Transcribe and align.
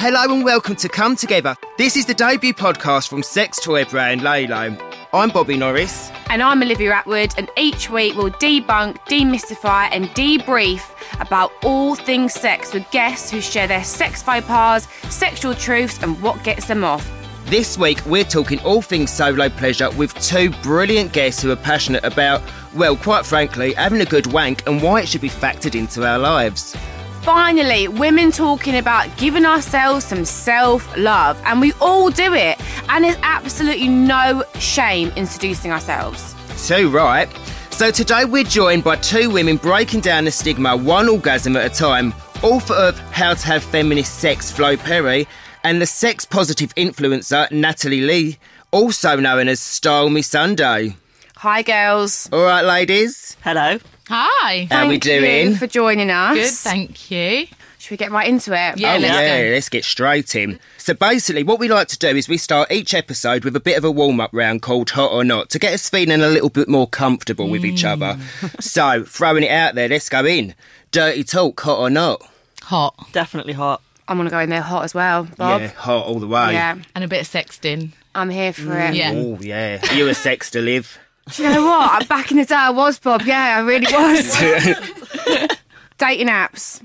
Hello 0.00 0.32
and 0.32 0.44
welcome 0.44 0.76
to 0.76 0.88
Come 0.88 1.16
Together. 1.16 1.56
This 1.76 1.96
is 1.96 2.06
the 2.06 2.14
debut 2.14 2.54
podcast 2.54 3.08
from 3.08 3.24
sex 3.24 3.58
toy 3.58 3.84
brand 3.84 4.20
Lelo. 4.20 4.80
I'm 5.12 5.30
Bobby 5.30 5.56
Norris. 5.56 6.12
And 6.30 6.40
I'm 6.40 6.62
Olivia 6.62 6.92
Attwood, 6.92 7.36
and 7.36 7.50
each 7.56 7.90
week 7.90 8.14
we'll 8.16 8.30
debunk, 8.30 8.98
demystify, 9.06 9.88
and 9.90 10.04
debrief 10.10 10.84
about 11.20 11.50
all 11.64 11.96
things 11.96 12.32
sex 12.32 12.72
with 12.72 12.88
guests 12.92 13.28
who 13.28 13.40
share 13.40 13.66
their 13.66 13.82
sex 13.82 14.22
faux 14.22 14.46
pas, 14.46 14.86
sexual 15.10 15.52
truths, 15.56 16.00
and 16.00 16.22
what 16.22 16.44
gets 16.44 16.68
them 16.68 16.84
off. 16.84 17.10
This 17.46 17.76
week 17.76 18.00
we're 18.06 18.22
talking 18.22 18.60
all 18.60 18.82
things 18.82 19.12
solo 19.12 19.48
pleasure 19.48 19.90
with 19.90 20.14
two 20.22 20.50
brilliant 20.62 21.12
guests 21.12 21.42
who 21.42 21.50
are 21.50 21.56
passionate 21.56 22.04
about, 22.04 22.40
well, 22.72 22.96
quite 22.96 23.26
frankly, 23.26 23.74
having 23.74 24.00
a 24.00 24.04
good 24.06 24.28
wank 24.28 24.64
and 24.68 24.80
why 24.80 25.00
it 25.00 25.08
should 25.08 25.22
be 25.22 25.28
factored 25.28 25.74
into 25.74 26.06
our 26.06 26.20
lives. 26.20 26.76
Finally, 27.22 27.88
women 27.88 28.30
talking 28.30 28.76
about 28.76 29.14
giving 29.16 29.44
ourselves 29.44 30.04
some 30.04 30.24
self 30.24 30.96
love, 30.96 31.40
and 31.44 31.60
we 31.60 31.72
all 31.80 32.10
do 32.10 32.32
it, 32.34 32.58
and 32.88 33.04
there's 33.04 33.18
absolutely 33.22 33.88
no 33.88 34.42
shame 34.58 35.12
in 35.16 35.26
seducing 35.26 35.70
ourselves. 35.70 36.34
Too 36.66 36.88
right. 36.90 37.28
So 37.70 37.90
today 37.90 38.24
we're 38.24 38.44
joined 38.44 38.82
by 38.82 38.96
two 38.96 39.30
women 39.30 39.56
breaking 39.56 40.00
down 40.00 40.24
the 40.24 40.30
stigma 40.30 40.76
one 40.76 41.08
orgasm 41.08 41.56
at 41.56 41.70
a 41.70 41.74
time, 41.74 42.12
author 42.42 42.74
of 42.74 42.98
How 43.12 43.34
to 43.34 43.46
Have 43.46 43.62
Feminist 43.62 44.18
Sex, 44.18 44.50
Flo 44.50 44.76
Perry, 44.76 45.28
and 45.64 45.80
the 45.80 45.86
sex 45.86 46.24
positive 46.24 46.74
influencer 46.74 47.50
Natalie 47.52 48.00
Lee, 48.00 48.38
also 48.70 49.16
known 49.16 49.48
as 49.48 49.60
Style 49.60 50.08
Me 50.10 50.22
Sunday. 50.22 50.96
Hi, 51.36 51.62
girls. 51.62 52.28
All 52.32 52.42
right, 52.42 52.64
ladies. 52.64 53.36
Hello. 53.44 53.78
Hi. 54.08 54.66
How 54.70 54.84
are 54.84 54.88
we 54.88 54.98
Thank 54.98 55.04
you 55.04 55.20
doing? 55.20 55.54
for 55.56 55.66
joining 55.66 56.10
us. 56.10 56.34
Good, 56.34 56.50
thank 56.50 57.10
you. 57.10 57.46
Should 57.78 57.90
we 57.90 57.96
get 57.98 58.10
right 58.10 58.26
into 58.26 58.52
it? 58.52 58.78
Yeah, 58.78 58.94
oh, 58.94 58.98
let's 58.98 59.14
yeah, 59.14 59.42
go. 59.42 59.50
let's 59.52 59.68
get 59.68 59.84
straight 59.84 60.34
in. 60.34 60.58
So 60.78 60.94
basically, 60.94 61.42
what 61.42 61.58
we 61.58 61.68
like 61.68 61.88
to 61.88 61.98
do 61.98 62.08
is 62.08 62.26
we 62.26 62.38
start 62.38 62.72
each 62.72 62.94
episode 62.94 63.44
with 63.44 63.54
a 63.54 63.60
bit 63.60 63.76
of 63.76 63.84
a 63.84 63.90
warm 63.90 64.18
up 64.18 64.30
round 64.32 64.62
called 64.62 64.90
Hot 64.90 65.12
or 65.12 65.24
Not 65.24 65.50
to 65.50 65.58
get 65.58 65.74
us 65.74 65.90
feeling 65.90 66.22
a 66.22 66.28
little 66.28 66.48
bit 66.48 66.68
more 66.68 66.88
comfortable 66.88 67.48
with 67.48 67.64
each 67.64 67.84
other. 67.84 68.14
Mm. 68.14 68.62
so, 68.62 69.04
throwing 69.04 69.44
it 69.44 69.50
out 69.50 69.74
there, 69.74 69.88
let's 69.88 70.08
go 70.08 70.24
in. 70.24 70.54
Dirty 70.90 71.22
talk, 71.22 71.60
hot 71.60 71.78
or 71.78 71.90
not? 71.90 72.22
Hot 72.62 72.94
Definitely 73.12 73.52
hot. 73.52 73.82
I'm 74.08 74.16
going 74.16 74.26
to 74.26 74.30
go 74.30 74.40
in 74.40 74.48
there 74.48 74.62
hot 74.62 74.84
as 74.84 74.94
well, 74.94 75.28
Bob. 75.36 75.60
Yeah, 75.60 75.68
hot 75.68 76.06
all 76.06 76.18
the 76.18 76.26
way. 76.26 76.54
Yeah, 76.54 76.78
and 76.94 77.04
a 77.04 77.08
bit 77.08 77.20
of 77.20 77.28
sexting. 77.28 77.92
I'm 78.14 78.30
here 78.30 78.54
for 78.54 78.76
it. 78.78 78.94
Yeah. 78.94 79.12
Oh, 79.14 79.38
yeah. 79.40 79.92
You 79.92 80.08
a 80.08 80.14
sex 80.14 80.50
to 80.52 80.60
live. 80.62 80.98
Do 81.34 81.42
you 81.42 81.48
know 81.50 81.64
what? 81.66 82.08
Back 82.08 82.30
in 82.30 82.36
the 82.38 82.44
day, 82.44 82.54
I 82.54 82.70
was 82.70 82.98
Bob. 82.98 83.22
Yeah, 83.22 83.56
I 83.56 83.60
really 83.60 83.86
was. 83.92 84.36
Dating 85.98 86.28
apps. 86.28 86.82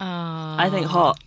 I 0.00 0.68
think 0.70 0.86
hot. 0.86 1.18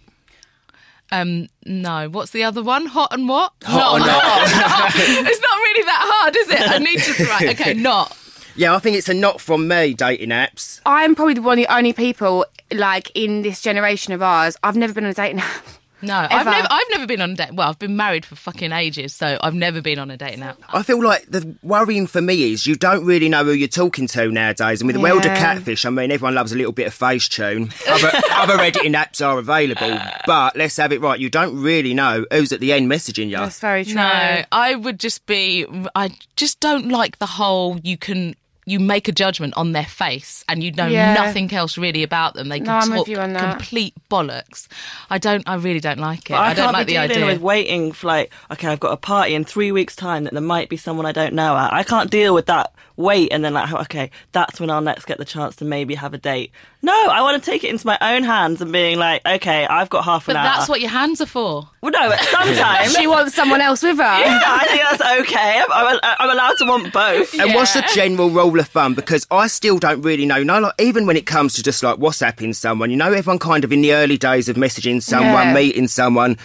Um, 1.11 1.47
no. 1.65 2.09
What's 2.09 2.31
the 2.31 2.43
other 2.43 2.61
one? 2.61 2.85
Hot 2.85 3.13
and 3.13 3.27
what? 3.27 3.53
Hot 3.63 3.95
or 3.95 3.99
not? 3.99 4.91
it's 4.95 5.41
not 5.41 5.57
really 5.57 5.83
that 5.83 6.01
hard, 6.05 6.35
is 6.35 6.49
it? 6.49 6.61
I 6.61 6.77
need 6.79 6.99
to 6.99 7.25
write. 7.25 7.59
Okay, 7.59 7.73
not. 7.73 8.15
Yeah, 8.55 8.75
I 8.75 8.79
think 8.79 8.97
it's 8.97 9.07
a 9.07 9.13
not 9.13 9.39
from 9.39 9.67
me, 9.67 9.93
dating 9.93 10.29
apps. 10.29 10.81
I'm 10.85 11.15
probably 11.15 11.39
one 11.39 11.59
of 11.59 11.65
the 11.65 11.73
only 11.73 11.93
people 11.93 12.45
like 12.71 13.11
in 13.15 13.41
this 13.43 13.61
generation 13.61 14.13
of 14.13 14.21
ours. 14.21 14.57
I've 14.63 14.75
never 14.75 14.93
been 14.93 15.05
on 15.05 15.11
a 15.11 15.13
dating 15.13 15.39
app. 15.39 15.63
No, 16.01 16.15
I've 16.29 16.45
never. 16.45 16.67
I've 16.69 16.89
never 16.91 17.07
been 17.07 17.21
on 17.21 17.31
a 17.31 17.35
date. 17.35 17.53
Well, 17.53 17.69
I've 17.69 17.79
been 17.79 17.95
married 17.95 18.25
for 18.25 18.35
fucking 18.35 18.71
ages, 18.71 19.13
so 19.15 19.37
I've 19.41 19.55
never 19.55 19.81
been 19.81 19.97
on 19.97 20.11
a 20.11 20.17
date 20.17 20.37
now. 20.37 20.55
I 20.69 20.83
feel 20.83 21.01
like 21.03 21.25
the 21.25 21.55
worrying 21.63 22.05
for 22.05 22.21
me 22.21 22.51
is 22.53 22.67
you 22.67 22.75
don't 22.75 23.03
really 23.05 23.29
know 23.29 23.43
who 23.43 23.51
you're 23.51 23.67
talking 23.67 24.07
to 24.07 24.29
nowadays. 24.31 24.81
And 24.81 24.87
with 24.87 24.95
the 24.95 25.01
world 25.01 25.25
of 25.25 25.35
catfish, 25.37 25.85
I 25.85 25.89
mean, 25.89 26.11
everyone 26.11 26.35
loves 26.35 26.51
a 26.51 26.55
little 26.55 26.71
bit 26.71 26.87
of 26.87 26.93
face 26.93 27.27
tune. 27.27 27.71
Other, 27.87 28.11
other 28.31 28.59
editing 28.59 28.93
apps 28.93 29.25
are 29.25 29.39
available, 29.39 29.97
but 30.25 30.55
let's 30.55 30.77
have 30.77 30.91
it 30.91 31.01
right. 31.01 31.19
You 31.19 31.29
don't 31.29 31.61
really 31.61 31.93
know 31.93 32.25
who's 32.31 32.51
at 32.51 32.59
the 32.59 32.73
end 32.73 32.91
messaging 32.91 33.29
you. 33.29 33.37
That's 33.37 33.59
very 33.59 33.83
true. 33.83 33.95
No, 33.95 34.43
I 34.51 34.75
would 34.75 34.99
just 34.99 35.25
be. 35.25 35.65
I 35.95 36.11
just 36.35 36.59
don't 36.59 36.89
like 36.89 37.17
the 37.17 37.25
whole. 37.25 37.79
You 37.83 37.97
can. 37.97 38.35
You 38.67 38.79
make 38.81 39.07
a 39.07 39.13
judgment 39.13 39.53
on 39.55 39.71
their 39.71 39.85
face, 39.85 40.43
and 40.49 40.61
you 40.61 40.73
know 40.73 40.87
Yeah. 40.87 41.13
nothing 41.13 41.51
else 41.53 41.77
really 41.77 42.03
about 42.03 42.33
them. 42.33 42.49
They 42.49 42.59
can 42.59 42.89
No, 42.89 42.97
talk 42.97 43.07
you 43.07 43.15
complete 43.15 43.93
bollocks. 44.11 44.67
I 45.09 45.17
don't. 45.17 45.47
I 45.47 45.55
really 45.55 45.79
don't 45.79 45.99
like 45.99 46.29
it. 46.29 46.33
But 46.33 46.39
I, 46.41 46.47
I, 46.49 46.53
don't 46.53 46.65
can't 46.65 46.73
like 46.73 46.87
be 46.87 46.93
the 46.97 47.07
dealing 47.07 47.23
idea. 47.23 47.25
with 47.27 47.41
waiting 47.41 47.91
for 47.93 48.07
like, 48.07 48.33
okay, 48.51 48.67
I've 48.67 48.81
got 48.81 48.91
a 48.91 48.97
party 48.97 49.35
in 49.35 49.45
three 49.45 49.71
weeks' 49.71 49.95
time 49.95 50.25
that 50.25 50.33
there 50.33 50.41
might 50.41 50.67
be 50.67 50.75
someone 50.75 51.05
I 51.05 51.13
don't 51.13 51.33
know 51.33 51.55
at. 51.55 51.71
I 51.71 51.83
can't 51.83 52.11
deal 52.11 52.33
with 52.33 52.47
that 52.47 52.73
wait 52.97 53.31
and 53.31 53.45
then 53.45 53.53
like, 53.53 53.71
okay, 53.71 54.11
that's 54.33 54.59
when 54.59 54.69
I'll 54.69 54.81
next 54.81 55.05
get 55.05 55.17
the 55.19 55.25
chance 55.25 55.55
to 55.57 55.65
maybe 55.65 55.95
have 55.95 56.13
a 56.13 56.17
date. 56.17 56.51
No, 56.81 56.93
I 56.93 57.21
want 57.21 57.41
to 57.41 57.51
take 57.51 57.63
it 57.63 57.69
into 57.69 57.85
my 57.87 57.97
own 58.01 58.23
hands 58.23 58.61
and 58.61 58.71
being 58.71 58.97
like, 58.99 59.25
okay, 59.25 59.65
I've 59.65 59.89
got 59.89 60.03
half 60.03 60.25
but 60.25 60.35
an 60.35 60.37
hour. 60.37 60.43
that's 60.57 60.69
what 60.69 60.81
your 60.81 60.89
hands 60.89 61.21
are 61.21 61.25
for. 61.25 61.69
Well, 61.81 61.91
no, 61.91 62.15
sometimes. 62.17 62.95
She 62.97 63.05
wants 63.07 63.35
someone 63.35 63.61
else 63.61 63.83
with 63.83 63.97
her. 63.97 64.03
yeah, 64.03 64.41
I 64.45 64.65
think 64.67 64.81
that's 64.81 65.21
okay. 65.21 65.59
I'm, 65.69 65.71
I'm, 65.71 65.99
I'm 66.19 66.29
allowed 66.29 66.55
to 66.57 66.65
want 66.65 66.91
both. 66.93 67.39
And 67.39 67.53
what's 67.53 67.73
the 67.73 67.83
general 67.93 68.29
rule 68.29 68.59
of 68.59 68.67
thumb? 68.67 68.95
Because 68.95 69.27
I 69.29 69.47
still 69.47 69.77
don't 69.77 70.01
really 70.01 70.25
know. 70.25 70.41
No, 70.43 70.59
like, 70.59 70.73
even 70.79 71.05
when 71.05 71.17
it 71.17 71.25
comes 71.27 71.53
to 71.55 71.63
just 71.63 71.83
like 71.83 71.97
WhatsApping 71.97 72.55
someone, 72.55 72.89
you 72.89 72.97
know, 72.97 73.13
everyone 73.13 73.39
kind 73.39 73.63
of 73.63 73.71
in 73.71 73.81
the 73.81 73.93
early 73.93 74.17
days 74.17 74.49
of 74.49 74.55
messaging 74.55 75.01
someone, 75.03 75.47
Yeah. 75.47 75.53
meeting 75.53 75.87
someone, 75.87 76.37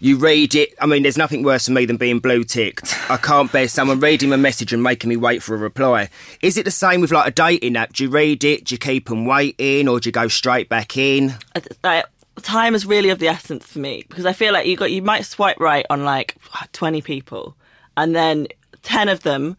you 0.00 0.16
read 0.16 0.54
it. 0.54 0.74
I 0.80 0.86
mean, 0.86 1.02
there's 1.02 1.18
nothing 1.18 1.42
worse 1.42 1.66
for 1.66 1.72
me 1.72 1.84
than 1.84 1.96
being 1.96 2.18
blue 2.20 2.44
ticked. 2.44 2.94
I 3.10 3.16
can't 3.18 3.50
bear 3.52 3.68
someone 3.68 4.00
reading 4.00 4.28
my 4.30 4.36
message 4.36 4.72
and 4.72 4.82
making 4.82 5.08
me 5.10 5.16
wait 5.16 5.42
for 5.42 5.54
a 5.54 5.58
reply. 5.58 5.97
Is 6.42 6.56
it 6.56 6.64
the 6.64 6.70
same 6.70 7.00
with 7.00 7.10
like 7.10 7.28
a 7.28 7.30
dating 7.30 7.76
app? 7.76 7.92
Do 7.92 8.04
you 8.04 8.10
read 8.10 8.44
it? 8.44 8.64
Do 8.66 8.74
you 8.74 8.78
keep 8.78 9.08
them 9.08 9.26
waiting, 9.26 9.88
or 9.88 9.98
do 10.00 10.08
you 10.08 10.12
go 10.12 10.28
straight 10.28 10.68
back 10.68 10.96
in? 10.96 11.34
like 11.82 12.04
time 12.42 12.74
is 12.74 12.86
really 12.86 13.10
of 13.10 13.18
the 13.18 13.26
essence 13.26 13.66
for 13.66 13.80
me 13.80 14.04
because 14.08 14.24
I 14.24 14.32
feel 14.32 14.52
like 14.52 14.66
you 14.66 14.76
got 14.76 14.92
you 14.92 15.02
might 15.02 15.24
swipe 15.24 15.58
right 15.58 15.84
on 15.90 16.04
like 16.04 16.36
twenty 16.72 17.02
people, 17.02 17.56
and 17.96 18.14
then 18.14 18.46
ten 18.82 19.08
of 19.08 19.22
them 19.22 19.56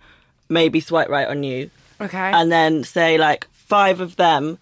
maybe 0.50 0.79
swipe 0.79 1.09
right 1.09 1.27
on 1.27 1.44
you, 1.44 1.69
Okay. 2.01 2.17
and 2.33 2.51
then 2.51 2.83
say 2.83 3.17
like 3.17 3.47
five 3.51 4.00
of 4.00 4.16
them 4.16 4.57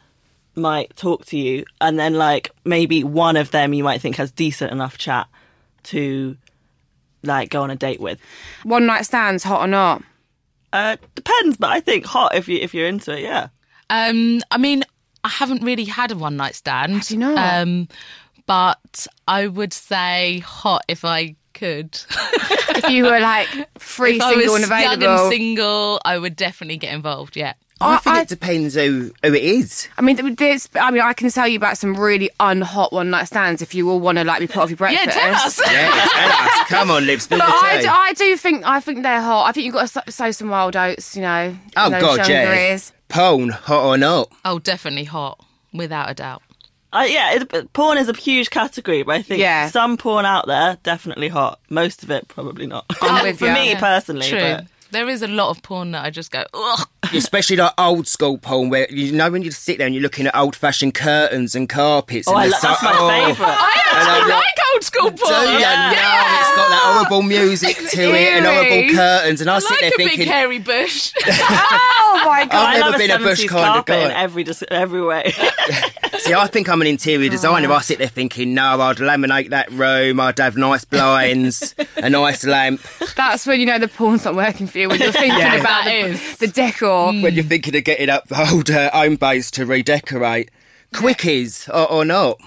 might 0.55 0.95
talk 0.97 1.25
to 1.27 1.37
you, 1.37 1.63
and 1.79 1.99
then 1.99 2.15
like 2.15 2.49
maybe 2.65 3.03
one 3.03 3.37
of 3.37 3.51
them 3.51 3.73
you 3.73 3.83
might 3.83 4.01
think 4.01 4.15
has 4.15 4.31
decent 4.31 4.71
enough 4.71 4.97
chat 4.97 5.27
to 5.83 6.35
like 7.23 7.49
go 7.49 7.61
on 7.61 7.69
a 7.69 7.75
date 7.75 7.99
with. 7.99 8.19
One 8.63 8.85
night 8.87 9.03
stands, 9.05 9.43
hot 9.43 9.61
or 9.61 9.67
not. 9.67 10.01
Uh, 10.77 10.97
depends, 11.15 11.57
but 11.57 11.71
I 11.71 11.79
think 11.79 12.05
hot 12.05 12.35
if 12.35 12.47
you 12.47 12.57
if 12.59 12.73
you're 12.73 12.87
into 12.87 13.17
it, 13.17 13.21
yeah. 13.21 13.47
Um, 13.89 14.41
I 14.51 14.57
mean, 14.57 14.83
I 15.23 15.29
haven't 15.29 15.63
really 15.63 15.85
had 15.85 16.11
a 16.11 16.15
one 16.15 16.37
night 16.37 16.55
stand. 16.55 16.93
Have 16.93 17.09
you 17.11 17.17
not? 17.17 17.61
Um, 17.61 17.87
but 18.45 19.07
I 19.27 19.47
would 19.47 19.73
say 19.73 20.39
hot 20.39 20.83
if 20.87 21.03
I 21.03 21.35
could. 21.53 21.99
If 22.69 22.89
you 22.89 23.05
were 23.05 23.19
like 23.19 23.47
free, 23.79 24.15
if 24.17 24.21
I 24.21 24.33
single, 24.33 24.53
was 24.53 24.63
and 24.63 24.71
young 24.71 24.93
available. 24.93 25.23
and 25.25 25.31
single, 25.33 26.01
I 26.05 26.17
would 26.17 26.35
definitely 26.35 26.77
get 26.77 26.93
involved. 26.93 27.35
Yeah. 27.35 27.53
I, 27.79 27.93
I- 27.93 27.97
think 27.97 28.15
I- 28.15 28.21
it 28.21 28.27
depends 28.27 28.75
who 28.75 29.11
who 29.23 29.33
it 29.33 29.43
is. 29.43 29.87
I 29.97 30.01
mean, 30.01 30.35
there's. 30.35 30.67
I 30.75 30.89
mean, 30.91 31.01
I 31.01 31.13
can 31.13 31.29
tell 31.29 31.47
you 31.47 31.57
about 31.57 31.77
some 31.77 31.95
really 31.95 32.29
unhot 32.39 32.91
one 32.91 33.09
night 33.09 33.25
stands 33.25 33.61
if 33.61 33.75
you 33.75 33.89
all 33.89 33.99
want 33.99 34.17
to 34.17 34.23
like 34.23 34.39
be 34.39 34.47
part 34.47 34.71
of 34.71 34.79
your 34.79 34.89
Yeah, 34.89 35.05
breakfast. 35.05 35.17
tell 35.17 35.33
us. 35.35 35.71
Yeah, 35.71 35.91
tell 35.91 36.31
us. 36.31 36.63
Come 36.69 36.91
on, 36.91 37.05
Liv, 37.05 37.21
spill 37.21 37.37
But 37.39 37.47
the 37.47 37.53
I, 37.53 37.81
do- 37.81 37.87
I 37.89 38.13
do 38.13 38.37
think 38.37 38.65
I 38.65 38.79
think 38.79 39.03
they're 39.03 39.21
hot. 39.21 39.45
I 39.47 39.51
think 39.51 39.65
you've 39.65 39.73
got 39.75 39.81
to 39.81 39.87
sow- 39.87 40.01
sow 40.09 40.31
some 40.31 40.49
wild 40.49 40.75
oats. 40.75 41.15
You 41.15 41.21
know. 41.21 41.55
oh 41.75 41.89
those 41.89 42.01
God, 42.01 42.17
younger 42.27 42.33
yeah. 42.55 42.77
Porn, 43.09 43.49
hot 43.49 43.85
or 43.85 43.97
not? 43.97 44.31
Oh, 44.43 44.59
definitely 44.59 45.05
hot, 45.05 45.39
without 45.73 46.09
a 46.09 46.13
doubt. 46.13 46.41
Uh, 46.91 47.05
yeah, 47.07 47.33
it, 47.35 47.73
porn 47.73 47.97
is 47.97 48.09
a 48.09 48.13
huge 48.13 48.49
category, 48.49 49.03
but 49.03 49.15
I 49.15 49.21
think 49.21 49.39
Yeah. 49.41 49.69
some 49.69 49.97
porn 49.97 50.25
out 50.25 50.47
there 50.47 50.77
definitely 50.83 51.27
hot. 51.27 51.59
Most 51.69 52.01
of 52.03 52.09
it 52.11 52.27
probably 52.27 52.65
not. 52.65 52.85
I'm 53.01 53.23
with 53.27 53.39
For 53.39 53.47
you. 53.47 53.53
me 53.53 53.75
personally, 53.75 54.27
True. 54.27 54.39
but 54.39 54.65
There 54.91 55.07
is 55.09 55.21
a 55.21 55.27
lot 55.27 55.49
of 55.51 55.61
porn 55.63 55.91
that 55.91 56.03
I 56.05 56.09
just 56.09 56.31
go, 56.31 56.43
ugh. 56.53 56.87
Especially 57.13 57.55
like 57.57 57.73
old 57.77 58.07
school 58.07 58.37
porn, 58.37 58.69
where 58.69 58.87
you 58.91 59.11
know 59.11 59.29
when 59.29 59.41
you 59.43 59.51
sit 59.51 59.77
there 59.77 59.87
and 59.87 59.95
you're 59.95 60.01
looking 60.03 60.27
at 60.27 60.35
old 60.35 60.55
fashioned 60.55 60.93
curtains 60.93 61.55
and 61.55 61.67
carpets. 61.69 62.27
oh, 62.27 62.31
and 62.35 62.39
I 62.41 62.45
lo- 62.45 62.57
so- 62.59 62.67
that's 62.67 62.83
my 62.83 62.93
oh, 62.95 63.09
favourite. 63.09 63.55
I 63.59 63.81
actually 63.85 64.11
I'm 64.13 64.29
like, 64.29 64.43
like 64.45 64.55
old 64.73 64.83
school 64.83 65.11
porn. 65.11 65.17
Do 65.45 65.51
you? 65.51 65.59
Yeah. 65.59 65.91
No, 65.91 66.39
it's 66.39 66.55
got 66.55 66.69
that 66.69 66.81
horrible 66.93 67.21
music 67.23 67.77
to 67.77 68.01
it 68.01 68.33
and 68.33 68.45
horrible 68.45 68.95
curtains, 68.95 69.41
and 69.41 69.49
I, 69.49 69.55
I 69.55 69.59
sit 69.59 69.69
like 69.71 69.79
there 69.81 69.89
a 69.89 69.97
big 69.97 70.07
thinking, 70.09 70.27
hairy 70.27 70.59
bush. 70.59 71.13
Oh 72.09 72.23
my 72.25 72.45
god! 72.45 72.53
I've 72.53 72.79
never 72.79 72.91
love 72.91 72.99
been 72.99 73.11
a 73.11 73.19
bush 73.19 73.45
kind 73.45 73.79
of 73.79 73.85
carpet 73.85 73.95
in 74.03 74.09
guy. 74.09 74.21
every 74.21 74.43
dis- 74.43 74.63
every 74.71 75.01
way. 75.03 75.31
See, 76.19 76.33
I 76.33 76.47
think 76.47 76.67
I'm 76.69 76.81
an 76.81 76.87
interior 76.87 77.27
oh, 77.27 77.31
designer. 77.31 77.71
I 77.71 77.81
sit 77.81 77.99
there 77.99 78.07
thinking, 78.07 78.53
no, 78.53 78.79
I'd 78.81 78.97
laminate 78.97 79.49
that 79.49 79.69
room. 79.71 80.19
I'd 80.19 80.39
have 80.39 80.57
nice 80.57 80.83
blinds, 80.85 81.75
a 81.97 82.09
nice 82.09 82.43
lamp. 82.45 82.81
That's 83.15 83.45
when 83.45 83.59
you 83.59 83.65
know 83.65 83.77
the 83.77 83.87
porn's 83.87 84.25
not 84.25 84.35
working 84.35 84.67
for 84.67 84.79
you 84.79 84.89
when 84.89 84.99
you're 84.99 85.11
thinking 85.11 85.37
Yeah. 85.37 85.55
about 85.55 85.85
That 85.85 86.01
the, 86.03 86.09
is. 86.11 86.39
The 87.05 87.11
decor. 87.11 87.23
When 87.23 87.33
you're 87.35 87.43
thinking 87.43 87.75
of 87.75 87.83
getting 87.83 88.09
up 88.09 88.27
the 88.27 88.49
old 88.51 88.69
uh, 88.69 88.91
home 88.91 89.15
base 89.15 89.51
to 89.51 89.65
redecorate, 89.65 90.51
quickies 90.93 91.69
or, 91.69 91.91
or 91.91 92.05
not. 92.05 92.39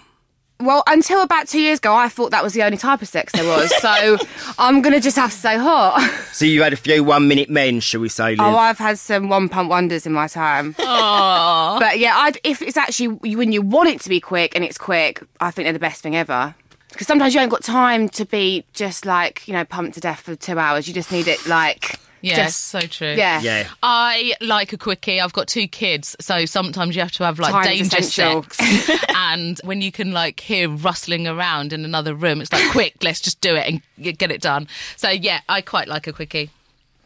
Well, 0.61 0.83
until 0.87 1.23
about 1.23 1.49
two 1.49 1.61
years 1.61 1.79
ago, 1.79 1.95
I 1.95 2.11
thought 2.11 2.33
that 2.33 2.45
was 2.45 2.53
the 2.53 2.63
only 2.63 2.77
type 2.77 3.01
of 3.01 3.09
sex 3.09 3.33
there 3.33 3.45
was. 3.47 3.73
So 3.81 4.19
I'm 4.59 4.83
gonna 4.83 5.01
just 5.01 5.17
have 5.17 5.31
to 5.31 5.37
say 5.37 5.57
hot. 5.57 6.07
So 6.33 6.45
you 6.45 6.63
had 6.63 6.75
a 6.75 6.77
few 6.77 7.03
one 7.03 7.29
minute 7.29 7.49
men, 7.49 7.81
shall 7.81 8.03
we 8.03 8.11
say, 8.11 8.31
Liv? 8.31 8.41
Oh, 8.41 8.57
I've 8.57 8.77
had 8.77 8.99
some 8.99 9.31
one 9.31 9.49
pump 9.49 9.71
wonders 9.71 10.05
in 10.07 10.13
my 10.13 10.27
time. 10.27 10.75
But 10.77 11.99
yeah, 11.99 12.15
I'd, 12.15 12.39
if 12.45 12.61
it's 12.61 12.77
actually 12.77 13.09
when 13.35 13.53
you 13.53 13.63
want 13.63 13.89
it 13.89 14.03
to 14.03 14.11
be 14.11 14.21
quick 14.21 14.55
and 14.55 14.63
it's 14.63 14.77
quick, 14.77 15.23
I 15.41 15.51
think 15.51 15.65
they're 15.65 15.73
the 15.73 15.79
best 15.79 16.03
thing 16.03 16.15
ever. 16.15 16.55
Because 16.91 17.07
sometimes 17.07 17.35
you 17.35 17.41
ain't 17.41 17.51
got 17.51 17.63
time 17.63 18.09
to 18.11 18.27
be 18.27 18.65
just 18.75 19.07
like 19.07 19.49
you 19.49 19.55
know 19.55 19.65
pumped 19.65 19.95
to 19.95 20.01
death 20.01 20.21
for 20.21 20.37
two 20.37 20.59
hours. 20.59 20.87
You 20.87 20.93
just 20.93 21.11
need 21.11 21.27
it 21.27 21.47
like 21.47 21.99
Yeah, 22.23 22.37
just 22.37 22.67
so 22.67 22.81
true. 22.81 23.15
yeah 23.15 23.41
Yeah. 23.41 23.69
I 23.83 24.35
like 24.41 24.73
a 24.73 24.79
quickie. 24.79 25.21
I've 25.21 25.33
got 25.33 25.49
two 25.49 25.67
kids, 25.67 26.17
so 26.21 26.45
sometimes 26.45 26.95
you 26.95 27.03
have 27.03 27.13
to 27.13 27.25
have 27.25 27.39
like 27.39 27.53
Time's 27.53 27.67
danger 27.91 27.97
essential. 27.99 28.43
sex. 28.45 29.05
and 29.15 29.59
when 29.65 29.81
you 29.81 29.91
can 29.91 30.13
like 30.13 30.41
hear 30.41 30.69
rustling 30.69 31.27
around 31.27 31.73
in 31.73 31.85
another 31.85 32.15
room, 32.15 32.41
it's 32.41 32.53
like 32.53 32.71
quick, 32.71 32.95
let's 33.03 33.21
just 33.21 33.41
do 33.41 33.55
it 33.57 33.67
and 33.67 33.83
get 34.19 34.31
it 34.31 34.41
done. 34.41 34.69
So 34.97 35.09
yeah, 35.09 35.41
I 35.49 35.61
quite 35.63 35.89
like 35.89 36.07
a 36.07 36.13
quickie. 36.13 36.51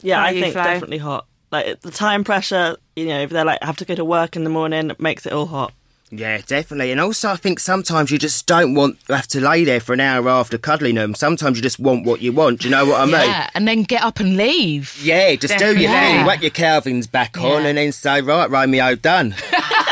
Yeah, 0.03 0.19
How 0.21 0.27
I 0.27 0.33
think 0.41 0.53
Flo? 0.53 0.63
definitely 0.65 0.99
hot. 0.99 1.27
Like 1.53 1.81
the 1.81 1.91
time 1.91 2.25
pressure, 2.25 2.77
you 2.97 3.07
know, 3.07 3.21
if 3.21 3.31
they're 3.31 3.45
like 3.45 3.63
have 3.63 3.77
to 3.79 3.85
go 3.85 3.95
to 3.95 4.05
work 4.05 4.35
in 4.37 4.45
the 4.45 4.51
morning, 4.51 4.91
it 4.91 5.01
makes 5.01 5.25
it 5.27 5.33
all 5.33 5.47
hot. 5.47 5.73
Yeah, 6.11 6.41
definitely. 6.47 6.93
And 6.93 7.01
also, 7.01 7.31
I 7.31 7.37
think 7.37 7.59
sometimes 7.59 8.11
you 8.11 8.19
just 8.19 8.47
don't 8.47 8.75
want 8.75 9.05
to 9.07 9.17
have 9.17 9.27
to 9.29 9.41
lay 9.41 9.65
there 9.65 9.81
for 9.81 9.95
an 9.95 10.01
hour 10.01 10.29
after 10.29 10.59
cuddling 10.59 10.95
them. 10.95 11.15
Sometimes 11.15 11.57
you 11.57 11.63
just 11.63 11.81
want 11.81 12.05
what 12.07 12.21
you 12.21 12.33
want. 12.33 12.61
Do 12.61 12.69
you 12.69 12.73
know 12.73 12.87
what 12.87 13.01
I 13.01 13.05
mean? 13.07 13.15
Yeah, 13.15 13.51
and 13.55 13.67
then 13.67 13.83
get 13.83 14.03
up 14.03 14.21
and 14.21 14.37
leave. 14.37 14.97
Yeah, 15.03 15.35
just 15.35 15.59
do 15.59 15.67
your 15.67 15.75
Definitely. 15.75 15.87
thing. 16.19 16.27
Whack 16.27 16.43
your 16.43 16.51
Calvins 16.51 17.07
back 17.07 17.39
on 17.39 17.63
Yeah. 17.63 17.69
and 17.69 17.79
then 17.79 17.93
say, 17.93 18.21
right, 18.21 18.49
Romeo, 18.49 18.95
done. 18.95 19.35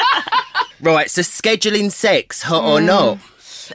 right, 0.80 1.10
so 1.10 1.22
scheduling 1.22 1.90
sex, 1.90 2.42
hot 2.42 2.62
or 2.64 2.78
mm. 2.80 2.86
not? 2.86 3.18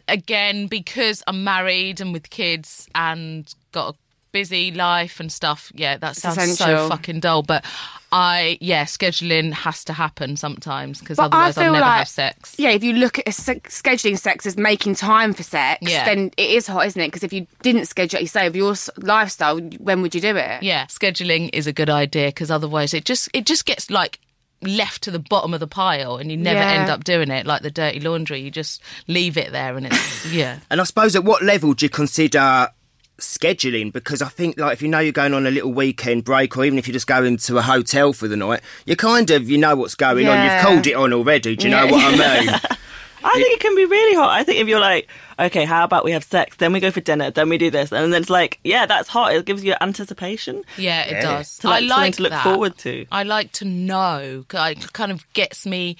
Again, 0.08 0.68
because 0.68 1.24
I'm 1.28 1.44
married 1.44 2.00
and 2.00 2.14
with 2.14 2.30
kids 2.30 2.88
and 2.94 3.54
got 3.72 3.96
a 3.96 3.98
busy 4.32 4.72
life 4.72 5.20
and 5.20 5.32
stuff. 5.32 5.72
Yeah, 5.74 5.98
that 5.98 6.16
sounds 6.16 6.58
so 6.58 6.88
fucking 6.90 7.20
dull, 7.22 7.42
but 7.42 7.66
I 8.12 8.58
yeah, 8.62 8.86
scheduling 8.86 9.52
has 9.52 9.84
to 9.86 9.94
happen 9.94 10.38
sometimes 10.38 11.00
because 11.00 11.18
But 11.18 11.24
I 11.34 11.48
otherwise 11.48 11.58
I'll 11.58 11.64
never 11.74 11.80
like 11.82 11.98
have 12.00 12.08
sex. 12.08 12.56
Yeah, 12.58 12.70
if 12.70 12.84
you 12.84 12.94
look 12.94 13.20
at 13.20 13.28
a 13.28 13.32
se- 13.32 13.62
scheduling 13.68 14.18
sex 14.18 14.46
as 14.46 14.56
making 14.58 14.96
time 14.96 15.34
for 15.34 15.44
sex, 15.44 15.80
Yeah. 15.82 16.06
then 16.06 16.32
it 16.38 16.50
is 16.52 16.68
hot, 16.68 16.86
isn't 16.88 17.02
it? 17.02 17.08
Because 17.08 17.24
if 17.24 17.34
you 17.34 17.48
didn't 17.62 17.86
schedule, 17.88 18.22
you 18.22 18.28
say, 18.28 18.48
of 18.48 18.56
your 18.56 18.76
lifestyle, 18.98 19.60
when 19.60 20.02
would 20.02 20.16
you 20.16 20.22
do 20.22 20.36
it? 20.38 20.64
yeah 20.64 20.86
scheduling 20.86 21.50
is 21.54 21.68
a 21.68 21.74
good 21.74 21.90
idea 21.90 22.28
because 22.28 22.50
otherwise 22.50 22.94
it 22.94 23.04
just 23.06 23.30
it 23.34 23.46
just 23.46 23.66
gets 23.66 23.90
like 23.92 24.20
left 24.64 25.04
to 25.04 25.12
the 25.12 25.20
bottom 25.20 25.54
of 25.54 25.60
the 25.60 25.68
pile 25.68 26.18
and 26.18 26.32
you 26.32 26.38
never 26.38 26.60
Yeah. 26.60 26.72
end 26.82 26.90
up 26.90 27.04
doing 27.04 27.30
it 27.30 27.46
like 27.46 27.62
the 27.62 27.70
dirty 27.70 28.00
laundry 28.00 28.40
you 28.42 28.50
just 28.50 28.82
leave 29.08 29.38
it 29.38 29.52
there 29.52 29.78
and 29.78 29.86
it's 29.86 30.26
yeah 30.32 30.60
And 30.72 30.82
I 30.82 30.84
suppose 30.86 31.16
at 31.16 31.24
what 31.24 31.44
level 31.44 31.74
do 31.74 31.86
you 31.86 31.90
consider 31.92 32.70
scheduling? 33.20 33.92
Because 33.92 34.22
I 34.22 34.28
think, 34.30 34.60
like, 34.60 34.74
if 34.74 34.82
you 34.82 34.88
know 34.88 35.00
you're 35.00 35.12
going 35.12 35.34
on 35.34 35.46
a 35.46 35.52
little 35.52 35.72
weekend 35.74 36.24
break 36.24 36.56
or 36.58 36.66
even 36.66 36.78
if 36.80 36.88
you're 36.88 36.94
just 36.94 37.08
go 37.08 37.24
into 37.24 37.58
a 37.58 37.62
hotel 37.62 38.14
for 38.14 38.28
the 38.28 38.38
night, 38.38 38.62
you 38.86 38.96
kind 38.96 39.30
of, 39.32 39.50
you 39.50 39.58
know 39.58 39.76
what's 39.76 39.96
going 39.96 40.28
on. 40.28 40.44
You've 40.44 40.62
called 40.64 40.88
it 40.88 40.94
on 40.94 41.14
already. 41.14 41.56
Do 41.56 41.66
you 41.68 41.72
know 41.72 41.86
what 41.88 42.04
I 42.04 42.40
mean? 42.42 42.50
I 43.24 43.32
think 43.34 43.54
it 43.56 43.60
can 43.60 43.76
be 43.76 43.86
really 43.86 44.16
hot. 44.16 44.30
I 44.30 44.44
think 44.44 44.60
if 44.62 44.68
you're 44.68 44.80
like, 44.80 45.10
okay, 45.40 45.66
how 45.66 45.84
about 45.84 46.06
we 46.06 46.12
have 46.12 46.24
sex, 46.24 46.56
then 46.58 46.72
we 46.72 46.80
go 46.80 46.92
for 46.92 47.02
dinner, 47.02 47.30
then 47.30 47.50
we 47.50 47.58
do 47.58 47.70
this, 47.70 47.92
and 47.92 48.14
then 48.14 48.22
it's 48.22 48.30
like, 48.30 48.60
yeah, 48.64 48.86
that's 48.86 49.10
hot. 49.10 49.34
It 49.34 49.44
gives 49.46 49.64
you 49.64 49.74
anticipation 49.82 50.64
yeah 50.78 51.02
it 51.04 51.12
Yeah. 51.12 51.22
does 51.22 51.58
to 51.60 51.68
like, 51.68 51.84
i 51.84 51.88
something 51.88 51.98
like 52.04 52.16
to 52.16 52.22
look 52.24 52.32
that. 52.32 52.44
forward 52.44 52.78
to. 52.80 53.06
i 53.12 53.24
like 53.24 53.52
to 53.54 53.66
know. 53.66 54.46
it 54.54 54.94
kind 54.94 55.12
of 55.12 55.26
gets 55.34 55.66
me 55.66 55.98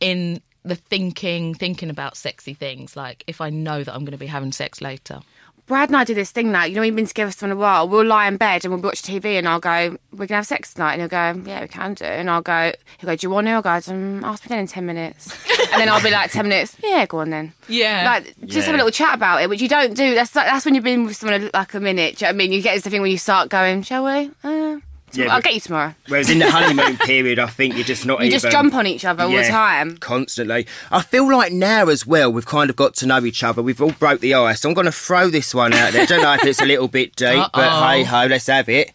in 0.00 0.40
the 0.64 0.76
thinking 0.76 1.54
thinking 1.54 1.88
about 1.90 2.16
sexy 2.16 2.52
things 2.52 2.94
like 2.94 3.24
if 3.26 3.40
i 3.40 3.48
know 3.48 3.82
that 3.82 3.92
i'm 3.94 4.00
going 4.00 4.12
to 4.12 4.18
be 4.18 4.26
having 4.26 4.52
sex 4.52 4.82
later 4.82 5.20
Brad 5.70 5.88
and 5.88 5.96
I 5.96 6.02
do 6.02 6.14
this 6.14 6.32
thing 6.32 6.50
now. 6.50 6.64
You 6.64 6.74
know, 6.74 6.80
we've 6.80 6.96
been 6.96 7.06
together 7.06 7.30
for 7.30 7.48
a 7.48 7.54
while. 7.54 7.88
We'll 7.88 8.04
lie 8.04 8.26
in 8.26 8.38
bed 8.38 8.64
and 8.64 8.74
we'll 8.74 8.82
watch 8.82 9.02
TV, 9.02 9.38
and 9.38 9.46
I'll 9.46 9.60
go, 9.60 9.96
"We're 10.10 10.26
gonna 10.26 10.38
have 10.38 10.46
sex 10.48 10.74
tonight," 10.74 10.94
and 10.94 11.02
he'll 11.02 11.08
go, 11.08 11.48
"Yeah, 11.48 11.60
we 11.60 11.68
can 11.68 11.94
do." 11.94 12.04
And 12.06 12.28
I'll 12.28 12.42
go, 12.42 12.72
"He'll 12.98 13.06
go, 13.06 13.14
do 13.14 13.24
you 13.24 13.30
want 13.30 13.46
to?" 13.46 13.52
I'll 13.52 13.62
go, 13.62 13.80
um, 13.86 14.24
"Ask 14.24 14.42
me 14.42 14.48
then 14.48 14.58
in 14.58 14.66
ten 14.66 14.84
minutes," 14.84 15.32
and 15.70 15.80
then 15.80 15.88
I'll 15.88 16.02
be 16.02 16.10
like, 16.10 16.32
10 16.32 16.48
minutes, 16.48 16.76
yeah, 16.82 17.06
go 17.06 17.20
on 17.20 17.30
then." 17.30 17.52
Yeah. 17.68 18.02
like 18.04 18.34
just 18.46 18.66
have 18.66 18.74
a 18.74 18.78
little 18.78 18.90
chat 18.90 19.14
about 19.14 19.42
it, 19.42 19.48
which 19.48 19.62
you 19.62 19.68
don't 19.68 19.94
do. 19.94 20.12
That's 20.16 20.34
like, 20.34 20.46
that's 20.46 20.64
when 20.64 20.74
you've 20.74 20.82
been 20.82 21.04
with 21.04 21.16
someone 21.16 21.50
like 21.54 21.72
a 21.74 21.78
minute. 21.78 22.16
Do 22.16 22.24
you 22.24 22.32
know 22.32 22.34
what 22.34 22.34
I 22.34 22.38
mean? 22.38 22.52
You 22.52 22.62
get 22.62 22.74
this 22.74 22.90
thing 22.90 23.00
when 23.00 23.12
you 23.12 23.18
start 23.18 23.48
going, 23.48 23.84
"Shall 23.84 24.02
we?" 24.04 24.32
Uh, 24.42 24.78
Yeah, 25.12 25.34
I'll 25.34 25.40
get 25.40 25.54
you 25.54 25.60
tomorrow. 25.60 25.94
Whereas 26.08 26.30
in 26.30 26.38
the 26.38 26.50
honeymoon 26.56 26.96
period, 26.98 27.38
I 27.38 27.46
think 27.46 27.74
you're 27.74 27.84
just 27.84 28.06
not 28.06 28.20
You 28.20 28.26
even. 28.26 28.38
just 28.38 28.50
jump 28.52 28.74
on 28.74 28.86
each 28.86 29.04
other 29.04 29.24
all 29.24 29.30
the 29.30 29.42
time. 29.44 29.96
Constantly. 29.98 30.66
I 30.90 31.02
feel 31.02 31.30
like 31.30 31.52
now 31.52 31.88
as 31.88 32.06
well, 32.06 32.32
we've 32.32 32.46
kind 32.46 32.70
of 32.70 32.76
got 32.76 32.94
to 32.96 33.06
know 33.06 33.24
each 33.24 33.42
other. 33.42 33.62
We've 33.62 33.80
all 33.82 33.92
broke 33.92 34.20
the 34.20 34.34
ice. 34.34 34.60
So 34.60 34.68
I'm 34.68 34.74
going 34.74 34.86
to 34.86 34.92
throw 34.92 35.28
this 35.28 35.54
one 35.54 35.72
out 35.74 35.92
there. 35.92 36.06
don't 36.06 36.22
know 36.22 36.34
if 36.34 36.44
it's 36.44 36.60
a 36.62 36.66
little 36.66 36.88
bit 36.88 37.16
deep, 37.16 37.44
but 37.54 37.64
Uh-oh. 37.64 37.88
hey 37.88 38.04
ho, 38.04 38.26
let's 38.26 38.46
have 38.46 38.68
it. 38.68 38.92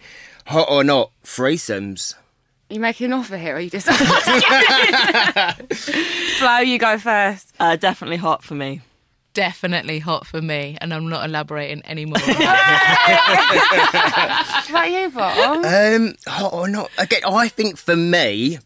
Hot 0.48 0.68
or 0.70 0.84
not, 0.84 1.12
threesomes. 1.24 2.14
You 2.70 2.80
making 2.80 3.06
an 3.06 3.14
offer 3.14 3.38
here, 3.38 3.56
or 3.56 3.60
you 3.60 3.70
just 3.70 3.88
Flo? 6.40 6.58
You 6.60 6.80
go 6.80 6.98
first. 6.98 7.54
Uh, 7.60 7.76
definitely 7.76 8.18
hot 8.18 8.44
for 8.44 8.56
me. 8.56 8.82
Definitely 9.36 10.00
hot 10.00 10.26
for 10.26 10.42
me 10.42 10.78
and 10.82 10.94
i'm 10.94 11.08
not 11.08 11.24
elaborating 11.26 11.82
anymore 11.86 12.20
What 14.66 14.70
about 14.70 14.92
you, 14.92 15.10
Bob? 15.12 15.66
Um, 15.66 16.16
hot 16.28 16.54
or 16.54 16.68
not? 16.68 16.90
Again, 16.98 17.22
I 17.26 17.48
think 17.48 17.78
for 17.78 17.96
me, 17.96 18.58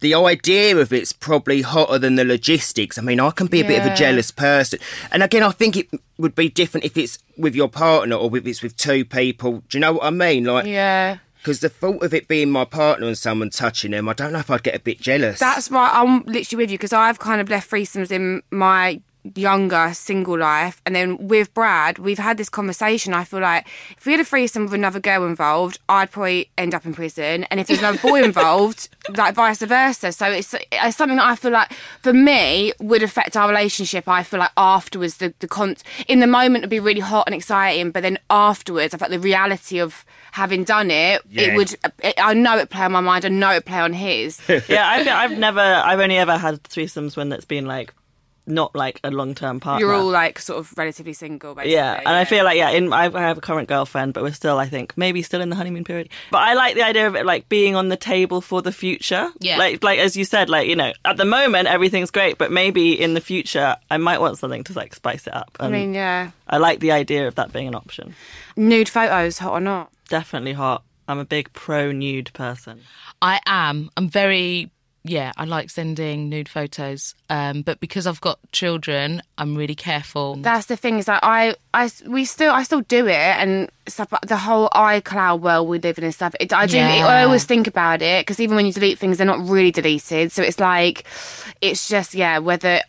the 0.00 0.14
idea 0.14 0.76
of 0.76 0.92
it's 0.92 1.12
probably 1.12 1.62
hotter 1.62 1.98
than 1.98 2.16
the 2.16 2.24
logistics. 2.24 2.98
I 2.98 3.02
mean, 3.02 3.20
I 3.20 3.30
can 3.30 3.46
be 3.46 3.60
a 3.60 3.64
bit 3.64 3.80
of 3.80 3.92
a 3.92 3.96
jealous 3.96 4.30
person, 4.30 4.78
and 5.10 5.22
again, 5.22 5.42
I 5.42 5.50
think 5.50 5.76
it 5.76 5.88
would 6.18 6.34
be 6.34 6.48
different 6.48 6.84
if 6.84 6.96
it's 6.96 7.18
with 7.38 7.54
your 7.54 7.68
partner 7.68 8.16
or 8.16 8.36
if 8.36 8.46
it's 8.46 8.62
with 8.62 8.76
two 8.76 9.04
people. 9.04 9.62
Do 9.68 9.78
you 9.78 9.80
know 9.80 9.94
what 9.94 10.04
I 10.04 10.10
mean? 10.10 10.44
Like, 10.44 10.66
yeah. 10.66 11.18
because 11.38 11.60
the 11.60 11.68
thought 11.68 12.02
of 12.02 12.12
it 12.12 12.28
being 12.28 12.50
my 12.50 12.64
partner 12.64 13.06
and 13.06 13.16
someone 13.16 13.50
touching 13.50 13.92
them, 13.92 14.08
I 14.08 14.12
don't 14.12 14.32
know 14.32 14.40
if 14.40 14.50
I'd 14.50 14.62
get 14.62 14.74
a 14.74 14.80
bit 14.80 15.00
jealous. 15.00 15.40
That's 15.40 15.70
why 15.70 15.90
I'm 15.92 16.22
literally 16.24 16.64
with 16.64 16.70
you 16.70 16.78
because 16.78 16.92
I've 16.92 17.18
kind 17.18 17.40
of 17.40 17.48
left 17.48 17.70
threesomes 17.70 18.10
in 18.10 18.42
my 18.50 19.00
younger 19.34 19.90
single 19.94 20.38
life. 20.38 20.80
And 20.86 20.94
then 20.94 21.28
with 21.28 21.52
Brad 21.54 21.98
we've 21.98 22.18
had 22.18 22.36
this 22.36 22.48
conversation. 22.48 23.12
I 23.14 23.24
feel 23.24 23.40
like 23.40 23.66
if 23.96 24.06
we 24.06 24.12
had 24.12 24.20
a 24.20 24.24
threesome 24.24 24.64
with 24.64 24.74
another 24.74 25.00
girl 25.00 25.26
involved 25.26 25.78
I'd 25.88 26.10
probably 26.10 26.50
end 26.56 26.74
up 26.74 26.84
in 26.86 26.94
prison. 26.94 27.44
And 27.44 27.60
if 27.60 27.66
there's 27.66 27.80
another 27.80 27.98
boy 27.98 28.22
involved 28.30 28.88
like 29.16 29.34
vice 29.34 29.60
versa. 29.62 30.12
So 30.12 30.26
it's, 30.30 30.54
it's 30.72 30.96
something 30.96 31.16
that 31.16 31.26
I 31.26 31.36
feel 31.36 31.52
like 31.52 31.72
for 32.02 32.12
me 32.12 32.72
would 32.80 33.02
affect 33.02 33.36
our 33.36 33.48
relationship 33.48 34.08
I 34.08 34.22
feel 34.22 34.40
like 34.40 34.52
afterwards. 34.56 35.18
The, 35.18 35.34
the 35.40 35.48
con- 35.48 35.76
in 36.08 36.20
the 36.20 36.26
moment 36.26 36.58
it'd 36.62 36.70
be 36.70 36.80
really 36.80 37.00
hot 37.00 37.26
and 37.26 37.34
exciting 37.34 37.90
but 37.90 38.02
then 38.02 38.18
afterwards 38.30 38.94
I 38.94 38.98
felt 38.98 39.10
the 39.10 39.18
reality 39.18 39.78
of 39.80 40.04
having 40.32 40.64
done 40.64 40.90
it 40.90 41.22
Yeah. 41.28 41.42
it 41.42 41.56
would 41.56 41.74
I 42.18 42.34
know 42.34 42.56
it 42.58 42.70
play 42.70 42.82
on 42.82 42.92
my 42.92 43.00
mind. 43.00 43.24
I 43.24 43.28
know 43.28 43.50
it 43.50 43.64
play 43.64 43.80
on 43.80 43.92
his. 43.92 44.40
Yeah, 44.68 44.88
I 44.88 45.02
feel 45.04 45.12
I've 45.12 45.36
never, 45.38 45.60
I've 45.60 45.98
only 46.00 46.16
ever 46.18 46.36
had 46.36 46.62
threesomes 46.64 47.16
when 47.16 47.32
it's 47.32 47.44
been 47.44 47.66
like 47.66 47.92
not 48.50 48.74
like 48.74 49.00
a 49.04 49.10
long 49.10 49.34
term 49.34 49.60
partner. 49.60 49.86
You're 49.86 49.94
all 49.94 50.10
like 50.10 50.38
sort 50.38 50.58
of 50.58 50.76
relatively 50.76 51.12
single, 51.12 51.54
basically. 51.54 51.74
yeah, 51.74 51.98
and 51.98 52.08
I 52.08 52.24
feel 52.24 52.44
like 52.44 52.56
yeah, 52.56 52.70
in 52.70 52.92
I, 52.92 53.04
I 53.04 53.22
have 53.22 53.38
a 53.38 53.40
current 53.40 53.68
girlfriend, 53.68 54.14
but 54.14 54.22
we're 54.22 54.32
still, 54.32 54.58
I 54.58 54.66
think, 54.68 54.96
maybe 54.96 55.22
still 55.22 55.40
in 55.40 55.48
the 55.48 55.56
honeymoon 55.56 55.84
period. 55.84 56.08
But 56.30 56.38
I 56.38 56.54
like 56.54 56.74
the 56.74 56.82
idea 56.82 57.06
of 57.06 57.14
it 57.16 57.24
like 57.24 57.48
being 57.48 57.76
on 57.76 57.88
the 57.88 57.96
table 57.96 58.40
for 58.40 58.62
the 58.62 58.72
future. 58.72 59.30
Yeah. 59.40 59.56
like 59.56 59.82
like 59.82 59.98
as 59.98 60.16
you 60.16 60.24
said, 60.24 60.48
like 60.48 60.68
you 60.68 60.76
know, 60.76 60.92
at 61.04 61.16
the 61.16 61.24
moment 61.24 61.68
everything's 61.68 62.10
great, 62.10 62.38
but 62.38 62.50
maybe 62.50 63.00
in 63.00 63.14
the 63.14 63.20
future 63.20 63.76
I 63.90 63.96
might 63.96 64.20
want 64.20 64.38
something 64.38 64.64
to 64.64 64.72
like 64.74 64.94
spice 64.94 65.26
it 65.26 65.34
up. 65.34 65.56
I 65.60 65.68
mean, 65.68 65.94
yeah. 65.94 66.30
I 66.48 66.58
like 66.58 66.80
the 66.80 66.92
idea 66.92 67.28
of 67.28 67.36
that 67.36 67.52
being 67.52 67.68
an 67.68 67.74
option. 67.74 68.14
Nude 68.56 68.88
photos, 68.88 69.38
hot 69.38 69.52
or 69.52 69.60
not? 69.60 69.90
Definitely 70.08 70.52
hot. 70.52 70.82
I'm 71.08 71.18
a 71.18 71.24
big 71.24 71.52
pro 71.52 71.92
nude 71.92 72.32
person. 72.32 72.80
I 73.22 73.40
am. 73.46 73.90
I'm 73.96 74.08
very 74.08 74.70
yeah, 75.04 75.32
I 75.36 75.44
like 75.44 75.70
sending 75.70 76.28
nude 76.28 76.48
photos. 76.48 77.14
Um, 77.28 77.62
but 77.62 77.80
because 77.80 78.06
I've 78.06 78.20
got 78.20 78.38
children, 78.52 79.22
I'm 79.38 79.56
really 79.56 79.74
careful. 79.74 80.36
That's 80.36 80.66
the 80.66 80.76
thing 80.76 80.98
is 80.98 81.06
that 81.06 81.20
I, 81.22 81.54
I, 81.72 81.90
we 82.06 82.24
still, 82.24 82.52
I 82.52 82.62
still 82.64 82.82
do 82.82 83.06
it 83.06 83.14
and 83.14 83.70
stuff. 83.92 84.08
But 84.10 84.22
the 84.26 84.36
whole 84.36 84.68
iCloud 84.70 85.40
world 85.40 85.68
we 85.68 85.78
live 85.78 85.98
in 85.98 86.04
and 86.04 86.14
stuff. 86.14 86.34
It, 86.40 86.52
I 86.52 86.66
do. 86.66 86.76
Yeah. 86.76 87.06
I 87.06 87.24
always 87.24 87.44
think 87.44 87.66
about 87.66 88.02
it 88.02 88.26
because 88.26 88.40
even 88.40 88.56
when 88.56 88.66
you 88.66 88.72
delete 88.72 88.98
things, 88.98 89.18
they're 89.18 89.26
not 89.26 89.40
really 89.48 89.70
deleted. 89.70 90.32
So 90.32 90.42
it's 90.42 90.58
like, 90.60 91.04
it's 91.60 91.88
just 91.88 92.14
yeah. 92.14 92.38
Whether 92.38 92.80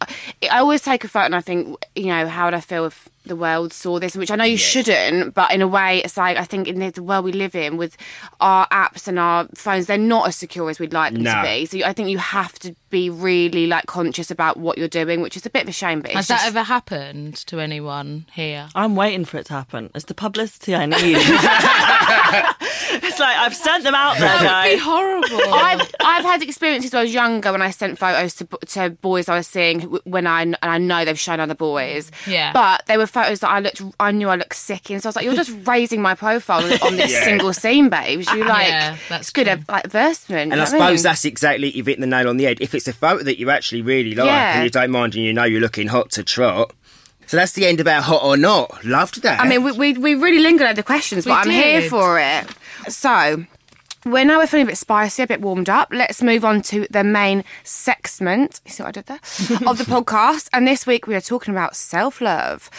I 0.44 0.60
always 0.60 0.82
take 0.82 1.04
a 1.04 1.08
photo 1.08 1.26
and 1.26 1.36
I 1.36 1.42
think, 1.42 1.78
you 1.96 2.08
know, 2.08 2.28
how 2.28 2.46
would 2.46 2.54
I 2.54 2.60
feel 2.62 2.86
if 2.86 3.10
the 3.26 3.36
world 3.36 3.72
saw 3.74 4.00
this? 4.00 4.16
Which 4.16 4.32
I 4.32 4.36
know 4.36 4.44
you 4.44 4.58
shouldn't, 4.58 5.34
but 5.34 5.52
in 5.52 5.62
a 5.62 5.68
way, 5.68 6.00
it's 6.04 6.18
like 6.18 6.38
I 6.38 6.44
think 6.44 6.68
in 6.68 6.80
the, 6.80 6.90
the 6.92 7.04
world 7.04 7.26
we 7.26 7.32
live 7.32 7.56
in 7.56 7.78
with 7.78 7.98
our 8.40 8.68
apps 8.70 9.08
and 9.08 9.20
our 9.20 9.48
phones, 9.56 9.86
they're 9.88 9.98
not 9.98 10.28
as 10.28 10.36
secure 10.36 10.70
as 10.70 10.80
we'd 10.80 10.94
like 10.94 11.14
them 11.14 11.24
No. 11.24 11.34
to 11.36 11.42
be. 11.44 11.66
So 11.66 11.86
I 11.86 11.94
think 11.94 12.10
you 12.10 12.18
have 12.18 12.58
to 12.60 12.76
be 12.92 13.10
really 13.10 13.66
like 13.68 13.86
conscious 13.88 14.30
about 14.30 14.58
what 14.58 14.78
you're 14.78 14.88
doing, 14.88 15.22
which 15.22 15.36
is 15.38 15.46
a 15.46 15.50
bit 15.50 15.64
of 15.64 15.70
a 15.70 15.72
shame. 15.72 16.02
But 16.02 16.12
it's 16.12 16.16
Has 16.18 16.28
just, 16.28 16.44
that 16.44 16.48
ever 16.50 16.64
happened 16.64 17.38
to 17.48 17.60
anyone 17.60 18.26
here? 18.34 18.68
I'm 18.76 18.96
waiting 18.96 19.26
for 19.26 19.38
it 19.38 19.46
to 19.48 19.54
happen. 19.54 19.90
It's 19.96 20.06
the 20.06 20.14
publicity 20.14 20.76
I 20.76 20.86
need. 20.86 21.18
it's 23.04 23.20
like 23.20 23.38
I've 23.38 23.56
sent 23.56 23.84
them 23.84 23.96
out 23.96 24.18
there, 24.18 24.28
That 24.28 24.66
would 24.68 24.74
be 24.76 24.80
horrible. 24.80 25.54
I've 25.54 25.92
I've 26.00 26.24
had 26.26 26.42
experiences 26.44 26.92
when 26.92 27.00
I 27.00 27.04
was 27.04 27.14
younger 27.14 27.52
when 27.52 27.62
I 27.62 27.72
sent 27.72 27.98
photos 27.98 28.36
to 28.36 28.46
to 28.68 28.90
boys 28.90 29.30
I 29.30 29.38
was 29.38 29.48
seeing 29.48 29.82
when 30.04 30.28
I 30.28 30.42
and 30.44 30.58
I 30.62 30.78
know 30.78 31.06
they've 31.06 31.18
shown 31.20 31.40
other 31.40 31.56
boys. 31.56 32.12
Yeah. 32.28 32.52
But 32.54 32.86
they 32.88 32.98
were 32.98 33.08
photos 33.08 33.40
that 33.42 33.50
I 33.50 33.60
looked 33.60 33.82
I 34.00 34.12
knew 34.12 34.30
I 34.30 34.36
looked 34.36 34.56
sick 34.56 34.92
in. 34.92 35.00
So 35.00 35.08
I 35.08 35.10
was 35.10 35.16
like, 35.16 35.26
you're 35.26 35.34
just 35.36 35.56
raising 35.68 36.02
my 36.02 36.16
profile 36.16 36.64
on, 36.64 36.72
on 36.82 36.96
this 36.98 37.12
Yeah. 37.12 37.24
single 37.24 37.54
scene, 37.54 37.90
babes. 37.90 38.32
You 38.32 38.44
like 38.46 38.68
Yeah, 38.68 38.98
that's 39.10 39.22
it's 39.24 39.30
good 39.32 39.44
true. 39.46 39.54
ad- 39.54 39.66
like 39.70 39.86
advertisement. 39.86 40.42
And 40.42 40.52
you 40.52 40.54
I 40.54 40.56
know 40.58 40.62
what 40.64 40.70
suppose 40.70 40.98
mean? 41.00 41.04
that's 41.04 41.26
exactly 41.26 41.72
you've 41.76 41.88
hit 41.88 42.00
the 42.00 42.08
nail 42.08 42.28
on 42.30 42.38
the 42.38 42.46
head. 42.46 42.58
If 42.62 42.76
it's 42.76 42.81
a 42.88 42.94
photo 42.94 43.24
that 43.24 43.40
you 43.40 43.50
actually 43.50 43.82
really 43.82 44.16
like 44.16 44.26
Yeah. 44.28 44.56
and 44.56 44.64
you 44.64 44.70
don't 44.70 44.92
mind 44.92 45.16
and 45.16 45.24
you 45.24 45.34
know 45.34 45.44
you're 45.44 45.62
looking 45.62 45.88
hot 45.88 46.12
to 46.12 46.24
trot, 46.24 46.74
So 47.28 47.38
that's 47.38 47.54
the 47.54 47.66
end 47.66 47.80
about 47.80 48.04
hot 48.04 48.24
or 48.24 48.36
not. 48.38 48.84
Loved 48.84 49.22
that. 49.24 49.40
I 49.40 49.48
mean, 49.48 49.64
we, 49.64 49.72
we, 49.72 49.94
we 49.94 50.16
really 50.16 50.40
lingered 50.40 50.66
over 50.66 50.74
the 50.76 50.84
questions, 50.84 51.26
but 51.26 51.46
We 51.46 51.52
I'm 51.54 51.62
here 51.64 51.90
for 51.90 52.20
it. 52.20 52.46
So, 52.92 53.46
we're 54.06 54.26
now 54.26 54.40
we're 54.40 54.48
feeling 54.48 54.66
a 54.66 54.70
bit 54.70 54.78
spicy, 54.78 55.22
a 55.22 55.28
bit 55.28 55.42
warmed 55.42 55.70
up. 55.70 55.90
Let's 55.92 56.24
move 56.24 56.44
on 56.44 56.62
to 56.64 56.88
the 56.90 57.04
main 57.04 57.44
sexment. 57.64 58.60
You 58.66 58.72
see 58.72 58.84
what 58.84 58.90
I 58.90 58.92
did 59.02 59.06
there? 59.06 59.18
of 59.68 59.78
the 59.78 59.84
podcast. 59.86 60.50
And 60.52 60.68
this 60.68 60.88
week 60.88 61.06
we 61.08 61.14
are 61.16 61.22
talking 61.22 61.54
about 61.54 61.76
self 61.76 62.20
love. 62.20 62.70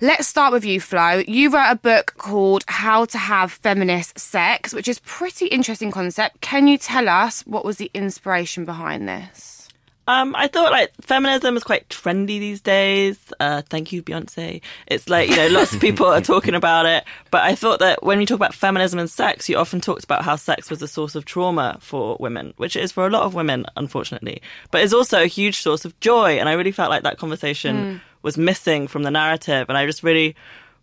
Let's 0.00 0.28
start 0.28 0.52
with 0.52 0.64
you, 0.64 0.78
Flo. 0.78 1.22
You 1.26 1.50
wrote 1.50 1.70
a 1.70 1.76
book 1.76 2.14
called 2.18 2.64
How 2.68 3.06
to 3.06 3.16
Have 3.16 3.50
Feminist 3.50 4.18
Sex, 4.18 4.74
which 4.74 4.88
is 4.88 4.98
pretty 5.00 5.46
interesting 5.46 5.90
concept. 5.90 6.42
Can 6.42 6.68
you 6.68 6.76
tell 6.76 7.08
us 7.08 7.40
what 7.46 7.64
was 7.64 7.78
the 7.78 7.90
inspiration 7.94 8.66
behind 8.66 9.08
this? 9.08 9.68
Um, 10.08 10.36
I 10.36 10.46
thought 10.46 10.70
like 10.70 10.92
feminism 11.00 11.56
is 11.56 11.64
quite 11.64 11.88
trendy 11.88 12.38
these 12.38 12.60
days. 12.60 13.18
Uh, 13.40 13.62
thank 13.62 13.90
you, 13.90 14.02
Beyonce. 14.02 14.60
It's 14.86 15.08
like, 15.08 15.30
you 15.30 15.36
know, 15.36 15.48
lots 15.48 15.72
of 15.72 15.80
people 15.80 16.06
are 16.06 16.20
talking 16.20 16.54
about 16.54 16.86
it. 16.86 17.04
But 17.30 17.42
I 17.42 17.54
thought 17.54 17.80
that 17.80 18.04
when 18.04 18.20
you 18.20 18.26
talk 18.26 18.36
about 18.36 18.54
feminism 18.54 19.00
and 19.00 19.10
sex, 19.10 19.48
you 19.48 19.56
often 19.56 19.80
talked 19.80 20.04
about 20.04 20.24
how 20.24 20.36
sex 20.36 20.70
was 20.70 20.80
a 20.82 20.86
source 20.86 21.16
of 21.16 21.24
trauma 21.24 21.78
for 21.80 22.16
women, 22.20 22.54
which 22.56 22.76
it 22.76 22.84
is 22.84 22.92
for 22.92 23.06
a 23.06 23.10
lot 23.10 23.22
of 23.22 23.34
women, 23.34 23.64
unfortunately. 23.76 24.42
But 24.70 24.82
it's 24.82 24.92
also 24.92 25.22
a 25.22 25.26
huge 25.26 25.58
source 25.58 25.84
of 25.84 25.98
joy. 26.00 26.38
And 26.38 26.48
I 26.48 26.52
really 26.52 26.70
felt 26.70 26.90
like 26.90 27.02
that 27.02 27.18
conversation 27.18 28.00
was 28.26 28.36
missing 28.36 28.88
from 28.88 29.04
the 29.04 29.10
narrative. 29.10 29.68
And 29.68 29.78
I 29.78 29.86
just 29.86 30.02
really 30.02 30.34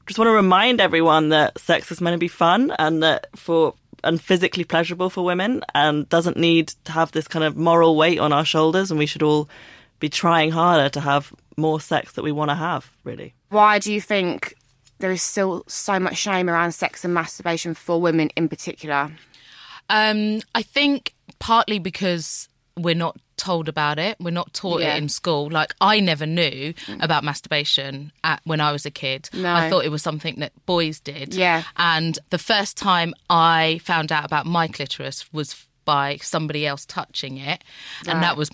just 0.08 0.18
want 0.18 0.30
to 0.30 0.34
remind 0.34 0.80
everyone 0.80 1.30
that 1.30 1.60
sex 1.60 1.92
is 1.92 2.02
meant 2.02 2.14
to 2.14 2.18
be 2.18 2.30
fun 2.30 2.74
and 2.80 3.04
that 3.04 3.28
for 3.36 3.76
and 4.04 4.20
physically 4.20 4.64
pleasurable 4.64 5.10
for 5.10 5.24
women 5.24 5.62
and 5.76 6.08
doesn't 6.10 6.38
need 6.38 6.70
to 6.86 6.92
have 6.92 7.12
this 7.12 7.28
kind 7.28 7.46
of 7.46 7.56
moral 7.56 7.96
weight 7.96 8.20
on 8.20 8.34
our 8.34 8.44
shoulders 8.46 8.92
and 8.92 8.98
we 8.98 9.06
should 9.06 9.24
all 9.24 9.48
be 10.00 10.10
trying 10.10 10.52
harder 10.52 10.90
to 10.90 11.00
have 11.00 11.34
more 11.56 11.80
sex 11.80 12.14
that 12.14 12.24
we 12.24 12.32
want 12.32 12.50
to 12.50 12.56
have 12.56 12.90
really 13.06 13.34
Why 13.50 13.80
do 13.80 13.94
you 13.94 14.02
think 14.02 14.56
there 15.00 15.12
is 15.12 15.22
still 15.22 15.64
so 15.68 16.00
much 16.00 16.18
shame 16.18 16.50
around 16.50 16.74
sex 16.74 17.06
and 17.06 17.14
masturbation 17.14 17.74
for 17.74 18.02
women 18.02 18.30
in 18.36 18.50
particular? 18.50 19.12
Um, 19.90 20.42
I 20.54 20.64
think 20.64 21.14
partly 21.40 21.80
because 21.80 22.50
we're 22.78 22.96
not 22.96 23.18
told 23.38 23.68
about 23.70 24.00
it. 24.00 24.18
We're 24.20 24.32
not 24.32 24.54
taught 24.54 24.82
Yeah. 24.82 24.96
it 24.96 25.04
in 25.04 25.10
school. 25.10 25.50
Like 25.50 25.74
I 25.82 26.00
never 26.00 26.26
knew 26.26 26.74
about 27.00 27.24
masturbation 27.24 28.12
at, 28.24 28.42
when 28.46 28.62
I 28.62 28.72
was 28.72 28.86
a 28.86 28.92
kid. 28.92 29.30
No. 29.34 29.54
I 29.54 29.70
thought 29.70 29.86
it 29.86 29.92
was 29.92 30.02
something 30.04 30.36
that 30.40 30.52
boys 30.66 31.00
did. 31.00 31.34
Yeah. 31.34 31.64
And 31.78 32.18
the 32.30 32.38
first 32.40 32.78
time 32.78 33.14
I 33.30 33.80
found 33.84 34.12
out 34.12 34.26
about 34.26 34.46
my 34.46 34.68
clitoris 34.68 35.32
was 35.34 35.66
by 35.86 36.18
somebody 36.22 36.66
else 36.66 36.86
touching 36.86 37.38
it, 37.38 37.64
and 38.08 38.10
Right. 38.16 38.22
that 38.22 38.38
was. 38.38 38.50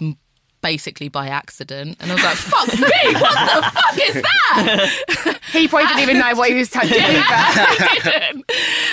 Basically 0.62 1.08
by 1.08 1.30
accident, 1.30 1.96
and 2.02 2.12
I 2.12 2.16
was 2.16 2.24
like, 2.26 2.36
"Fuck 2.36 2.68
me! 2.78 3.14
What 3.14 3.64
the 3.64 3.72
fuck 3.72 3.98
is 4.10 4.14
that?" 4.16 5.40
He 5.54 5.70
probably 5.70 5.88
didn't 5.88 6.02
even 6.04 6.18
know 6.20 6.36
what 6.36 6.50
he 6.50 6.56
was 6.56 6.70
touching 6.70 7.00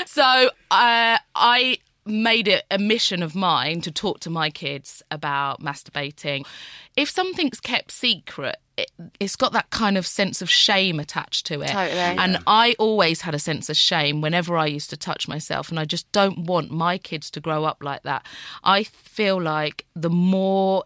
so 0.06 0.22
uh, 0.70 1.18
I 1.34 1.78
made 2.06 2.48
it 2.48 2.64
a 2.70 2.78
mission 2.78 3.22
of 3.22 3.34
mine 3.34 3.80
to 3.82 3.90
talk 3.90 4.20
to 4.20 4.30
my 4.30 4.50
kids 4.50 5.02
about 5.10 5.60
masturbating. 5.60 6.46
If 6.96 7.10
something's 7.10 7.60
kept 7.60 7.90
secret, 7.90 8.56
it, 8.76 8.90
it's 9.18 9.36
got 9.36 9.52
that 9.52 9.70
kind 9.70 9.96
of 9.96 10.06
sense 10.06 10.42
of 10.42 10.50
shame 10.50 11.00
attached 11.00 11.46
to 11.46 11.62
it. 11.62 11.68
Totally. 11.68 11.98
And 11.98 12.38
I 12.46 12.74
always 12.78 13.22
had 13.22 13.34
a 13.34 13.38
sense 13.38 13.68
of 13.68 13.76
shame 13.76 14.20
whenever 14.20 14.56
I 14.56 14.66
used 14.66 14.90
to 14.90 14.96
touch 14.96 15.28
myself, 15.28 15.70
and 15.70 15.80
I 15.80 15.84
just 15.84 16.10
don't 16.12 16.40
want 16.40 16.70
my 16.70 16.98
kids 16.98 17.30
to 17.32 17.40
grow 17.40 17.64
up 17.64 17.82
like 17.82 18.02
that. 18.02 18.26
I 18.62 18.84
feel 18.84 19.40
like 19.40 19.86
the 19.94 20.10
more 20.10 20.84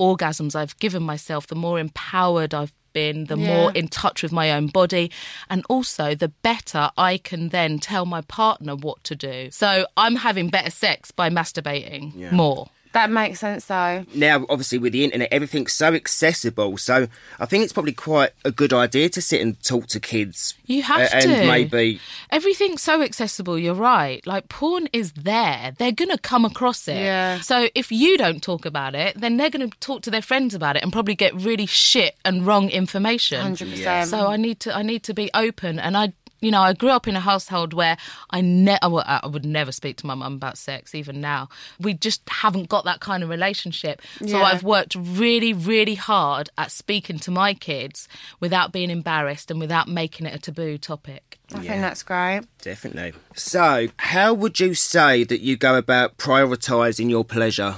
orgasms 0.00 0.54
I've 0.54 0.78
given 0.78 1.02
myself, 1.02 1.46
the 1.46 1.54
more 1.54 1.78
empowered 1.78 2.54
I've 2.54 2.72
been, 3.00 3.16
the 3.32 3.38
Yeah. 3.38 3.50
more 3.52 3.68
in 3.80 3.86
touch 4.02 4.18
with 4.24 4.32
my 4.40 4.46
own 4.56 4.66
body, 4.80 5.06
and 5.52 5.60
also 5.74 6.14
the 6.14 6.32
better 6.50 6.82
I 7.10 7.12
can 7.30 7.42
then 7.50 7.78
tell 7.78 8.04
my 8.16 8.22
partner 8.22 8.74
what 8.86 8.98
to 9.08 9.14
do. 9.30 9.36
So 9.50 9.70
I'm 9.96 10.16
having 10.28 10.46
better 10.56 10.70
sex 10.70 11.10
by 11.20 11.28
masturbating 11.38 12.04
more. 12.42 12.62
That 12.92 13.10
makes 13.10 13.40
sense 13.40 13.66
though. 13.66 14.04
now, 14.14 14.46
obviously, 14.48 14.78
with 14.78 14.92
the 14.92 15.04
internet, 15.04 15.28
everything's 15.32 15.72
so 15.72 15.94
accessible. 15.94 16.76
So 16.78 17.08
I 17.38 17.46
think 17.46 17.64
it's 17.64 17.72
probably 17.72 17.92
quite 17.92 18.30
a 18.44 18.50
good 18.50 18.72
idea 18.72 19.08
to 19.10 19.20
sit 19.22 19.40
and 19.40 19.62
talk 19.62 19.86
to 19.88 20.00
kids. 20.00 20.54
You 20.66 20.82
have 20.82 21.00
a- 21.00 21.14
and 21.14 21.22
to. 21.24 21.46
maybe 21.46 22.00
Everything's 22.30 22.82
so 22.82 23.02
accessible, 23.02 23.58
you're 23.58 23.74
right. 23.74 24.26
Like 24.26 24.48
porn 24.48 24.88
is 24.92 25.12
there. 25.12 25.72
They're 25.78 25.92
going 25.92 26.10
to 26.10 26.18
come 26.18 26.44
across 26.44 26.88
it. 26.88 26.96
Yeah. 26.96 27.40
So 27.40 27.68
if 27.74 27.92
you 27.92 28.16
don't 28.18 28.42
talk 28.42 28.64
about 28.66 28.94
it, 28.94 29.18
then 29.20 29.36
they're 29.36 29.50
going 29.50 29.68
to 29.70 29.78
talk 29.80 30.02
to 30.02 30.10
their 30.10 30.22
friends 30.22 30.54
about 30.54 30.76
it 30.76 30.82
and 30.82 30.92
probably 30.92 31.14
get 31.14 31.34
really 31.34 31.66
shit 31.66 32.16
and 32.24 32.46
wrong 32.46 32.68
information. 32.70 33.40
Hundred 33.40 33.70
percent. 33.70 34.10
So 34.10 34.26
I 34.28 34.36
need 34.36 34.60
to 34.60 34.74
I 34.74 34.82
need 34.82 35.02
to 35.04 35.14
be 35.14 35.30
open 35.34 35.78
and 35.78 35.96
I 35.96 36.12
you 36.40 36.50
know, 36.50 36.60
I 36.60 36.72
grew 36.72 36.90
up 36.90 37.08
in 37.08 37.16
a 37.16 37.20
household 37.20 37.72
where 37.72 37.96
I 38.30 38.40
never, 38.40 38.78
I 38.82 39.26
would 39.26 39.44
never 39.44 39.72
speak 39.72 39.96
to 39.98 40.06
my 40.06 40.14
mum 40.14 40.34
about 40.34 40.58
sex, 40.58 40.94
even 40.94 41.20
now. 41.20 41.48
We 41.80 41.94
just 41.94 42.22
haven't 42.28 42.68
got 42.68 42.84
that 42.84 43.00
kind 43.00 43.22
of 43.22 43.28
relationship. 43.28 44.02
So 44.20 44.38
Yeah. 44.38 44.42
I've 44.42 44.62
worked 44.62 44.94
really, 44.94 45.52
really 45.52 45.94
hard 45.94 46.50
at 46.58 46.70
speaking 46.70 47.18
to 47.20 47.30
my 47.30 47.54
kids 47.54 48.08
without 48.40 48.72
being 48.72 48.90
embarrassed 48.90 49.50
and 49.50 49.60
without 49.60 49.88
making 49.88 50.26
it 50.26 50.34
a 50.34 50.38
taboo 50.38 50.78
topic. 50.78 51.38
I 51.54 51.58
think 51.58 51.80
that's 51.80 52.02
great. 52.02 52.42
definitely. 52.60 53.12
So, 53.34 53.88
how 53.98 54.34
would 54.34 54.58
you 54.58 54.74
say 54.74 55.22
that 55.24 55.40
you 55.40 55.56
go 55.56 55.76
about 55.76 56.18
prioritising 56.18 57.08
your 57.10 57.24
pleasure? 57.24 57.76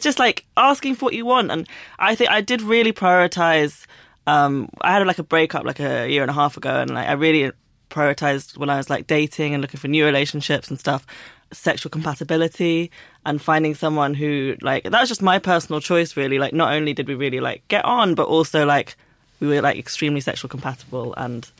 just 0.00 0.20
like 0.20 0.44
asking 0.56 0.94
for 0.94 1.06
what 1.06 1.14
you 1.14 1.26
want 1.26 1.50
and 1.50 1.66
i 1.98 2.14
think 2.14 2.30
i 2.30 2.40
did 2.40 2.62
really 2.62 2.92
prioritize 2.92 3.84
um 4.28 4.68
i 4.82 4.92
had 4.92 5.04
like 5.04 5.18
a 5.18 5.24
breakup 5.24 5.64
like 5.64 5.80
a 5.80 6.08
year 6.08 6.22
and 6.22 6.30
a 6.30 6.34
half 6.34 6.56
ago 6.56 6.70
and 6.82 6.90
like 6.90 7.08
i 7.08 7.12
really 7.14 7.50
prioritized 7.90 8.56
when 8.58 8.70
i 8.70 8.76
was 8.76 8.88
like 8.90 9.06
dating 9.06 9.54
and 9.54 9.60
looking 9.62 9.80
for 9.80 9.88
new 9.88 10.04
relationships 10.04 10.68
and 10.68 10.78
stuff 10.78 11.06
sexual 11.52 11.88
compatibility 11.90 12.90
and 13.24 13.40
finding 13.40 13.74
someone 13.74 14.12
who 14.14 14.54
like 14.60 14.82
that 14.84 15.00
was 15.00 15.08
just 15.08 15.22
my 15.22 15.38
personal 15.38 15.80
choice 15.80 16.16
really 16.16 16.38
like 16.38 16.52
not 16.52 16.72
only 16.74 16.92
did 16.92 17.08
we 17.08 17.14
really 17.14 17.40
like 17.40 17.66
get 17.68 17.84
on 17.84 18.14
but 18.14 18.26
also 18.28 18.66
like 18.66 18.96
we 19.40 19.46
were 19.48 19.62
like 19.62 19.78
extremely 19.78 20.20
sexual 20.20 20.48
compatible 20.48 21.14
and 21.16 21.50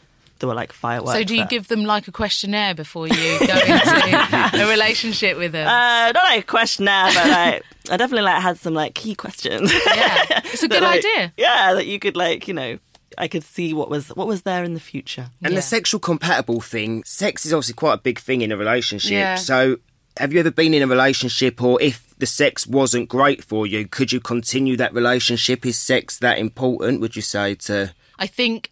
there 0.41 0.49
were 0.49 0.55
like 0.55 0.73
fireworks 0.73 1.19
So 1.19 1.25
do 1.25 1.35
you 1.35 1.41
there. 1.41 1.49
give 1.49 1.69
them 1.69 1.85
like 1.85 2.07
a 2.07 2.13
questionnaire 2.13 2.75
before 2.75 3.09
you 3.09 3.15
go 3.15 3.55
into 3.67 4.51
a 4.63 4.69
relationship 4.69 5.37
with 5.39 5.51
them? 5.53 5.67
uh, 5.67 6.13
not 6.13 6.23
like 6.25 6.45
a 6.45 6.47
questionnaire, 6.47 7.07
but 7.13 7.29
like 7.29 7.63
I 7.91 7.97
definitely 7.97 8.23
like 8.23 8.41
had 8.41 8.57
some 8.59 8.73
like 8.75 8.95
key 8.95 9.15
questions. 9.17 9.73
yeah, 9.73 10.25
it's 10.45 10.63
a 10.63 10.69
that, 10.69 10.75
good 10.75 10.83
like- 10.83 10.99
idea. 10.99 11.33
Yeah, 11.37 11.75
that 11.75 11.87
you 11.87 11.99
could 11.99 12.17
like, 12.17 12.47
you 12.47 12.55
know, 12.55 12.79
I 13.19 13.29
could 13.29 13.45
see 13.45 13.75
what 13.75 13.91
was 13.91 14.09
what 14.11 14.27
was 14.27 14.43
there 14.43 14.65
in 14.65 14.75
the 14.75 14.81
future. 14.81 15.31
And 15.43 15.53
Yeah. 15.53 15.59
the 15.59 15.63
sexual 15.63 16.01
compatible 16.01 16.61
thing, 16.61 17.03
sex 17.05 17.45
is 17.45 17.53
obviously 17.53 17.75
quite 17.75 17.95
a 17.95 17.99
big 17.99 18.19
thing 18.19 18.43
in 18.43 18.53
a 18.53 18.57
relationship. 18.57 19.11
Yeah. 19.13 19.35
So, 19.37 19.77
have 20.19 20.33
you 20.33 20.41
ever 20.41 20.51
been 20.51 20.75
in 20.75 20.83
a 20.83 20.87
relationship, 20.87 21.63
or 21.63 21.81
if 21.83 22.15
the 22.19 22.27
sex 22.27 22.67
wasn't 22.67 23.09
great 23.09 23.45
for 23.45 23.67
you, 23.67 23.87
could 23.87 24.13
you 24.13 24.21
continue 24.21 24.77
that 24.77 24.93
relationship? 24.95 25.65
Is 25.67 25.79
sex 25.79 26.19
that 26.19 26.39
important? 26.39 27.01
Would 27.01 27.17
you 27.17 27.23
say 27.23 27.55
to? 27.57 27.93
I 28.19 28.27
think 28.27 28.71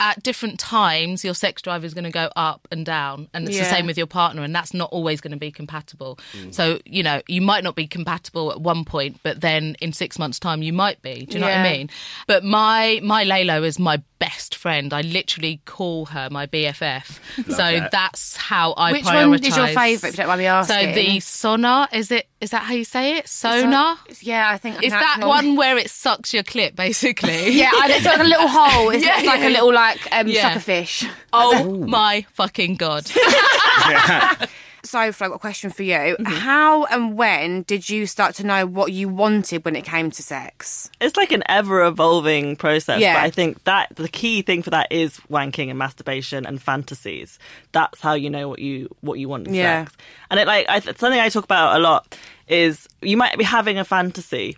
at 0.00 0.22
different 0.22 0.58
times 0.58 1.24
your 1.24 1.34
sex 1.34 1.62
drive 1.62 1.84
is 1.84 1.94
going 1.94 2.04
to 2.04 2.10
go 2.10 2.30
up 2.36 2.68
and 2.70 2.84
down 2.84 3.28
and 3.32 3.48
it's 3.48 3.58
the 3.58 3.64
same 3.64 3.86
with 3.86 3.96
your 3.96 4.06
partner 4.06 4.42
and 4.42 4.54
that's 4.54 4.74
not 4.74 4.90
always 4.92 5.20
going 5.20 5.32
to 5.32 5.38
be 5.38 5.50
compatible. 5.50 6.18
So 6.50 6.78
you 6.84 7.02
know 7.02 7.22
you 7.28 7.40
might 7.40 7.64
not 7.64 7.74
be 7.74 7.86
compatible 7.86 8.52
at 8.52 8.60
one 8.60 8.84
point 8.84 9.20
but 9.22 9.40
then 9.40 9.76
in 9.80 9.92
six 9.92 10.18
months 10.18 10.38
time 10.38 10.62
you 10.62 10.72
might 10.72 11.00
be. 11.02 11.26
Do 11.26 11.34
you 11.34 11.40
know 11.40 11.46
what 11.46 11.56
i 11.56 11.72
mean? 11.72 11.90
But 12.26 12.44
my 12.44 13.00
my 13.02 13.24
Lelo 13.24 13.64
is 13.64 13.78
my 13.78 14.02
best 14.18 14.54
friend 14.54 14.92
i 14.94 15.02
literally 15.02 15.60
call 15.66 16.06
her 16.06 16.28
my 16.30 16.46
bff 16.46 17.18
so 17.48 17.56
that. 17.56 17.90
that's 17.90 18.36
how 18.36 18.72
i 18.72 18.92
Which 18.92 19.04
prioritize 19.04 19.28
one 19.28 19.44
is 19.44 19.56
your 19.56 19.66
favourite, 19.68 20.16
don't 20.16 20.26
mind 20.28 20.38
me 20.38 20.46
asking? 20.46 20.88
so 20.88 20.92
the 20.94 21.20
Sona 21.20 21.88
is 21.92 22.10
it 22.10 22.26
is 22.40 22.50
that 22.50 22.62
how 22.62 22.74
you 22.74 22.84
say 22.84 23.16
it 23.18 23.28
Sona 23.28 23.98
Yeah, 24.20 24.50
I 24.50 24.58
think 24.58 24.82
is 24.82 24.92
that 24.92 25.18
one 25.22 25.56
where 25.56 25.76
it 25.76 25.90
sucks 25.90 26.32
your 26.34 26.42
clip 26.42 26.74
basically 26.76 27.50
Yeah, 27.50 27.70
and 27.82 27.92
it's 27.92 28.04
like 28.04 28.20
a 28.20 28.24
little 28.24 28.48
hole. 28.48 28.90
It's, 28.90 29.04
Yeah, 29.06 29.18
it's 29.18 29.26
like 29.26 29.40
yeah. 29.40 29.48
a 29.48 29.50
little 29.50 29.72
like 29.72 30.08
um, 30.12 30.28
Yeah. 30.28 30.48
sucker 30.48 30.60
fish. 30.60 31.04
oh 31.32 31.86
my 31.86 32.24
fucking 32.32 32.76
god 32.76 33.10
So, 34.86 35.12
Flo, 35.12 35.26
I've 35.26 35.30
got 35.32 35.36
a 35.36 35.38
question 35.40 35.70
for 35.70 35.82
you. 35.82 35.94
Mm-hmm. 35.94 36.24
How 36.24 36.84
and 36.84 37.16
when 37.16 37.62
did 37.62 37.88
you 37.90 38.06
start 38.06 38.34
to 38.36 38.46
know 38.46 38.66
what 38.66 38.92
you 38.92 39.08
wanted 39.08 39.64
when 39.64 39.76
it 39.76 39.84
came 39.84 40.10
to 40.10 40.22
sex? 40.22 40.90
It's 41.00 41.16
like 41.16 41.32
an 41.32 41.42
ever 41.46 41.84
evolving 41.84 42.56
process. 42.56 43.00
Yeah. 43.00 43.14
But 43.14 43.24
I 43.24 43.30
think 43.30 43.64
that 43.64 43.94
the 43.96 44.08
key 44.08 44.42
thing 44.42 44.62
for 44.62 44.70
that 44.70 44.90
is 44.90 45.18
wanking 45.30 45.68
and 45.70 45.78
masturbation 45.78 46.46
and 46.46 46.60
fantasies. 46.62 47.38
That's 47.72 48.00
how 48.00 48.14
you 48.14 48.30
know 48.30 48.48
what 48.48 48.60
you 48.60 48.88
what 49.00 49.18
you 49.18 49.28
want 49.28 49.48
in 49.48 49.54
Yeah. 49.54 49.84
sex. 49.84 49.96
And 50.30 50.40
it 50.40 50.46
like 50.46 50.66
I, 50.68 50.80
something 50.80 51.20
I 51.20 51.28
talk 51.28 51.44
about 51.44 51.76
a 51.76 51.80
lot 51.80 52.16
is 52.48 52.88
you 53.02 53.16
might 53.16 53.36
be 53.36 53.44
having 53.44 53.78
a 53.78 53.84
fantasy, 53.84 54.56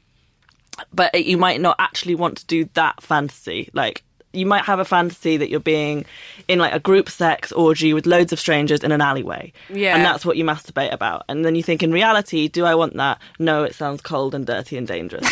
but 0.92 1.25
you 1.25 1.38
might 1.38 1.61
not 1.61 1.76
actually 1.78 2.14
want 2.14 2.38
to 2.38 2.47
do 2.47 2.68
that 2.75 3.02
fantasy. 3.02 3.70
Like 3.73 4.02
you 4.32 4.47
might 4.47 4.64
have 4.64 4.78
a 4.78 4.85
fantasy 4.85 5.37
that 5.37 5.49
you're 5.49 5.61
being 5.61 6.04
in 6.49 6.58
like 6.58 6.73
a 6.75 6.78
group 6.78 7.08
sex 7.08 7.52
orgy 7.52 7.94
with 7.94 8.06
loads 8.06 8.32
of 8.32 8.38
strangers 8.38 8.82
in 8.85 8.92
an 8.92 9.00
alleyway. 9.00 9.52
Yeah. 9.70 9.97
And 9.97 10.04
that's 10.04 10.26
what 10.26 10.37
you 10.37 10.44
masturbate 10.44 10.92
about. 10.92 11.25
And 11.28 11.44
then 11.44 11.54
you 11.54 11.62
think 11.62 11.82
in 11.82 11.92
reality, 11.92 12.49
do 12.49 12.64
I 12.64 12.75
want 12.75 12.94
that? 12.97 13.18
No, 13.38 13.64
it 13.64 13.75
sounds 13.75 14.00
cold 14.02 14.35
and 14.35 14.47
dirty 14.47 14.76
and 14.76 14.87
dangerous. 14.87 15.25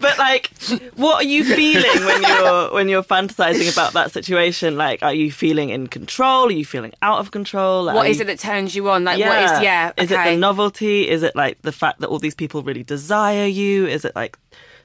but 0.00 0.18
like 0.18 0.30
like, 0.30 0.50
what 0.96 1.24
are 1.24 1.28
you 1.28 1.44
feeling 1.44 2.04
when 2.04 2.22
you're 2.22 2.72
when 2.72 2.88
you're 2.88 3.02
fantasizing 3.02 3.72
about 3.72 3.92
that 3.94 4.12
situation? 4.12 4.76
Like, 4.76 5.02
are 5.02 5.14
you 5.14 5.32
feeling 5.32 5.70
in 5.70 5.86
control? 5.86 6.48
Are 6.48 6.52
you 6.52 6.64
feeling 6.64 6.92
out 7.02 7.18
of 7.18 7.30
control? 7.30 7.86
What 7.86 7.96
Are 7.96 8.06
is 8.06 8.20
it 8.20 8.26
that 8.26 8.38
turns 8.38 8.74
you 8.74 8.88
on? 8.90 9.04
Like, 9.04 9.18
what 9.18 9.42
is, 9.42 9.62
yeah, 9.62 9.92
Is 9.96 10.10
it 10.10 10.24
the 10.24 10.36
novelty? 10.36 11.08
Is 11.08 11.22
it 11.22 11.34
like 11.34 11.60
the 11.62 11.72
fact 11.72 12.00
that 12.00 12.08
all 12.08 12.18
these 12.18 12.34
people 12.34 12.62
really 12.62 12.82
desire 12.82 13.46
you? 13.46 13.86
Is 13.86 14.04
it 14.04 14.14
like 14.14 14.38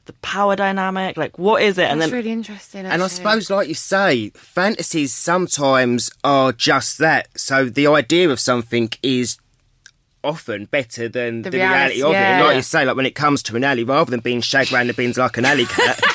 the 0.05 0.13
power 0.13 0.55
dynamic? 0.55 1.17
Like, 1.17 1.37
what 1.37 1.61
is 1.61 1.77
it? 1.77 1.83
And 1.83 2.01
That's 2.01 2.11
then 2.11 2.19
really 2.19 2.31
interesting. 2.31 2.85
And 2.85 3.01
I 3.03 3.07
suppose, 3.07 3.49
like 3.49 3.67
you 3.67 3.73
say, 3.73 4.29
fantasies 4.29 5.13
sometimes 5.13 6.11
are 6.23 6.51
just 6.51 6.97
that. 6.99 7.27
So 7.37 7.65
the 7.65 7.87
idea 7.87 8.29
of 8.29 8.39
something 8.39 8.91
is 9.01 9.37
often 10.23 10.65
better 10.65 11.07
than 11.07 11.43
the, 11.43 11.51
The 11.51 11.57
reality, 11.57 11.95
reality, 11.97 12.01
of 12.03 12.11
it. 12.11 12.15
And 12.15 12.45
like 12.45 12.55
you 12.55 12.61
say, 12.61 12.85
like 12.85 12.95
when 12.95 13.05
it 13.05 13.15
comes 13.15 13.43
to 13.43 13.55
an 13.55 13.63
alley, 13.63 13.83
rather 13.83 14.09
than 14.11 14.19
being 14.21 14.41
shagged 14.41 14.71
round 14.71 14.89
the 14.89 14.93
bins 14.93 15.17
like 15.17 15.37
an 15.37 15.45
alley 15.45 15.65
cat, 15.65 15.99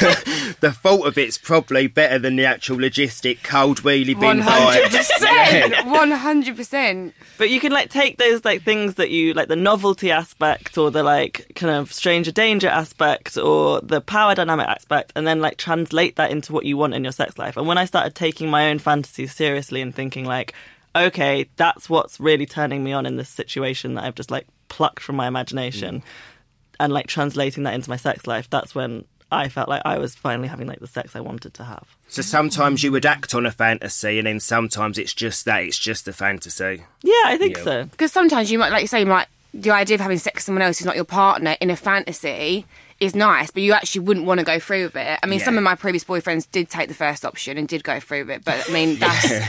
the 0.60 0.72
thought 0.72 1.06
of 1.06 1.16
it's 1.16 1.38
probably 1.38 1.86
better 1.86 2.18
than 2.18 2.36
the 2.36 2.44
actual 2.44 2.76
logistic 2.76 3.42
cold 3.42 3.82
wheelie 3.82 4.06
bin 4.06 4.18
One 4.18 4.38
hundred 4.40 4.90
vibe. 4.90 4.96
percent. 4.96 5.86
One 5.86 6.10
hundred 6.10 6.56
percent. 6.56 7.14
But 7.36 7.50
you 7.50 7.60
can 7.60 7.72
like 7.72 7.90
take 7.90 8.18
those 8.18 8.44
like 8.44 8.62
things 8.62 8.94
that 8.94 9.10
you 9.10 9.34
like 9.34 9.48
the 9.48 9.56
novelty 9.56 10.10
aspect 10.10 10.76
or 10.76 10.90
the 10.90 11.02
like 11.02 11.52
kind 11.54 11.74
of 11.74 11.92
stranger 11.92 12.32
danger 12.32 12.68
aspect 12.68 13.36
or 13.36 13.80
the 13.80 14.00
power 14.00 14.34
dynamic 14.34 14.66
aspect 14.66 15.12
and 15.14 15.26
then 15.26 15.40
like 15.40 15.56
translate 15.56 16.16
that 16.16 16.30
into 16.30 16.52
what 16.52 16.64
you 16.64 16.76
want 16.76 16.94
in 16.94 17.04
your 17.04 17.12
sex 17.12 17.38
life. 17.38 17.56
And 17.56 17.66
when 17.66 17.78
I 17.78 17.84
started 17.84 18.14
taking 18.14 18.50
my 18.50 18.70
own 18.70 18.78
fantasies 18.78 19.34
seriously 19.34 19.80
and 19.80 19.94
thinking 19.94 20.24
like, 20.24 20.54
okay, 20.96 21.48
that's 21.56 21.88
what's 21.88 22.18
really 22.18 22.46
turning 22.46 22.82
me 22.82 22.92
on 22.92 23.06
in 23.06 23.16
this 23.16 23.28
situation 23.28 23.94
that 23.94 24.04
I've 24.04 24.14
just 24.14 24.30
like 24.30 24.46
plucked 24.68 25.00
from 25.00 25.16
my 25.16 25.28
imagination 25.28 26.00
mm. 26.00 26.04
and 26.80 26.92
like 26.92 27.06
translating 27.06 27.62
that 27.64 27.74
into 27.74 27.90
my 27.90 27.96
sex 27.96 28.26
life, 28.26 28.50
that's 28.50 28.74
when 28.74 29.04
I 29.30 29.48
felt 29.48 29.68
like 29.68 29.82
I 29.84 29.98
was 29.98 30.14
finally 30.14 30.48
having 30.48 30.66
like 30.66 30.80
the 30.80 30.86
sex 30.86 31.14
I 31.14 31.20
wanted 31.20 31.54
to 31.54 31.64
have. 31.64 31.84
So 32.08 32.22
sometimes 32.22 32.82
you 32.82 32.90
would 32.92 33.04
act 33.04 33.34
on 33.34 33.44
a 33.46 33.50
fantasy, 33.50 34.18
and 34.18 34.26
then 34.26 34.40
sometimes 34.40 34.96
it's 34.98 35.12
just 35.12 35.44
that, 35.44 35.62
it's 35.64 35.78
just 35.78 36.08
a 36.08 36.12
fantasy. 36.12 36.82
Yeah, 37.02 37.12
I 37.26 37.36
think 37.38 37.58
Yeah. 37.58 37.64
so. 37.64 37.84
Because 37.84 38.12
sometimes 38.12 38.50
you 38.50 38.58
might, 38.58 38.72
like 38.72 38.82
you 38.82 38.88
say, 38.88 39.00
you 39.00 39.06
might 39.06 39.26
the 39.54 39.70
idea 39.70 39.94
of 39.94 40.00
having 40.00 40.18
sex 40.18 40.36
with 40.36 40.44
someone 40.44 40.62
else 40.62 40.78
who's 40.78 40.86
not 40.86 40.94
your 40.94 41.04
partner 41.06 41.56
in 41.60 41.70
a 41.70 41.76
fantasy 41.76 42.66
is 43.00 43.14
nice, 43.14 43.50
but 43.50 43.62
you 43.62 43.72
actually 43.72 44.02
wouldn't 44.02 44.26
want 44.26 44.38
to 44.40 44.44
go 44.44 44.58
through 44.58 44.84
with 44.84 44.96
it. 44.96 45.18
I 45.22 45.26
mean, 45.26 45.40
some 45.40 45.56
of 45.56 45.64
my 45.64 45.74
previous 45.74 46.04
boyfriends 46.04 46.46
did 46.50 46.68
take 46.68 46.88
the 46.88 46.94
first 46.94 47.24
option 47.24 47.56
and 47.56 47.66
did 47.66 47.82
go 47.82 47.98
through 47.98 48.20
with 48.26 48.30
it, 48.30 48.44
but 48.44 48.68
I 48.68 48.72
mean, 48.72 48.96
that's 48.98 49.46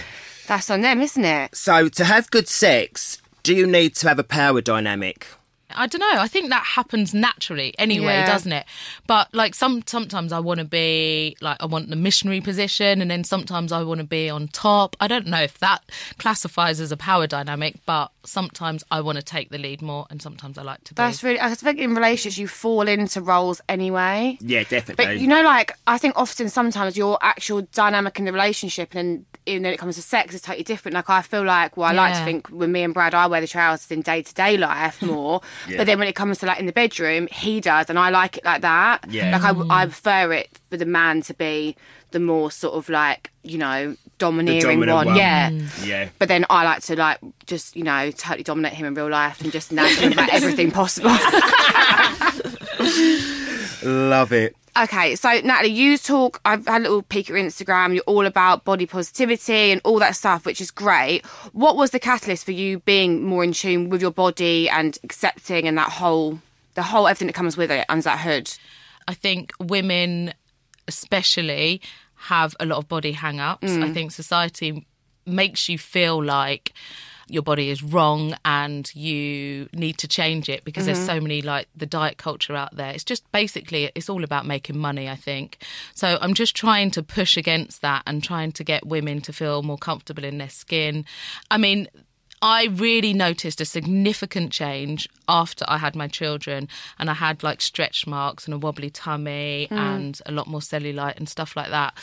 that's 0.48 0.70
on 0.70 0.82
them, 0.82 1.02
isn't 1.02 1.26
it? 1.26 1.56
So 1.56 1.90
to 1.90 2.06
have 2.06 2.32
good 2.32 2.48
sex, 2.48 3.22
do 3.44 3.54
you 3.54 3.68
need 3.68 3.96
to 3.98 4.08
have 4.08 4.20
a 4.20 4.24
power 4.24 4.62
dynamic? 4.62 5.28
I 5.76 5.88
don't 5.88 6.00
know. 6.02 6.20
I 6.22 6.28
think 6.28 6.50
that 6.50 6.64
happens 6.66 7.14
naturally 7.14 7.74
anyway, 7.78 8.06
Yeah. 8.14 8.26
doesn't 8.26 8.52
it? 8.52 8.66
But 9.08 9.34
like 9.34 9.54
some 9.56 9.84
sometimes 9.86 10.32
I 10.34 10.40
want 10.40 10.60
to 10.60 10.66
be 10.66 11.36
like 11.42 11.58
I 11.60 11.66
want 11.66 11.90
the 11.90 11.96
missionary 11.96 12.42
position, 12.42 13.02
and 13.02 13.10
then 13.12 13.24
sometimes 13.24 13.72
I 13.72 13.84
want 13.84 14.00
to 14.00 14.06
be 14.08 14.30
on 14.30 14.48
top. 14.48 14.96
I 15.00 15.08
don't 15.08 15.28
know 15.28 15.42
if 15.42 15.60
that 15.60 15.84
classifies 16.18 16.80
as 16.80 16.92
a 16.92 16.98
power 16.98 17.28
dynamic, 17.28 17.76
but 17.86 18.12
sometimes 18.30 18.84
I 18.92 19.02
want 19.02 19.18
to 19.18 19.24
take 19.24 19.50
the 19.50 19.58
lead 19.58 19.82
more, 19.82 20.06
and 20.10 20.22
sometimes 20.22 20.58
I 20.58 20.64
like 20.64 20.84
to 20.86 20.94
be. 20.94 20.98
That's 20.98 21.24
really. 21.24 21.40
I 21.40 21.54
think 21.54 21.80
in 21.80 21.96
relationships 21.96 22.38
you 22.38 22.48
fall 22.48 22.88
into 22.88 23.22
roles 23.22 23.62
anyway. 23.68 24.38
Yeah, 24.42 24.64
definitely. 24.64 25.06
But 25.06 25.20
you 25.20 25.28
know, 25.28 25.42
like 25.42 25.74
I 25.88 25.98
think 25.98 26.16
often 26.18 26.50
sometimes 26.50 26.96
your 26.98 27.18
actual 27.22 27.62
dynamic 27.74 28.20
in 28.20 28.26
the 28.26 28.34
relationship 28.34 28.96
and 28.96 29.26
even 29.46 29.64
when 29.64 29.74
it 29.74 29.78
comes 29.78 29.96
to 29.96 30.02
sex 30.02 30.34
is 30.34 30.42
totally 30.42 30.64
different. 30.64 30.94
Like 30.94 31.10
I 31.10 31.22
feel 31.22 31.44
like, 31.44 31.76
well, 31.76 31.90
I 31.90 31.94
like 31.94 32.14
to 32.14 32.24
think 32.24 32.50
with 32.50 32.70
me 32.70 32.84
and 32.84 32.94
Brad, 32.94 33.14
I 33.14 33.28
wear 33.28 33.42
the 33.42 33.48
trousers 33.48 33.90
in 33.92 34.02
day 34.02 34.22
to 34.22 34.34
day 34.34 34.58
life 34.58 35.02
more. 35.02 35.42
But 35.80 35.86
then 35.86 36.00
when 36.00 36.08
it 36.08 36.16
comes 36.16 36.40
to 36.40 36.46
like 36.46 36.60
in 36.60 36.66
the 36.66 36.74
bedroom, 36.74 37.28
he 37.32 37.62
does, 37.62 37.90
and 37.90 37.98
I 37.98 38.10
like 38.10 38.38
it 38.38 38.46
like 38.46 38.62
that. 38.62 39.06
Yeah. 39.10 39.32
Like 39.32 39.44
I, 39.44 39.50
I 39.50 39.86
mm. 39.86 39.90
prefer 39.90 40.34
it 40.34 40.50
for 40.70 40.78
the 40.78 40.86
man 40.86 41.22
to 41.24 41.34
be 41.34 41.76
the 42.12 42.20
more 42.20 42.52
sort 42.52 42.74
of 42.74 42.90
like 42.90 43.32
you 43.44 43.58
know 43.58 43.96
domineering 44.20 44.62
dominant 44.62 44.96
one. 44.96 45.08
one. 45.08 45.16
Yeah. 45.16 45.50
Mm. 45.50 45.88
yeah. 45.88 46.10
But 46.20 46.28
then 46.28 46.46
I 46.50 46.64
like 46.64 46.82
to 46.84 46.96
like 46.96 47.20
just 47.48 47.76
you 47.76 47.84
know 47.84 48.12
totally 48.12 48.44
dominate 48.44 48.74
him 48.74 48.86
in 48.86 48.94
real 48.94 49.10
life 49.10 49.42
and 49.42 49.52
just 49.52 49.72
nag 49.72 49.98
him 49.98 50.14
about 50.14 50.30
everything 50.30 50.70
possible. 50.72 51.10
Love 53.84 54.32
it. 54.34 54.56
Okay, 54.78 55.16
so 55.16 55.30
Natalie, 55.42 55.72
you 55.72 55.98
talk. 55.98 56.40
I've 56.46 56.66
had 56.66 56.82
a 56.82 56.84
little 56.84 57.02
peek 57.02 57.26
at 57.26 57.30
your 57.30 57.38
Instagram. 57.38 57.94
You're 57.94 58.04
all 58.04 58.26
about 58.26 58.64
body 58.64 58.86
positivity 58.86 59.72
and 59.72 59.82
all 59.84 60.00
that 60.00 60.16
stuff, 60.16 60.46
which 60.46 60.62
is 60.62 60.72
great. 60.72 61.26
What 61.54 61.76
was 61.76 61.92
the 61.92 62.00
catalyst 62.00 62.46
for 62.46 62.52
you 62.52 62.80
being 62.80 63.24
more 63.24 63.44
in 63.44 63.52
tune 63.52 63.90
with 63.90 64.02
your 64.02 64.12
body 64.12 64.70
and 64.70 64.98
accepting 65.04 65.68
and 65.68 65.78
that 65.78 65.90
whole, 65.90 66.40
the 66.76 66.84
whole 66.84 67.08
everything 67.08 67.28
that 67.28 67.34
comes 67.34 67.58
with 67.58 67.72
it 67.72 67.86
under 67.90 68.04
that 68.04 68.20
hood? 68.20 68.54
I 69.08 69.16
think 69.16 69.52
women, 69.60 70.34
especially, 70.88 71.82
have 72.20 72.56
a 72.60 72.66
lot 72.66 72.78
of 72.78 72.88
body 72.88 73.14
hang 73.14 73.40
ups. 73.40 73.72
I 73.72 73.76
mm. 73.76 73.94
think 73.94 74.12
society 74.12 74.86
makes 75.26 75.70
you 75.70 75.78
feel 75.78 76.24
like 76.24 76.74
your 77.30 77.44
body 77.44 77.70
is 77.70 77.84
wrong 77.84 78.36
and 78.44 78.94
you 78.96 79.70
need 79.74 79.98
to 80.00 80.08
change 80.08 80.50
it 80.50 80.64
because 80.64 80.86
there's 80.86 80.98
mm-hmm. 80.98 81.18
so 81.18 81.22
many 81.22 81.42
like 81.42 81.68
the 81.76 81.86
diet 81.86 82.18
culture 82.18 82.56
out 82.56 82.76
there. 82.76 82.90
It's 82.90 83.04
just 83.04 83.32
basically 83.32 83.92
it's 83.96 84.10
all 84.10 84.24
about 84.24 84.46
making 84.46 84.78
money 84.78 85.08
i 85.08 85.16
think. 85.16 85.60
So 85.94 86.18
i'm 86.22 86.34
just 86.34 86.56
trying 86.56 86.92
to 86.92 87.04
push 87.04 87.38
against 87.38 87.82
that 87.82 88.04
and 88.08 88.24
trying 88.24 88.52
to 88.54 88.64
get 88.64 88.86
women 88.86 89.22
to 89.22 89.34
feel 89.34 89.62
more 89.62 89.78
comfortable 89.78 90.24
in 90.24 90.40
their 90.40 90.50
skin. 90.50 91.06
I 91.52 91.58
mean 91.58 91.88
I 92.42 92.68
really 92.68 93.14
noticed 93.14 93.60
a 93.60 93.66
significant 93.66 94.52
change 94.52 95.10
after 95.28 95.66
I 95.68 95.78
had 95.78 95.96
my 95.96 96.08
children, 96.08 96.68
and 96.98 97.10
I 97.10 97.14
had 97.14 97.44
like 97.44 97.62
stretch 97.62 98.08
marks 98.08 98.46
and 98.46 98.54
a 98.54 98.58
wobbly 98.58 98.90
tummy 98.90 99.68
hmm. 99.70 99.78
and 99.78 100.22
a 100.26 100.32
lot 100.32 100.48
more 100.48 100.62
cellulite 100.62 101.18
and 101.18 101.28
stuff 101.28 101.56
like 101.56 101.70
that. 101.70 101.94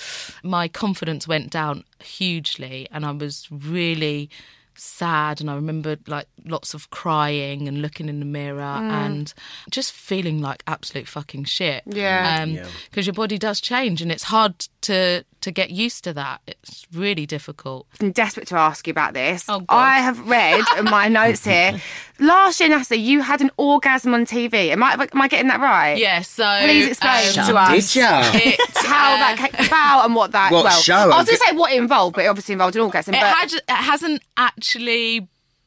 My 0.42 0.68
confidence 0.68 1.26
went 1.26 1.50
down 1.50 1.84
hugely, 2.02 2.88
and 2.90 3.04
I 3.06 3.12
was 3.12 3.48
really 3.50 4.30
sad. 4.76 5.40
And 5.40 5.50
I 5.50 5.54
remembered 5.54 6.08
like 6.08 6.26
lots 6.44 6.74
of 6.74 6.90
crying 6.90 7.68
and 7.68 7.82
looking 7.82 8.08
in 8.08 8.20
the 8.20 8.26
mirror 8.26 8.60
and 8.60 9.32
just 9.70 9.92
feeling 9.92 10.40
like 10.40 10.62
absolute 10.66 11.08
fucking 11.08 11.44
shit. 11.44 11.82
Yeah. 11.86 12.42
Um, 12.42 12.58
because 12.90 13.06
your 13.06 13.14
body 13.14 13.38
does 13.38 13.60
change, 13.60 14.02
and 14.02 14.12
it's 14.12 14.24
hard 14.24 14.68
to 14.82 15.24
to 15.46 15.52
get 15.52 15.70
used 15.70 16.02
to 16.04 16.12
that. 16.12 16.40
It's 16.46 16.86
really 16.92 17.24
difficult. 17.24 17.86
I'm 18.00 18.10
desperate 18.10 18.48
to 18.48 18.56
ask 18.56 18.86
you 18.86 18.90
about 18.90 19.14
this. 19.14 19.44
Oh, 19.48 19.60
God. 19.60 19.76
I 19.76 19.98
have 20.00 20.28
read 20.28 20.64
in 20.76 20.86
my 20.86 21.06
notes 21.20 21.44
here. 21.44 21.80
Last 22.18 22.58
year, 22.58 22.68
Natalie, 22.68 23.00
you 23.00 23.20
had 23.20 23.40
an 23.40 23.50
orgasm 23.56 24.12
on 24.12 24.26
TV. 24.26 24.70
Am 24.70 24.82
I, 24.82 24.94
am 24.94 25.20
I 25.20 25.28
getting 25.28 25.46
that 25.48 25.60
right? 25.60 25.98
Yeah, 25.98 26.22
so 26.22 26.44
Please 26.64 26.88
explain 26.88 27.28
um, 27.38 27.46
to 27.46 27.56
us. 27.56 27.92
Did 27.92 28.00
ya? 28.00 28.30
it, 28.34 28.60
How 28.74 29.14
uh, 29.14 29.18
that 29.18 29.36
came 29.38 29.66
about 29.66 30.06
and 30.06 30.16
what 30.16 30.32
that. 30.32 30.50
What 30.50 30.64
well, 30.64 30.80
show? 30.80 30.94
I 30.94 31.06
was 31.06 31.26
going 31.26 31.38
to 31.38 31.44
say 31.46 31.52
what 31.52 31.72
it 31.72 31.78
involved, 31.78 32.16
but 32.16 32.24
it 32.24 32.28
obviously 32.28 32.54
involved 32.54 32.74
an 32.74 32.82
orgasm. 32.82 33.14
It, 33.14 33.20
but 33.20 33.26
had, 33.26 33.52
it 33.52 33.62
hasn't 33.68 34.22
actually 34.36 34.65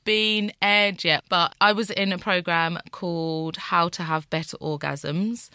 been 0.09 0.51
aired 0.59 1.03
yet, 1.03 1.23
but 1.29 1.53
I 1.61 1.71
was 1.71 1.91
in 1.91 2.11
a 2.11 2.17
program 2.17 2.79
called 2.89 3.57
How 3.57 3.89
to 3.89 4.01
Have 4.01 4.27
Better 4.31 4.57
Orgasms, 4.57 5.49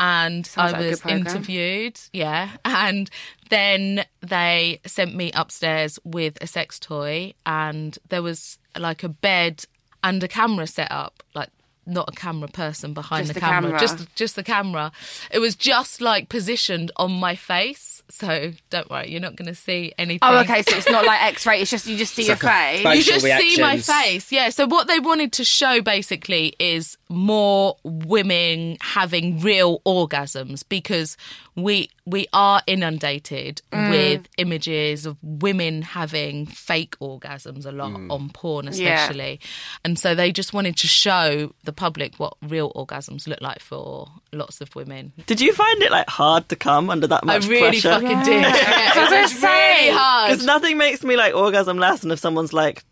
and 0.00 0.46
Sounds 0.46 0.72
I 0.72 0.78
like 0.78 0.90
was 0.90 1.04
interviewed. 1.04 2.00
Yeah, 2.14 2.48
and 2.64 3.10
then 3.50 4.06
they 4.22 4.80
sent 4.86 5.14
me 5.14 5.30
upstairs 5.32 5.98
with 6.04 6.38
a 6.40 6.46
sex 6.46 6.78
toy, 6.78 7.34
and 7.44 7.98
there 8.08 8.22
was 8.22 8.58
like 8.78 9.02
a 9.02 9.10
bed 9.10 9.64
and 10.02 10.22
a 10.22 10.28
camera 10.28 10.66
set 10.66 10.90
up, 10.90 11.22
like. 11.34 11.50
Not 11.90 12.10
a 12.10 12.12
camera 12.12 12.48
person 12.48 12.92
behind 12.92 13.28
the 13.28 13.32
the 13.32 13.40
camera, 13.40 13.70
camera. 13.70 13.80
just 13.80 14.14
just 14.14 14.36
the 14.36 14.42
camera. 14.42 14.92
It 15.30 15.38
was 15.38 15.56
just 15.56 16.02
like 16.02 16.28
positioned 16.28 16.92
on 16.96 17.12
my 17.12 17.34
face, 17.34 17.97
so 18.10 18.52
don't 18.70 18.90
worry, 18.90 19.10
you're 19.10 19.20
not 19.20 19.36
going 19.36 19.48
to 19.48 19.54
see 19.54 19.92
anything. 19.98 20.20
Oh, 20.22 20.38
okay. 20.38 20.62
So 20.62 20.76
it's 20.76 20.88
not 20.88 21.04
like 21.04 21.22
X-ray. 21.34 21.60
It's 21.60 21.70
just 21.70 21.86
you 21.86 21.96
just 21.96 22.14
see 22.14 22.26
your 22.26 22.36
like 22.36 22.42
a 22.42 22.46
face. 22.46 22.82
face. 22.82 22.96
you 23.06 23.12
facial 23.12 23.28
just 23.28 23.42
see 23.42 23.62
my 23.62 23.78
face 23.78 24.32
yeah 24.32 24.50
so 24.50 24.66
what 24.66 24.88
they 24.88 24.98
wanted 24.98 25.32
to 25.32 25.44
show 25.44 25.80
basically 25.80 26.54
is 26.58 26.96
more 27.08 27.76
women 27.84 28.76
having 28.80 29.40
real 29.40 29.80
orgasms 29.80 30.64
because 30.68 31.16
we 31.62 31.90
we 32.06 32.26
are 32.32 32.62
inundated 32.66 33.60
Mm. 33.72 33.90
with 33.90 34.28
images 34.38 35.04
of 35.04 35.16
women 35.22 35.82
having 35.82 36.46
fake 36.46 36.96
orgasms 37.00 37.66
a 37.66 37.72
lot 37.72 37.92
on 38.10 38.30
porn 38.30 38.66
especially. 38.68 39.40
And 39.84 39.98
so 39.98 40.14
they 40.14 40.32
just 40.32 40.54
wanted 40.54 40.76
to 40.78 40.86
show 40.86 41.52
the 41.64 41.72
public 41.72 42.14
what 42.16 42.34
real 42.42 42.72
orgasms 42.74 43.26
look 43.26 43.40
like 43.42 43.60
for 43.60 44.08
lots 44.32 44.60
of 44.62 44.74
women. 44.74 45.12
Did 45.26 45.40
you 45.40 45.52
find 45.52 45.82
it 45.82 45.90
like 45.90 46.08
hard 46.08 46.48
to 46.48 46.56
come 46.56 46.88
under 46.88 47.06
that 47.08 47.24
much 47.24 47.44
i 47.44 47.48
really 47.48 47.80
pressure? 47.80 48.00
fucking 48.00 48.22
did. 48.22 48.42
Yeah, 48.42 48.92
So 48.94 49.02
it 49.14 49.20
was 49.22 49.42
really 49.42 49.90
hard. 49.90 50.30
Because 50.30 50.46
nothing 50.46 50.78
makes 50.78 51.04
me 51.04 51.16
like 51.16 51.34
orgasm 51.34 51.78
less 51.78 52.00
than 52.00 52.10
if 52.10 52.18
someone's 52.18 52.52
like, 52.54 52.84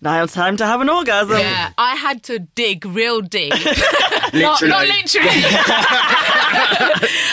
now 0.00 0.22
it's 0.22 0.32
time 0.32 0.56
to 0.58 0.64
have 0.66 0.80
an 0.80 0.88
orgasm. 0.88 1.38
yeah, 1.38 1.72
I 1.76 1.94
had 1.96 2.22
to 2.24 2.38
dig 2.38 2.84
real 2.86 3.20
deep. 3.20 3.52
not, 4.32 4.32
Literally. 4.32 4.68
not 4.68 4.86
literally. 4.86 5.28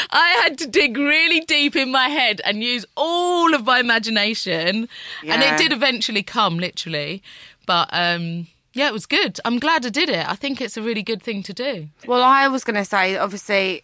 I 0.10 0.40
had 0.44 0.58
to 0.60 0.68
dig 0.68 0.98
really 0.98 1.42
deep 1.42 1.76
in 1.76 1.92
my 1.92 2.10
head 2.10 2.42
and 2.46 2.64
use 2.64 2.86
all 2.96 3.54
of 3.54 3.66
my 3.66 3.80
imagination, 3.80 4.88
and 5.26 5.44
it 5.44 5.58
did 5.58 5.72
eventually 5.72 6.24
come, 6.24 6.58
literally. 6.58 7.22
But 7.66 7.90
um, 7.92 8.48
yeah, 8.74 8.88
it 8.88 8.94
was 8.94 9.06
good. 9.06 9.40
I'm 9.46 9.60
glad 9.60 9.86
I 9.86 9.90
did 9.90 10.10
it. 10.10 10.28
I 10.28 10.36
think 10.36 10.62
it's 10.62 10.78
a 10.78 10.82
really 10.82 11.04
good 11.04 11.22
thing 11.22 11.44
to 11.44 11.54
do. 11.54 11.88
Well, 12.06 12.22
I 12.24 12.48
was 12.48 12.64
going 12.64 12.76
to 12.76 12.86
say, 12.86 13.18
obviously, 13.18 13.84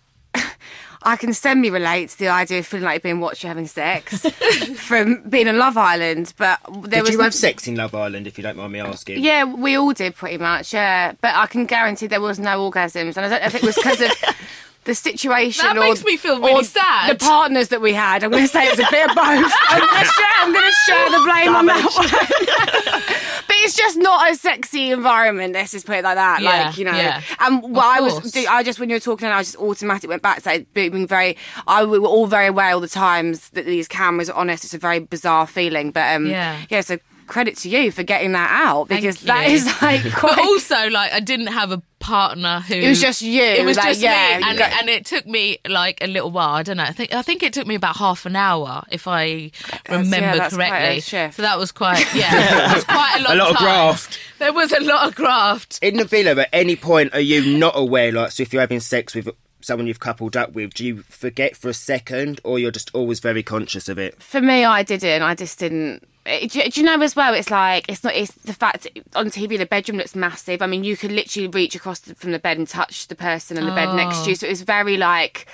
I 1.05 1.15
can 1.17 1.33
semi 1.33 1.69
relate 1.69 2.09
to 2.11 2.19
the 2.19 2.29
idea 2.29 2.59
of 2.59 2.65
feeling 2.65 2.85
like 2.85 2.95
you're 2.95 3.11
being 3.11 3.19
watched 3.19 3.43
having 3.43 3.67
sex 3.67 4.21
from 4.75 5.21
being 5.29 5.47
in 5.47 5.57
Love 5.57 5.77
Island, 5.77 6.33
but 6.37 6.59
there 6.83 6.99
Did 6.99 7.01
was 7.01 7.11
you 7.11 7.19
have 7.19 7.33
sex 7.33 7.67
in 7.67 7.75
Love 7.75 7.93
Island, 7.93 8.25
if 8.27 8.37
you 8.37 8.43
don't 8.43 8.57
mind 8.57 8.71
me 8.71 8.79
asking? 8.79 9.23
Yeah, 9.23 9.43
we 9.43 9.75
all 9.75 9.93
did 9.93 10.15
pretty 10.15 10.37
much. 10.37 10.73
Yeah, 10.73 11.13
but 11.21 11.35
I 11.35 11.47
can 11.47 11.65
guarantee 11.65 12.07
there 12.07 12.21
was 12.21 12.39
no 12.39 12.71
orgasms, 12.71 13.17
and 13.17 13.25
I 13.25 13.29
don't 13.29 13.41
know 13.41 13.47
if 13.47 13.55
it 13.55 13.63
was 13.63 13.75
because 13.75 14.01
of. 14.01 14.11
The 14.85 14.93
situation, 14.95 15.63
That 15.63 15.77
or, 15.77 15.79
makes 15.79 16.03
me 16.03 16.17
feel 16.17 16.41
really 16.41 16.65
sad. 16.65 17.11
The 17.11 17.23
partners 17.23 17.69
that 17.69 17.79
we 17.79 17.93
had, 17.93 18.21
I'm 18.23 18.31
going 18.31 18.43
to 18.43 18.49
say 18.49 18.65
it's 18.67 18.79
a 18.79 18.91
bit 18.91 19.09
of 19.09 19.15
both. 19.15 19.53
I'm 19.69 19.79
going 19.79 19.89
to 20.03 20.05
share, 20.05 20.33
I'm 20.39 20.51
going 20.53 20.65
to 20.65 20.75
share 20.85 21.09
the 21.09 21.23
blame 21.23 21.55
on 21.55 21.65
that 21.67 21.91
one. 21.95 22.09
but 23.47 23.55
it's 23.63 23.75
just 23.75 23.97
not 23.97 24.29
a 24.29 24.35
sexy 24.35 24.91
environment. 24.91 25.53
Let's 25.53 25.71
just 25.71 25.85
put 25.85 25.95
it 25.95 26.03
like 26.03 26.15
that. 26.15 26.41
Yeah, 26.41 26.65
like 26.65 26.77
you 26.77 26.85
know, 26.85 26.91
yeah. 26.91 27.21
and 27.39 27.61
what 27.63 27.85
I 27.85 28.01
was, 28.01 28.35
I 28.35 28.61
just 28.63 28.79
when 28.79 28.89
you 28.89 28.95
were 28.97 28.99
talking, 28.99 29.25
and 29.25 29.33
I 29.33 29.41
just 29.41 29.55
automatically 29.55 30.09
went 30.09 30.21
back 30.21 30.43
to 30.43 30.49
like, 30.49 30.73
being 30.73 31.07
very. 31.07 31.37
I 31.65 31.85
we 31.85 31.97
were 31.99 32.07
all 32.07 32.27
very 32.27 32.47
aware 32.47 32.73
all 32.73 32.81
the 32.81 32.87
times 32.89 33.49
that 33.51 33.65
these 33.65 33.87
cameras 33.87 34.29
are 34.29 34.37
on 34.37 34.49
us. 34.49 34.63
It's 34.65 34.73
a 34.73 34.77
very 34.77 34.99
bizarre 34.99 35.47
feeling, 35.47 35.91
but 35.91 36.13
um, 36.13 36.25
Yeah. 36.27 36.59
yeah. 36.69 36.81
So 36.81 36.97
credit 37.27 37.55
to 37.57 37.69
you 37.69 37.89
for 37.89 38.03
getting 38.03 38.33
that 38.33 38.49
out 38.51 38.89
Thank 38.89 39.01
because 39.01 39.21
that 39.21 39.47
you. 39.47 39.55
is 39.55 39.65
like 39.81 40.01
quite. 40.13 40.35
But 40.35 40.39
also, 40.39 40.89
like, 40.89 41.13
I 41.13 41.19
didn't 41.21 41.47
have 41.47 41.71
a 41.71 41.81
partner 42.03 42.59
who. 42.59 42.73
It 42.75 42.89
was 42.89 43.01
just 43.01 43.21
you, 43.21 43.41
It 43.41 43.65
was 43.65 43.77
like, 43.77 43.87
just 43.87 44.01
yeah, 44.01 44.37
me, 44.37 44.43
you 44.43 44.49
and, 44.49 44.59
got- 44.59 44.71
and 44.73 44.89
it 44.89 45.05
took 45.05 45.25
me 45.25 45.57
like 45.67 45.99
a 46.03 46.07
little 46.07 46.29
while. 46.29 46.49
I 46.55 46.63
don't 46.63 46.77
know. 46.77 46.83
I 46.83 46.91
think 46.91 47.13
I 47.13 47.21
think 47.21 47.41
it 47.43 47.53
took 47.53 47.65
me 47.65 47.75
about 47.75 47.95
half 47.97 48.25
an 48.25 48.35
hour, 48.35 48.83
if 48.91 49.07
I 49.07 49.51
remember 49.89 50.17
yeah, 50.17 50.35
that's 50.35 50.55
quite 50.55 50.67
a 50.67 50.69
correctly. 50.71 50.99
So 51.31 51.41
that 51.41 51.57
was 51.57 51.71
quite 51.71 52.13
yeah, 52.13 52.69
it 52.71 52.75
was 52.75 52.83
quite 52.83 53.15
a 53.19 53.23
long 53.23 53.33
A 53.33 53.35
lot 53.35 53.49
of 53.51 53.57
time. 53.57 53.65
graft. 53.65 54.19
There 54.39 54.53
was 54.53 54.71
a 54.73 54.81
lot 54.81 55.07
of 55.07 55.15
graft. 55.15 55.79
In 55.81 55.97
the 55.97 56.05
villa, 56.05 56.31
at 56.41 56.49
any 56.51 56.75
point, 56.75 57.13
are 57.13 57.19
you 57.21 57.57
not 57.57 57.73
aware, 57.77 58.11
like, 58.11 58.31
so 58.31 58.43
if 58.43 58.51
you're 58.51 58.59
having 58.61 58.81
sex 58.81 59.15
with 59.15 59.29
someone 59.61 59.87
you've 59.87 60.01
coupled 60.01 60.35
up 60.35 60.51
with, 60.53 60.73
do 60.73 60.85
you 60.85 61.03
forget 61.03 61.55
for 61.55 61.69
a 61.69 61.73
second, 61.73 62.41
or 62.43 62.59
you're 62.59 62.69
just 62.71 62.91
always 62.93 63.21
very 63.21 63.41
conscious 63.43 63.87
of 63.87 63.97
it? 63.97 64.21
For 64.21 64.41
me, 64.41 64.65
I 64.65 64.83
didn't. 64.83 65.21
I 65.21 65.33
just 65.35 65.57
didn't. 65.59 66.05
It- 66.25 66.51
Do, 66.51 66.61
do 66.69 66.79
you 66.81 66.85
know 66.85 67.01
as 67.01 67.15
well? 67.15 67.33
It's 67.33 67.51
like 67.51 67.85
it's 67.89 68.03
not. 68.03 68.15
It's 68.15 68.31
the 68.31 68.53
fact 68.53 68.87
on 69.15 69.27
TV 69.27 69.57
the 69.57 69.65
bedroom 69.65 69.97
looks 69.97 70.15
massive. 70.15 70.61
I 70.61 70.67
mean, 70.67 70.83
you 70.83 70.95
could 70.97 71.11
literally 71.11 71.47
reach 71.47 71.75
across 71.75 71.99
the, 71.99 72.15
from 72.15 72.31
the 72.31 72.39
bed 72.39 72.57
and 72.57 72.67
touch 72.67 73.07
the 73.07 73.15
person 73.15 73.57
in 73.57 73.65
the 73.65 73.71
bed 73.73 73.93
next 73.95 74.19
to 74.23 74.29
you. 74.29 74.31
Oh. 74.31 74.35
So 74.35 74.47
it's 74.47 74.61
very 74.61 74.97
like. 74.97 75.47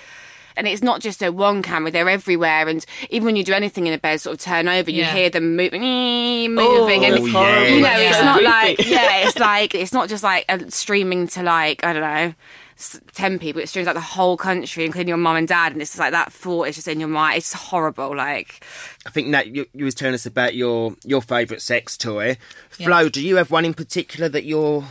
And 0.58 0.67
it's 0.67 0.82
not 0.84 0.99
just 0.99 1.21
a 1.23 1.32
one 1.32 1.62
camera; 1.62 1.89
they're 1.89 2.10
everywhere. 2.10 2.67
And 2.67 2.86
even 3.10 3.25
when 3.27 3.36
you 3.38 3.45
do 3.45 3.53
anything 3.53 3.88
in 3.88 3.93
a 3.93 3.97
bed, 3.97 4.19
sort 4.19 4.34
of 4.34 4.41
turn 4.41 4.67
over, 4.67 4.91
you 4.91 5.03
Yeah. 5.03 5.13
hear 5.13 5.29
them 5.29 5.55
moving, 5.55 5.82
moving, 6.53 7.05
and 7.05 7.15
Oh, 7.19 7.25
yeah. 7.25 7.63
you 7.67 7.82
know, 7.82 7.91
it's 7.93 8.17
Yeah. 8.17 8.25
not 8.25 8.43
like 8.43 8.79
yeah, 8.86 9.17
it's 9.27 9.39
like 9.39 9.73
it's 9.73 9.93
not 9.93 10.10
just 10.10 10.21
like 10.23 10.43
a 10.49 10.69
streaming 10.69 11.27
to 11.29 11.43
like 11.43 11.84
I 11.86 11.93
don't 11.93 12.01
know. 12.01 12.34
S- 12.80 13.00
10 13.13 13.38
people, 13.39 13.62
it 13.62 13.68
streams 13.70 13.86
like 13.86 13.96
the 13.96 14.02
whole 14.02 14.38
country, 14.38 14.86
including 14.86 15.10
your 15.10 15.18
mum 15.18 15.36
and 15.36 15.48
dad, 15.48 15.74
and 15.74 15.82
it's 15.82 15.92
just 15.92 16.00
like 16.00 16.12
that 16.12 16.32
thought 16.34 16.68
is 16.68 16.76
just 16.76 16.88
in 16.88 17.00
your 17.00 17.10
mind. 17.10 17.38
It's 17.38 17.54
horrible. 17.54 18.15
Like, 18.15 18.63
I 19.06 19.10
think 19.10 19.28
Nat, 19.28 19.48
you, 19.54 19.65
you 19.74 19.86
was 19.86 19.94
telling 19.96 20.15
us 20.15 20.26
about 20.26 20.56
your 20.56 20.96
your 21.04 21.22
favourite 21.22 21.62
sex 21.62 21.98
toy. 21.98 22.38
Flo, 22.70 23.10
do 23.10 23.22
you 23.26 23.36
have 23.36 23.52
one 23.52 23.65
in 23.65 23.74
particular 23.74 24.30
that 24.30 24.46
you're 24.46 24.86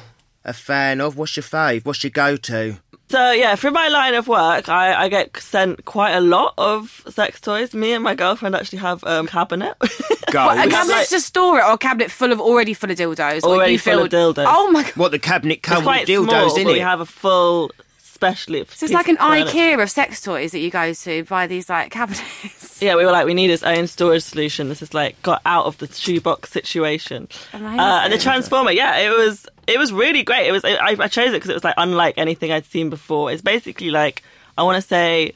a 0.45 0.53
fan 0.53 1.01
of? 1.01 1.17
What's 1.17 1.37
your 1.37 1.45
fave? 1.45 1.85
What's 1.85 2.03
your 2.05 2.11
go-to? 2.11 2.77
So 3.11 3.31
yeah, 3.31 3.55
for 3.55 3.71
my 3.71 3.89
line 3.89 4.13
of 4.15 4.29
work, 4.29 4.69
I, 4.69 5.05
I 5.05 5.09
get 5.09 5.35
sent 5.39 5.87
quite 5.87 6.13
a 6.13 6.21
lot 6.21 6.53
of 6.59 7.03
sex 7.09 7.41
toys. 7.41 7.73
Me 7.73 7.93
and 7.93 8.05
my 8.05 8.15
girlfriend 8.15 8.55
actually 8.55 8.81
have 8.81 9.03
um, 9.05 9.27
cabinet. 9.27 9.75
Go. 10.31 10.47
a 10.47 10.57
have, 10.57 10.69
cabinet 10.71 10.93
like- 10.95 11.09
to 11.09 11.21
store 11.21 11.59
it, 11.59 11.65
or 11.65 11.73
a 11.73 11.79
cabinet 11.79 12.11
full 12.11 12.33
of 12.33 12.41
already 12.41 12.75
full 12.75 12.91
of 12.91 12.99
dildos, 12.99 13.45
Already 13.45 13.73
you 13.73 13.79
full 13.79 14.01
of 14.03 14.11
filled- 14.11 14.37
dildos. 14.37 14.45
Oh 14.47 14.71
my 14.73 14.83
god! 14.83 14.93
what 14.97 15.11
the 15.11 15.19
cabinet 15.19 15.55
it's 15.61 15.63
come 15.69 15.85
quite 15.85 16.07
with 16.07 16.11
dildos 16.19 16.27
small, 16.51 16.57
in 16.59 16.65
but 16.65 16.71
it? 16.71 16.75
we 16.75 16.79
have 16.81 17.01
a 17.01 17.07
full, 17.07 17.71
specially. 17.97 18.67
So 18.75 18.85
it's 18.85 18.93
like 18.93 19.09
an 19.09 19.17
IKEA 19.17 19.83
of 19.83 19.91
sex 19.91 20.21
toys 20.21 20.53
that 20.53 20.59
you 20.59 20.71
go 20.71 20.93
to 20.93 21.25
buy 21.25 21.47
these 21.47 21.71
like 21.71 21.91
cabinets. 21.91 22.83
Yeah, 22.83 22.95
we 22.97 23.07
were 23.07 23.11
like, 23.11 23.25
we 23.25 23.33
need 23.35 23.51
its 23.51 23.63
own 23.63 23.87
storage 23.87 24.23
solution. 24.23 24.69
This 24.69 24.83
is 24.83 24.93
like 24.93 25.21
got 25.23 25.41
out 25.47 25.65
of 25.65 25.79
the 25.79 25.87
shoebox 25.91 26.51
situation. 26.51 27.27
Uh, 27.55 27.57
and 28.05 28.13
the 28.13 28.19
transformer, 28.19 28.71
yeah, 28.71 28.99
it 28.99 29.17
was 29.17 29.47
it 29.69 29.79
was 29.79 29.93
really 29.93 30.23
great. 30.23 30.47
It 30.49 30.53
was 30.53 30.65
I, 30.65 30.97
I 30.99 31.09
chose 31.09 31.29
it 31.29 31.33
because 31.33 31.51
it 31.51 31.55
was 31.55 31.65
like 31.65 31.75
unlike 31.77 32.15
anything 32.19 32.51
I'd 32.51 32.65
seen 32.67 32.91
before. 32.91 33.31
It's 33.31 33.43
basically 33.43 33.91
like 33.91 34.23
I 34.57 34.63
want 34.65 34.83
to 34.83 34.87
say 34.87 35.33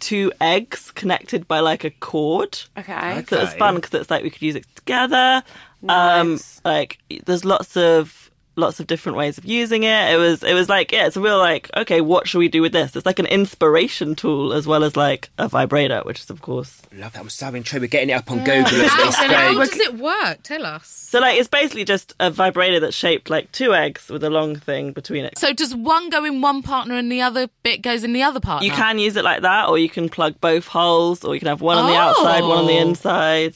two 0.00 0.32
eggs 0.40 0.90
connected 0.92 1.46
by 1.48 1.60
like 1.60 1.84
a 1.84 1.90
cord. 1.90 2.58
Okay. 2.78 3.24
So 3.28 3.36
it 3.36 3.40
was 3.42 3.54
fun 3.54 3.74
because 3.76 3.92
it's 4.00 4.10
like 4.10 4.22
we 4.22 4.30
could 4.30 4.42
use 4.42 4.54
it 4.54 4.66
together. 4.76 5.42
Um, 5.88 6.32
Nice. 6.32 6.60
like 6.64 6.98
there's 7.26 7.44
lots 7.44 7.76
of 7.76 8.23
lots 8.56 8.80
of 8.80 8.86
different 8.86 9.18
ways 9.18 9.38
of 9.38 9.44
using 9.44 9.82
it. 9.82 10.12
It 10.12 10.16
was 10.16 10.42
it 10.42 10.54
was 10.54 10.68
like 10.68 10.92
yeah, 10.92 11.06
it's 11.06 11.16
a 11.16 11.20
real 11.20 11.38
like 11.38 11.70
okay, 11.76 12.00
what 12.00 12.28
should 12.28 12.38
we 12.38 12.48
do 12.48 12.62
with 12.62 12.72
this? 12.72 12.94
It's 12.96 13.06
like 13.06 13.18
an 13.18 13.26
inspiration 13.26 14.14
tool 14.14 14.52
as 14.52 14.66
well 14.66 14.84
as 14.84 14.96
like 14.96 15.30
a 15.38 15.48
vibrator, 15.48 16.00
which 16.04 16.20
is 16.20 16.30
of 16.30 16.42
course. 16.42 16.82
Love 16.92 17.12
that. 17.12 17.20
I'm 17.20 17.28
so 17.28 17.48
intrigued. 17.48 17.82
We're 17.82 17.88
getting 17.88 18.10
it 18.10 18.14
up 18.14 18.30
on 18.30 18.38
Google 18.38 18.64
as 18.66 18.72
we 18.72 18.86
How, 18.86 19.10
how 19.10 19.54
does 19.58 19.76
it 19.78 19.94
work? 19.98 20.42
Tell 20.42 20.64
us. 20.64 20.86
So 20.86 21.20
like 21.20 21.38
it's 21.38 21.48
basically 21.48 21.84
just 21.84 22.14
a 22.20 22.30
vibrator 22.30 22.80
that's 22.80 22.96
shaped 22.96 23.30
like 23.30 23.50
two 23.52 23.74
eggs 23.74 24.08
with 24.08 24.24
a 24.24 24.30
long 24.30 24.56
thing 24.56 24.92
between 24.92 25.24
it. 25.24 25.38
So 25.38 25.52
does 25.52 25.74
one 25.74 26.10
go 26.10 26.24
in 26.24 26.40
one 26.40 26.62
partner 26.62 26.96
and 26.96 27.10
the 27.10 27.20
other 27.22 27.48
bit 27.62 27.82
goes 27.82 28.04
in 28.04 28.12
the 28.12 28.22
other 28.22 28.40
partner? 28.40 28.66
You 28.66 28.72
can 28.72 28.98
use 28.98 29.16
it 29.16 29.24
like 29.24 29.42
that, 29.42 29.68
or 29.68 29.78
you 29.78 29.88
can 29.88 30.08
plug 30.08 30.40
both 30.40 30.66
holes, 30.66 31.24
or 31.24 31.34
you 31.34 31.40
can 31.40 31.48
have 31.48 31.60
one 31.60 31.78
on 31.78 31.86
the 31.86 31.94
Oh. 31.94 31.96
outside, 31.96 32.42
one 32.42 32.58
on 32.58 32.66
the 32.66 32.78
oh. 32.78 32.88
inside. 32.88 33.54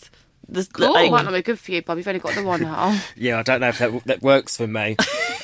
This, 0.48 0.68
Cool. 0.68 0.92
like, 0.92 1.10
Might 1.10 1.24
not 1.24 1.32
be 1.34 1.42
good 1.42 1.58
for 1.58 1.72
you, 1.72 1.82
Bob. 1.82 1.98
You've 1.98 2.08
only 2.08 2.20
got 2.20 2.34
the 2.34 2.42
one 2.42 2.62
hole. 2.62 2.94
Yeah, 3.16 3.38
I 3.38 3.42
don't 3.42 3.60
know 3.60 3.68
if 3.68 3.78
that 3.78 4.04
that 4.06 4.22
works 4.22 4.56
for 4.56 4.66
me. 4.66 4.96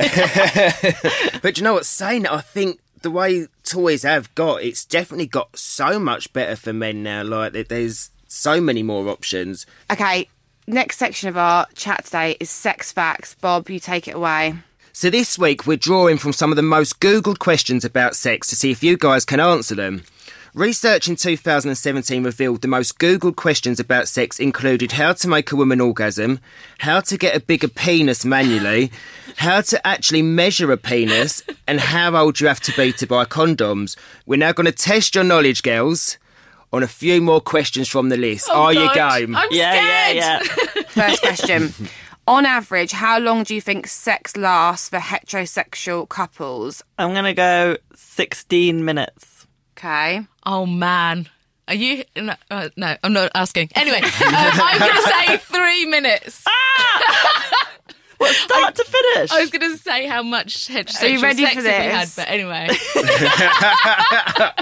but 1.42 1.58
you 1.58 1.62
know 1.64 1.74
what? 1.74 1.86
Saying 1.86 2.22
that, 2.22 2.32
I 2.32 2.40
think 2.40 2.80
the 3.02 3.10
way 3.10 3.46
toys 3.64 4.02
have 4.02 4.34
got, 4.34 4.62
it's 4.62 4.84
definitely 4.84 5.26
got 5.26 5.56
so 5.58 5.98
much 5.98 6.32
better 6.32 6.56
for 6.56 6.72
men 6.72 7.02
now. 7.02 7.22
Like 7.22 7.52
there's 7.68 8.10
so 8.28 8.60
many 8.60 8.82
more 8.82 9.08
options. 9.08 9.66
Okay. 9.90 10.28
Next 10.66 10.96
section 10.96 11.28
of 11.28 11.36
our 11.36 11.66
chat 11.74 12.06
today 12.06 12.38
is 12.40 12.48
sex 12.48 12.90
facts. 12.90 13.34
Bob, 13.34 13.68
you 13.68 13.78
take 13.78 14.08
it 14.08 14.14
away. 14.14 14.54
So 14.94 15.10
this 15.10 15.38
week 15.38 15.66
we're 15.66 15.76
drawing 15.76 16.16
from 16.16 16.32
some 16.32 16.50
of 16.50 16.56
the 16.56 16.62
most 16.62 17.00
googled 17.00 17.38
questions 17.38 17.84
about 17.84 18.16
sex 18.16 18.48
to 18.48 18.56
see 18.56 18.70
if 18.70 18.82
you 18.82 18.96
guys 18.96 19.26
can 19.26 19.40
answer 19.40 19.74
them. 19.74 20.04
Research 20.54 21.08
in 21.08 21.16
2017 21.16 22.22
revealed 22.22 22.62
the 22.62 22.68
most 22.68 23.00
googled 23.00 23.34
questions 23.34 23.80
about 23.80 24.06
sex 24.06 24.38
included 24.38 24.92
how 24.92 25.12
to 25.12 25.26
make 25.26 25.50
a 25.50 25.56
woman 25.56 25.80
orgasm, 25.80 26.38
how 26.78 27.00
to 27.00 27.18
get 27.18 27.34
a 27.34 27.40
bigger 27.40 27.66
penis 27.66 28.24
manually, 28.24 28.92
how 29.36 29.60
to 29.62 29.84
actually 29.84 30.22
measure 30.22 30.70
a 30.70 30.76
penis, 30.76 31.42
and 31.66 31.80
how 31.80 32.14
old 32.14 32.38
you 32.40 32.46
have 32.46 32.60
to 32.60 32.72
be 32.76 32.92
to 32.92 33.04
buy 33.06 33.24
condoms. 33.24 33.96
We're 34.26 34.36
now 34.38 34.52
going 34.52 34.66
to 34.66 34.70
test 34.72 35.16
your 35.16 35.24
knowledge, 35.24 35.64
girls, 35.64 36.18
on 36.72 36.84
a 36.84 36.88
few 36.88 37.20
more 37.20 37.40
questions 37.40 37.88
from 37.88 38.08
the 38.08 38.16
list. 38.16 38.46
Oh, 38.48 38.62
Are 38.62 38.72
you 38.72 38.88
Oh, 38.88 38.94
game? 38.94 39.34
I'm 39.34 39.48
yeah, 39.50 39.72
scared. 39.72 40.16
yeah, 40.16 40.38
yeah. 40.76 40.82
First 40.88 41.20
question. 41.20 41.74
On 42.28 42.46
average, 42.46 42.92
how 42.92 43.18
long 43.18 43.42
do 43.42 43.56
you 43.56 43.60
think 43.60 43.88
sex 43.88 44.36
lasts 44.36 44.88
for 44.88 44.98
heterosexual 45.00 46.08
couples? 46.08 46.80
I'm 46.96 47.12
gonna 47.12 47.34
go 47.34 47.76
16 47.96 48.84
minutes. 48.84 49.33
Okay. 49.84 50.26
Oh 50.46 50.64
man. 50.64 51.28
Are 51.68 51.74
you? 51.74 52.04
No, 52.16 52.34
uh, 52.50 52.70
no 52.74 52.96
I'm 53.02 53.12
not 53.12 53.32
asking. 53.34 53.68
Anyway, 53.74 53.98
um, 53.98 54.10
I'm 54.22 54.78
going 54.78 54.94
to 54.94 55.02
say 55.02 55.36
three 55.38 55.84
minutes. 55.86 56.44
What 58.16 58.32
start 58.36 58.76
to 58.76 58.84
finish? 58.84 59.32
I 59.32 59.40
was 59.40 59.50
going 59.50 59.72
to 59.72 59.76
say 59.76 60.06
how 60.06 60.22
much 60.22 60.68
heterosexual 60.68 61.02
Are 61.02 61.06
you 61.08 61.20
ready 61.20 61.42
sex 61.42 61.56
for 61.56 61.68
have 61.68 61.84
we 61.84 61.90
had, 61.90 62.08
but 62.16 62.30
anyway. 62.30 62.68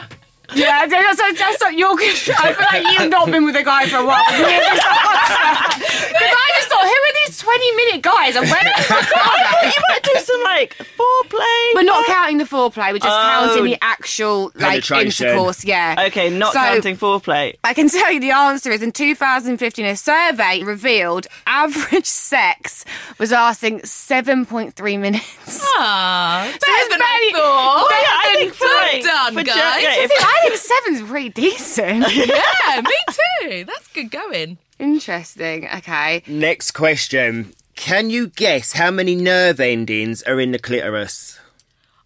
Yeah, 0.54 0.86
that's, 0.86 1.18
that's, 1.18 1.38
that's 1.38 1.60
not 1.60 1.74
your. 1.74 1.92
I 2.00 2.52
feel 2.52 2.66
like 2.72 2.98
you've 3.00 3.10
not 3.10 3.30
been 3.30 3.44
with 3.44 3.56
a 3.56 3.62
guy 3.62 3.86
for 3.88 3.96
a 3.98 4.04
while. 4.06 4.22
Because 5.82 6.36
I 6.38 6.50
just 6.56 6.68
thought, 6.68 6.82
who 6.82 6.88
are 6.88 7.14
these 7.26 7.38
twenty-minute 7.38 8.02
guys? 8.02 8.36
And 8.36 8.48
where 8.48 8.62
the 8.62 8.82
fuck 8.82 9.74
you 9.74 9.82
might 9.88 10.02
do 10.02 10.14
some 10.20 10.42
like 10.44 10.74
foreplay. 10.76 11.74
We're 11.74 11.82
not 11.82 12.06
counting 12.06 12.38
the 12.38 12.44
foreplay. 12.44 12.92
We're 12.92 12.98
just 12.98 13.08
Oh. 13.08 13.46
counting 13.46 13.64
the 13.64 13.78
actual 13.82 14.44
like 14.54 14.84
Penetration. 14.84 15.26
intercourse. 15.28 15.64
Yeah. 15.64 16.04
Okay, 16.08 16.30
not 16.30 16.52
So- 16.52 16.60
counting 16.60 16.96
foreplay. 16.96 17.56
I 17.64 17.74
can 17.74 17.88
tell 17.88 18.10
you 18.12 18.20
the 18.20 18.30
answer 18.32 18.70
is 18.70 18.82
in 18.82 18.92
2015, 18.92 19.84
a 19.86 19.96
survey 19.96 20.62
revealed 20.62 21.26
average 21.46 22.06
sex 22.06 22.84
was 23.18 23.30
lasting 23.32 23.80
7.3 23.80 24.98
minutes. 25.00 25.62
Ah, 25.78 26.46
it's 26.48 26.58
better 26.64 26.88
than 26.90 27.02
I 27.02 27.18
very- 27.18 27.32
thought. 27.32 27.88
better 27.88 28.02
Yeah, 28.02 28.08
I 28.12 28.34
think 28.36 28.54
for 28.54 28.64
Well 28.66 28.76
like, 28.92 29.02
done, 29.02 29.34
for 29.34 29.42
guys. 29.42 29.54
Jack- 29.56 29.82
yeah, 29.82 29.94
if- 30.04 30.10
I 30.12 30.41
think 30.42 30.56
seven's 30.56 31.02
pretty 31.08 31.28
decent. 31.30 32.04
yeah, 32.14 32.80
me 32.82 32.96
too. 33.40 33.64
That's 33.64 33.88
good 33.88 34.10
going. 34.10 34.58
Interesting. 34.78 35.68
Okay. 35.76 36.22
Next 36.26 36.72
question. 36.72 37.52
Can 37.76 38.10
you 38.10 38.28
guess 38.28 38.72
how 38.72 38.90
many 38.90 39.14
nerve 39.14 39.58
endings 39.60 40.22
are 40.24 40.38
in 40.40 40.52
the 40.52 40.58
clitoris? 40.58 41.38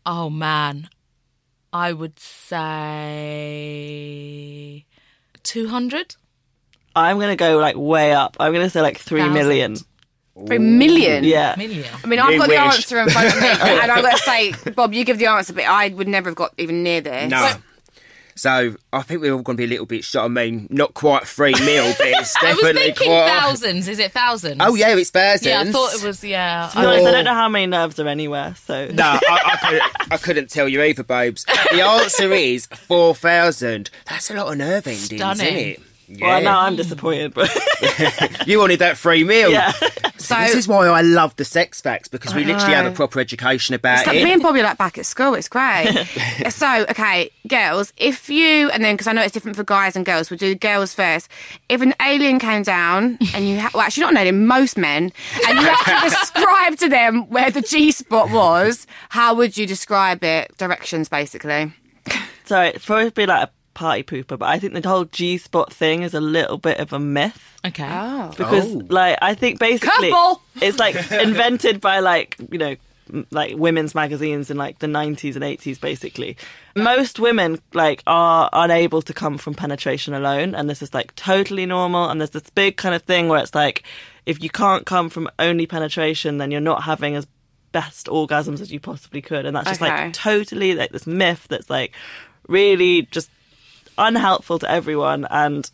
Oh 0.05 0.31
man, 0.31 0.88
I 1.72 1.92
would 1.92 2.18
say 3.66 4.85
two 5.42 5.68
hundred. 5.68 6.14
I'm 6.94 7.18
gonna 7.18 7.37
go 7.37 7.59
like 7.59 7.77
way 7.77 8.12
up. 8.12 8.37
I'm 8.40 8.53
gonna 8.53 8.70
say 8.70 8.81
like 8.81 8.99
three 8.99 9.20
Thousand. 9.20 9.35
million. 9.35 9.77
Three 10.46 10.59
million. 10.59 11.25
Yeah. 11.25 11.55
Million. 11.57 11.87
I 12.05 12.07
mean, 12.07 12.18
I've 12.20 12.33
You 12.35 12.38
got 12.38 12.49
the 12.49 12.55
wish. 12.57 12.61
answer 12.77 13.01
in 13.01 13.09
front 13.09 13.35
of 13.35 13.40
me, 13.40 13.49
and 13.81 13.90
I've 13.90 14.03
got 14.03 14.18
to 14.18 14.18
say, 14.18 14.53
Bob, 14.72 14.92
you 14.92 15.03
give 15.03 15.18
the 15.18 15.25
answer, 15.27 15.55
but 15.55 15.64
I 15.64 15.88
would 15.88 16.09
never 16.09 16.29
have 16.29 16.37
got 16.37 16.53
even 16.59 16.83
near 16.83 17.01
this. 17.01 17.31
No. 17.31 17.55
So 18.37 18.77
I 18.92 19.01
think 19.03 19.22
we're 19.22 19.33
all 19.33 19.42
going 19.42 19.57
to 19.57 19.61
be 19.61 19.64
a 19.64 19.68
little 19.68 19.87
bit 19.87 20.05
shot. 20.05 20.27
I 20.27 20.29
mean, 20.29 20.66
not 20.70 20.92
quite 20.92 21.27
three 21.27 21.55
mil, 21.55 21.94
but 21.99 22.07
it's 22.07 22.37
I 22.42 22.53
was 22.53 22.57
definitely 22.59 22.83
thinking 22.92 23.07
quite. 23.09 23.29
thousands. 23.29 23.88
Is 23.88 23.99
it 23.99 24.12
thousands? 24.12 24.61
Oh 24.61 24.75
yeah, 24.75 24.94
it's 24.94 25.11
thousands. 25.11 25.46
Yeah, 25.46 25.61
I 25.61 25.72
thought 25.72 25.94
it 25.94 26.05
was. 26.05 26.22
Yeah. 26.22 26.68
To 26.72 26.81
be 26.81 26.87
honest, 26.87 27.07
I 27.07 27.11
don't 27.12 27.25
know 27.25 27.35
how 27.35 27.49
many 27.49 27.66
nerves 27.66 27.99
are 27.99 28.07
anywhere, 28.07 28.55
so 28.66 28.88
No, 28.88 29.05
I, 29.05 29.18
I, 29.29 29.57
couldn't, 29.57 30.12
I 30.12 30.16
couldn't 30.18 30.51
tell 30.51 30.68
you 30.68 30.83
either, 30.83 31.03
babes. 31.03 31.44
The 31.72 31.81
answer 31.81 32.33
is 32.33 32.66
4,000. 32.66 33.90
That's 34.07 34.31
a 34.31 34.35
lot 34.35 34.53
of 34.53 34.59
nerve 34.59 34.87
endings, 34.87 35.12
isn't 35.12 35.40
it? 35.40 35.81
Yeah. 36.09 36.27
well, 36.29 36.42
now 36.42 36.61
I'm 36.61 36.77
disappointed. 36.77 37.35
But 37.35 37.51
You 38.47 38.59
wanted 38.61 38.79
that 38.79 38.97
free 38.97 39.25
meal. 39.25 39.51
yeah, 39.51 39.73
So 40.19 40.35
this 40.37 40.55
is 40.55 40.69
why 40.69 40.87
I 40.87 41.01
love 41.03 41.35
the 41.37 41.45
sex 41.45 41.81
facts 41.81 42.09
because 42.09 42.35
we 42.35 42.45
literally 42.45 42.75
have 42.75 42.87
a 42.87 42.90
proper 42.92 43.19
education 43.21 43.75
about 43.75 43.99
It's 43.99 44.07
like 44.07 44.16
it. 44.19 44.25
me 44.25 44.33
and 44.33 44.40
Bobby 44.42 44.61
are 44.61 44.64
like 44.64 44.79
back 44.79 44.99
at 44.99 45.07
school. 45.07 45.35
It's 45.35 45.49
great. 45.49 45.92
so, 46.51 46.87
okay, 46.90 47.31
girls, 47.49 47.92
if 47.97 48.29
you 48.31 48.71
and 48.71 48.85
then 48.85 48.95
because 48.95 49.07
I 49.09 49.12
know 49.12 49.23
it's 49.23 49.33
different 49.33 49.57
for 49.57 49.64
guys 49.64 49.97
and 49.97 50.07
girls, 50.07 50.31
we'll 50.31 50.38
do 50.38 50.55
girls 50.55 50.95
first. 50.95 51.29
If 51.69 51.81
an 51.83 51.95
alien 52.01 52.38
came 52.38 52.62
down 52.62 53.19
and 53.35 53.49
you, 53.49 53.59
ha- 53.61 53.71
well, 53.75 53.83
actually 53.83 54.03
not 54.03 54.12
an 54.12 54.19
alien, 54.19 54.47
most 54.47 54.79
men, 54.79 55.12
and 55.49 55.59
you 55.59 55.64
have 55.66 56.03
to 56.03 56.09
describe 56.16 56.77
to 56.79 56.88
them 56.88 57.29
where 57.31 57.51
the 57.51 57.62
G 57.62 57.90
spot 57.90 58.31
was, 58.31 58.87
how 59.09 59.35
would 59.35 59.57
you 59.57 59.66
describe 59.66 60.23
it? 60.23 60.57
Directions, 60.57 61.09
basically. 61.09 61.73
so 62.45 62.62
it'd 62.62 62.83
probably 62.83 63.11
be 63.11 63.27
like 63.27 63.49
a 63.49 63.51
party 63.77 64.03
pooper. 64.03 64.37
But 64.39 64.47
I 64.49 64.59
think 64.59 64.73
the 64.75 64.89
whole 64.89 65.05
G 65.05 65.39
spot 65.39 65.73
thing 65.73 66.03
is 66.03 66.15
a 66.15 66.21
little 66.21 66.59
bit 66.59 66.79
of 66.81 66.93
a 66.93 66.99
myth 66.99 67.43
Okay. 67.65 67.89
Oh, 67.91 68.33
because, 68.37 68.65
Oh. 68.75 68.83
like, 68.89 69.19
I 69.23 69.35
think 69.35 69.59
basically 69.59 70.11
Couple. 70.11 70.43
it's 70.62 70.79
like 70.79 70.95
invented 71.12 71.81
by 71.81 72.01
like 72.01 72.37
you 72.51 72.59
know 72.59 72.77
like 73.31 73.55
women's 73.57 73.95
magazines 73.95 74.51
in 74.51 74.57
like 74.57 74.81
the 74.81 74.89
90s 74.89 75.37
and 75.37 75.45
80s 75.45 75.81
basically 75.81 76.37
most 76.75 77.21
women 77.21 77.61
like 77.73 78.03
are 78.09 78.51
unable 78.53 79.01
to 79.03 79.15
come 79.15 79.39
from 79.39 79.55
penetration 79.55 80.12
alone 80.12 80.57
and 80.57 80.69
this 80.69 80.83
is 80.83 80.93
like 80.93 81.15
totally 81.15 81.67
normal 81.67 82.09
and 82.11 82.21
there's 82.21 82.31
this 82.31 82.51
big 82.51 82.77
kind 82.77 82.97
of 82.97 83.03
thing 83.03 83.29
where 83.29 83.41
it's 83.41 83.55
like 83.55 83.85
if 84.27 84.43
you 84.43 84.51
can't 84.51 84.87
come 84.87 85.09
from 85.09 85.29
only 85.39 85.67
penetration 85.69 86.39
then 86.39 86.51
you're 86.51 86.61
not 86.73 86.83
having 86.83 87.15
as 87.15 87.29
best 87.71 88.07
orgasms 88.09 88.61
as 88.61 88.73
you 88.73 88.81
possibly 88.81 89.23
could 89.23 89.47
and 89.47 89.55
that's 89.55 89.69
just 89.69 89.81
Okay. 89.81 90.05
like 90.07 90.12
totally 90.12 90.75
like 90.75 90.91
this 90.91 91.07
myth 91.07 91.47
that's 91.49 91.71
like 91.71 91.93
really 92.49 93.03
just 93.12 93.31
unhelpful 93.98 94.59
to 94.61 94.70
everyone 94.70 95.26
and 95.30 95.70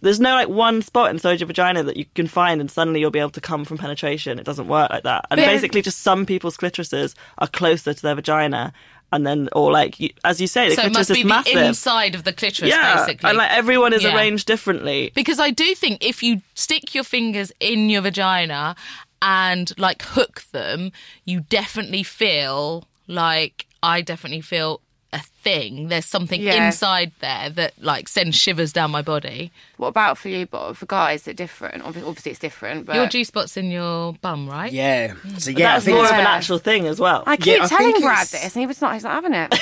there's 0.00 0.20
no 0.20 0.34
like 0.34 0.48
one 0.48 0.80
spot 0.82 1.10
inside 1.10 1.40
your 1.40 1.48
vagina 1.48 1.82
that 1.82 1.96
you 1.96 2.04
can 2.14 2.28
find 2.28 2.60
and 2.60 2.70
suddenly 2.70 3.00
you'll 3.00 3.10
be 3.10 3.18
able 3.18 3.30
to 3.30 3.40
come 3.40 3.64
from 3.64 3.78
penetration. 3.78 4.38
It 4.38 4.44
doesn't 4.44 4.68
work 4.68 4.90
like 4.90 5.02
that. 5.02 5.26
And 5.30 5.38
But- 5.38 5.46
basically 5.46 5.82
just 5.82 6.00
some 6.00 6.24
people's 6.24 6.56
clitorises 6.56 7.14
are 7.38 7.48
closer 7.48 7.92
to 7.92 8.02
their 8.02 8.14
vagina 8.14 8.72
and 9.10 9.26
then 9.26 9.48
or 9.52 9.72
like 9.72 9.98
you, 9.98 10.10
as 10.24 10.40
you 10.40 10.46
say 10.46 10.68
the 10.68 10.74
So 10.76 10.82
it 10.82 10.92
clitoris 10.92 11.08
must 11.08 11.08
be 11.08 11.18
is 11.20 11.22
the 11.24 11.28
massive. 11.28 11.56
inside 11.56 12.14
of 12.14 12.24
the 12.24 12.32
clitoris, 12.32 12.68
yeah, 12.70 12.96
basically. 13.06 13.28
and 13.28 13.38
like 13.38 13.50
everyone 13.50 13.92
is 13.92 14.02
Yeah. 14.04 14.14
arranged 14.14 14.46
differently. 14.46 15.10
Because 15.14 15.40
I 15.40 15.50
do 15.50 15.74
think 15.74 16.04
if 16.04 16.22
you 16.22 16.42
stick 16.54 16.94
your 16.94 17.04
fingers 17.04 17.50
in 17.58 17.88
your 17.90 18.02
vagina 18.02 18.76
and 19.22 19.72
like 19.78 20.02
hook 20.02 20.44
them, 20.52 20.92
you 21.24 21.40
definitely 21.40 22.02
feel 22.02 22.84
like 23.08 23.66
I 23.82 24.00
definitely 24.02 24.42
feel 24.42 24.80
a 25.12 25.20
thing. 25.42 25.88
There's 25.88 26.04
something 26.04 26.42
Yeah. 26.42 26.66
inside 26.66 27.12
there 27.20 27.48
that 27.50 27.72
like 27.82 28.08
sends 28.08 28.36
shivers 28.36 28.72
down 28.74 28.90
my 28.90 29.00
body. 29.00 29.50
what 29.78 29.88
about 29.88 30.18
for 30.18 30.28
you, 30.28 30.44
Bob? 30.44 30.76
For 30.76 30.84
guys, 30.86 31.22
is 31.22 31.28
it 31.28 31.36
different? 31.36 31.82
Obviously, 31.82 32.30
it's 32.32 32.38
different. 32.40 32.84
But 32.84 32.96
Your 32.96 33.06
G 33.06 33.24
spot's 33.24 33.56
in 33.56 33.70
your 33.70 34.12
bum, 34.20 34.46
right? 34.48 34.70
Yeah. 34.70 35.08
Mm. 35.14 35.40
So 35.40 35.52
But 35.52 35.60
yeah, 35.60 35.68
I 35.70 35.72
that's 35.74 35.84
think 35.86 35.94
more 35.96 36.04
it's- 36.04 36.18
of 36.20 36.20
an 36.20 36.26
actual 36.26 36.58
thing 36.58 36.86
as 36.86 37.00
well. 37.00 37.22
I 37.26 37.36
keep 37.38 37.60
I 37.62 37.66
telling 37.66 37.92
think 37.92 38.04
Brad 38.04 38.26
it's- 38.26 38.42
this, 38.42 38.54
and 38.54 38.60
he 38.60 38.66
was 38.66 38.82
not. 38.82 38.94
He's 38.94 39.04
not 39.04 39.12
having 39.14 39.32
it. 39.34 39.54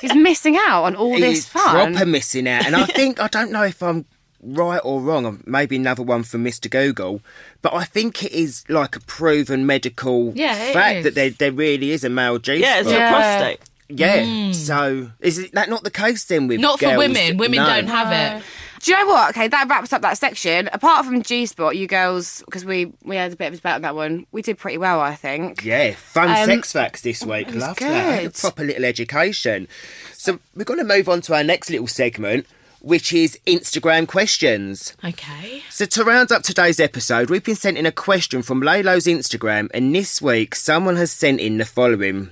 he's 0.00 0.14
missing 0.14 0.56
out 0.56 0.84
on 0.84 0.94
all 0.94 1.18
this 1.18 1.48
fun. 1.48 1.94
proper 1.94 2.06
missing 2.06 2.46
out. 2.46 2.64
And 2.66 2.76
I 2.76 2.84
think, 2.84 3.20
I 3.20 3.26
don't 3.26 3.50
know 3.50 3.64
if 3.64 3.82
I'm 3.82 4.04
right 4.44 4.80
or 4.84 5.00
wrong, 5.00 5.40
maybe 5.46 5.76
another 5.76 6.02
one 6.02 6.22
from 6.24 6.44
Mr. 6.44 6.68
Google, 6.70 7.22
but 7.60 7.72
I 7.74 7.84
think 7.84 8.24
it 8.24 8.32
is 8.32 8.64
like 8.68 8.94
a 8.96 9.00
proven 9.00 9.66
medical 9.66 10.32
Yeah, 10.34 10.72
fact 10.72 10.96
is. 10.98 11.04
that 11.04 11.14
there, 11.14 11.30
there 11.30 11.52
really 11.52 11.92
is 11.92 12.02
a 12.04 12.08
male 12.08 12.38
G 12.38 12.56
yeah, 12.56 12.78
it's 12.80 12.88
spot. 12.88 12.92
your 12.92 13.00
Yeah. 13.00 13.12
prostate. 13.12 13.60
Yeah. 13.98 14.52
So 14.52 15.10
is 15.20 15.38
it, 15.38 15.52
that 15.52 15.68
not 15.68 15.84
the 15.84 15.90
case 15.90 16.24
then 16.24 16.48
with 16.48 16.60
Not 16.60 16.80
for 16.80 16.96
women. 16.96 17.36
Women 17.36 17.58
No. 17.58 17.66
don't 17.66 17.86
have 17.88 18.12
it. 18.40 18.44
Do 18.80 18.90
you 18.90 18.98
know 18.98 19.06
what? 19.12 19.30
Okay, 19.30 19.46
that 19.46 19.68
wraps 19.68 19.92
up 19.92 20.02
that 20.02 20.18
section. 20.18 20.68
Apart 20.72 21.06
from 21.06 21.22
G 21.22 21.46
Spot, 21.46 21.76
you 21.76 21.86
girls, 21.86 22.42
because 22.46 22.64
we 22.64 22.92
we 23.04 23.14
had 23.14 23.32
a 23.32 23.36
bit 23.36 23.46
of 23.48 23.52
a 23.54 23.56
debate 23.58 23.74
on 23.74 23.82
that 23.82 23.94
one, 23.94 24.26
we 24.32 24.42
did 24.42 24.58
pretty 24.58 24.76
well, 24.78 25.00
I 25.00 25.14
think. 25.14 25.64
Yeah, 25.64 25.92
fun 25.92 26.28
Um, 26.30 26.46
sex 26.46 26.72
facts 26.72 27.00
this 27.02 27.22
week. 27.24 27.46
it 27.48 27.54
was 27.54 27.62
Love 27.62 27.76
that. 27.76 28.18
A 28.18 28.22
good. 28.24 28.34
proper 28.34 28.64
little 28.64 28.84
education. 28.84 29.68
So 30.14 30.40
we're 30.56 30.64
going 30.64 30.80
to 30.80 30.84
move 30.84 31.08
on 31.08 31.20
to 31.22 31.34
our 31.34 31.44
next 31.44 31.70
little 31.70 31.86
segment, 31.86 32.44
which 32.80 33.12
is 33.12 33.38
Instagram 33.46 34.08
questions. 34.08 34.96
Okay. 35.04 35.62
So 35.70 35.84
to 35.84 36.02
round 36.04 36.32
up 36.32 36.42
today's 36.42 36.80
episode, 36.80 37.30
we've 37.30 37.44
been 37.44 37.54
sent 37.54 37.78
in 37.78 37.86
a 37.86 37.92
question 37.92 38.42
from 38.42 38.60
Lelo's 38.60 39.04
Instagram, 39.06 39.70
and 39.72 39.94
this 39.94 40.20
week 40.20 40.56
someone 40.56 40.96
has 40.96 41.12
sent 41.12 41.38
in 41.40 41.58
the 41.58 41.64
following. 41.64 42.30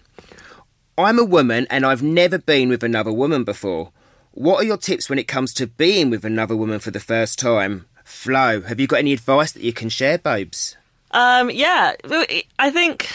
I'm 1.04 1.18
a 1.18 1.24
woman 1.24 1.66
and 1.70 1.84
I've 1.84 2.02
never 2.02 2.38
been 2.38 2.68
with 2.68 2.82
another 2.82 3.12
woman 3.12 3.44
before. 3.44 3.92
What 4.32 4.62
are 4.62 4.66
your 4.66 4.76
tips 4.76 5.08
when 5.08 5.18
it 5.18 5.28
comes 5.28 5.52
to 5.54 5.66
being 5.66 6.10
with 6.10 6.24
another 6.24 6.56
woman 6.56 6.78
for 6.78 6.90
the 6.90 7.00
first 7.00 7.38
time? 7.38 7.86
Flo, 8.04 8.62
have 8.62 8.80
you 8.80 8.86
got 8.86 8.98
any 8.98 9.12
advice 9.12 9.52
that 9.52 9.62
you 9.62 9.72
can 9.72 9.88
share, 9.88 10.18
babes? 10.18 10.76
Um, 11.10 11.50
yeah, 11.50 11.94
I 12.58 12.70
think, 12.70 13.08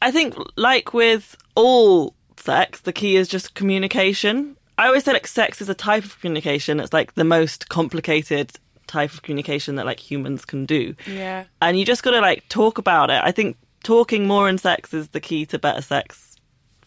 I 0.00 0.10
think, 0.10 0.34
like 0.56 0.94
with 0.94 1.36
all 1.54 2.14
sex, 2.36 2.80
the 2.80 2.92
key 2.92 3.16
is 3.16 3.28
just 3.28 3.54
communication. 3.54 4.56
I 4.78 4.86
always 4.86 5.04
say 5.04 5.12
like 5.12 5.26
sex 5.26 5.60
is 5.60 5.68
a 5.68 5.74
type 5.74 6.04
of 6.04 6.18
communication. 6.20 6.80
It's 6.80 6.92
like 6.92 7.14
the 7.14 7.24
most 7.24 7.68
complicated 7.68 8.52
type 8.86 9.12
of 9.12 9.22
communication 9.22 9.76
that 9.76 9.86
like 9.86 10.00
humans 10.00 10.44
can 10.44 10.66
do. 10.66 10.94
Yeah. 11.06 11.44
And 11.60 11.78
you 11.78 11.84
just 11.84 12.02
got 12.02 12.12
to 12.12 12.20
like 12.20 12.48
talk 12.48 12.78
about 12.78 13.10
it. 13.10 13.20
I 13.22 13.32
think 13.32 13.56
talking 13.82 14.26
more 14.26 14.48
in 14.48 14.58
sex 14.58 14.94
is 14.94 15.08
the 15.08 15.20
key 15.20 15.46
to 15.46 15.58
better 15.58 15.82
sex 15.82 16.31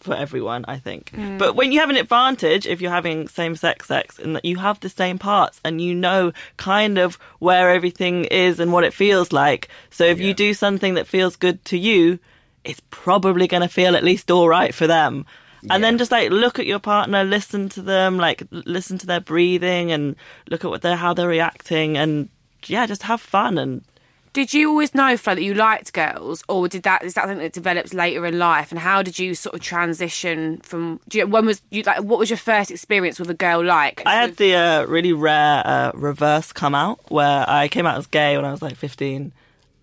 for 0.06 0.14
everyone, 0.14 0.64
I 0.66 0.78
think. 0.78 1.10
Mm. 1.12 1.38
But 1.38 1.54
when 1.54 1.72
you 1.72 1.80
have 1.80 1.90
an 1.90 1.96
advantage, 1.96 2.66
if 2.66 2.80
you're 2.80 2.90
having 2.90 3.28
same 3.28 3.56
sex 3.56 3.86
sex, 3.86 4.18
in 4.18 4.32
that 4.32 4.44
you 4.44 4.56
have 4.56 4.80
the 4.80 4.88
same 4.88 5.18
parts 5.18 5.60
and 5.64 5.80
you 5.80 5.94
know 5.94 6.32
kind 6.56 6.98
of 6.98 7.16
where 7.38 7.70
everything 7.70 8.24
is 8.24 8.58
and 8.58 8.72
what 8.72 8.84
it 8.84 8.94
feels 8.94 9.32
like. 9.32 9.68
So 9.90 10.04
if 10.04 10.20
you 10.20 10.32
do 10.32 10.54
something 10.54 10.94
that 10.94 11.06
feels 11.06 11.36
good 11.36 11.64
to 11.66 11.78
you, 11.78 12.18
it's 12.64 12.80
probably 12.90 13.46
going 13.46 13.62
to 13.62 13.68
feel 13.68 13.94
at 13.96 14.04
least 14.04 14.30
all 14.30 14.48
right 14.48 14.74
for 14.74 14.86
them. 14.86 15.26
And 15.68 15.82
then 15.82 15.98
just 15.98 16.12
like 16.12 16.30
look 16.30 16.58
at 16.58 16.66
your 16.66 16.78
partner, 16.78 17.24
listen 17.24 17.68
to 17.70 17.82
them, 17.82 18.18
like 18.18 18.44
listen 18.50 18.98
to 18.98 19.06
their 19.06 19.20
breathing 19.20 19.90
and 19.90 20.14
look 20.48 20.64
at 20.64 20.70
what 20.70 20.82
they're 20.82 20.96
how 20.96 21.12
they're 21.12 21.28
reacting 21.28 21.96
and 21.96 22.28
yeah, 22.66 22.86
just 22.86 23.02
have 23.02 23.20
fun 23.20 23.58
and 23.58 23.82
Did 24.36 24.52
you 24.52 24.68
always 24.68 24.94
know, 24.94 25.16
Flo, 25.16 25.34
that 25.34 25.42
you 25.42 25.54
liked 25.54 25.94
girls, 25.94 26.44
or 26.46 26.68
did 26.68 26.82
that 26.82 27.02
is 27.02 27.14
that 27.14 27.22
something 27.22 27.38
that 27.38 27.54
develops 27.54 27.94
later 27.94 28.26
in 28.26 28.38
life? 28.38 28.70
And 28.70 28.78
how 28.78 29.02
did 29.02 29.18
you 29.18 29.34
sort 29.34 29.54
of 29.54 29.62
transition 29.62 30.58
from? 30.58 31.00
You, 31.10 31.26
when 31.26 31.46
was 31.46 31.62
you 31.70 31.82
like? 31.84 32.02
What 32.02 32.18
was 32.18 32.28
your 32.28 32.36
first 32.36 32.70
experience 32.70 33.18
with 33.18 33.30
a 33.30 33.34
girl 33.34 33.64
like? 33.64 34.02
I 34.04 34.12
had 34.16 34.36
the 34.36 34.54
uh, 34.54 34.84
really 34.84 35.14
rare 35.14 35.66
uh, 35.66 35.92
reverse 35.94 36.52
come 36.52 36.74
out 36.74 37.00
where 37.10 37.48
I 37.48 37.68
came 37.68 37.86
out 37.86 37.96
as 37.96 38.06
gay 38.08 38.36
when 38.36 38.44
I 38.44 38.50
was 38.50 38.60
like 38.60 38.76
15 38.76 39.32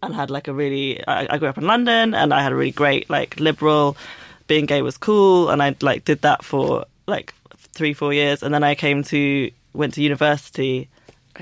and 0.04 0.14
had 0.14 0.30
like 0.30 0.48
a 0.48 0.54
really 0.54 1.04
I, 1.08 1.34
I 1.34 1.38
grew 1.40 1.48
up 1.48 1.58
in 1.58 1.66
London 1.66 2.14
and 2.14 2.32
I 2.32 2.44
had 2.44 2.52
a 2.52 2.56
really 2.56 2.70
great 2.70 3.10
like 3.10 3.40
liberal 3.40 3.98
being 4.46 4.68
gay 4.68 4.84
was 4.84 4.98
cool 4.98 5.50
and 5.50 5.64
I 5.64 5.76
like 5.82 6.06
did 6.06 6.22
that 6.22 6.46
for 6.46 6.86
like 7.08 7.34
three 7.58 7.94
four 7.94 8.14
years 8.14 8.44
and 8.44 8.54
then 8.54 8.64
I 8.64 8.76
came 8.76 9.02
to 9.06 9.50
went 9.74 9.96
to 9.96 10.04
university 10.04 10.90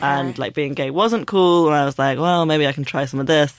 and 0.02 0.38
like 0.38 0.54
being 0.54 0.74
gay 0.74 0.90
wasn't 0.90 1.28
cool 1.28 1.68
and 1.68 1.76
I 1.76 1.86
was 1.86 1.98
like 2.00 2.20
well 2.20 2.46
maybe 2.46 2.68
I 2.68 2.74
can 2.74 2.86
try 2.86 3.06
some 3.06 3.20
of 3.20 3.28
this. 3.28 3.54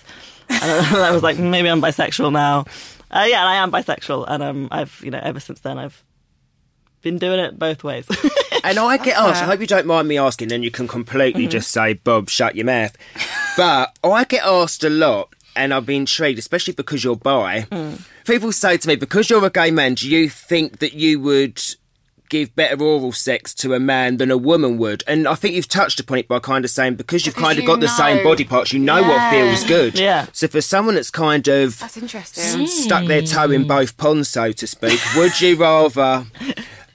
And 0.49 0.63
I 0.97 1.11
was 1.11 1.23
like 1.23 1.39
maybe 1.39 1.69
I'm 1.69 1.83
bisexual 1.83 2.33
now. 2.33 2.67
Uh, 3.11 3.27
yeah 3.29 3.41
and 3.41 3.49
I 3.49 3.55
am 3.57 3.71
bisexual 3.71 4.25
and 4.29 4.43
um 4.43 4.69
I've 4.71 5.01
you 5.05 5.11
know 5.11 5.21
ever 5.23 5.41
since 5.41 5.61
then 5.61 5.79
I've 5.79 6.03
been 7.03 7.19
doing 7.19 7.41
it 7.41 7.59
both 7.59 7.85
ways. 7.85 8.07
And 8.65 8.79
I 8.79 8.97
get 8.97 9.17
asked, 9.17 9.43
I 9.43 9.47
hope 9.47 9.61
you 9.61 9.67
don't 9.67 9.87
mind 9.87 10.07
me 10.07 10.19
asking, 10.19 10.49
then 10.49 10.63
you 10.63 10.71
can 10.71 10.87
completely 10.87 11.49
just 11.49 11.73
say, 11.73 11.95
Bob, 11.95 12.31
shut 12.31 12.55
your 12.55 12.67
mouth. 12.67 12.97
But 13.57 13.99
I 14.03 14.25
get 14.25 14.47
asked 14.47 14.83
a 14.83 14.89
lot, 14.89 15.35
and 15.55 15.75
I've 15.75 15.85
been 15.85 16.03
intrigued, 16.03 16.39
especially 16.39 16.73
because 16.73 17.05
you're 17.05 17.17
bi. 17.17 17.67
People 18.25 18.51
say 18.51 18.79
to 18.79 18.89
me, 18.89 18.97
because 18.97 19.29
you're 19.29 19.45
a 19.45 19.51
gay 19.51 19.71
man, 19.71 19.93
do 19.93 20.09
you 20.09 20.31
think 20.31 20.79
that 20.79 20.95
you 20.95 21.21
would 21.21 21.61
give 22.33 22.57
better 22.57 22.83
oral 22.83 23.13
sex 23.13 23.53
to 23.53 23.75
a 23.75 23.79
man 23.79 24.17
than 24.17 24.31
a 24.31 24.39
woman 24.39 24.79
would? 24.79 25.05
And 25.07 25.29
I 25.29 25.35
think 25.35 25.55
you've 25.55 25.69
touched 25.69 26.01
upon 26.01 26.19
it 26.19 26.27
by 26.27 26.39
kind 26.39 26.65
of 26.65 26.71
saying, 26.71 26.97
because 26.97 27.27
you've 27.27 27.37
kind 27.37 27.59
of 27.59 27.63
you 27.63 27.67
got 27.67 27.81
the 27.81 27.89
same 27.89 28.25
body 28.25 28.45
parts, 28.45 28.73
you 28.73 28.79
know 28.79 29.03
what 29.03 29.31
feels 29.31 29.65
good. 29.65 29.99
Yeah. 29.99 30.27
So 30.33 30.49
for 30.49 30.63
someone 30.63 30.95
that's 30.95 31.11
kind 31.11 31.47
of 31.47 31.79
That's 31.79 31.99
interesting. 31.99 32.67
stuck 32.67 33.07
their 33.07 33.21
toe 33.23 33.51
in 33.51 33.63
hmm. 33.63 33.69
both 33.69 33.99
ponds, 33.99 34.31
so 34.31 34.51
to 34.51 34.67
speak. 34.67 34.99
Would 35.15 35.41
you 35.43 35.57
rather 35.57 36.25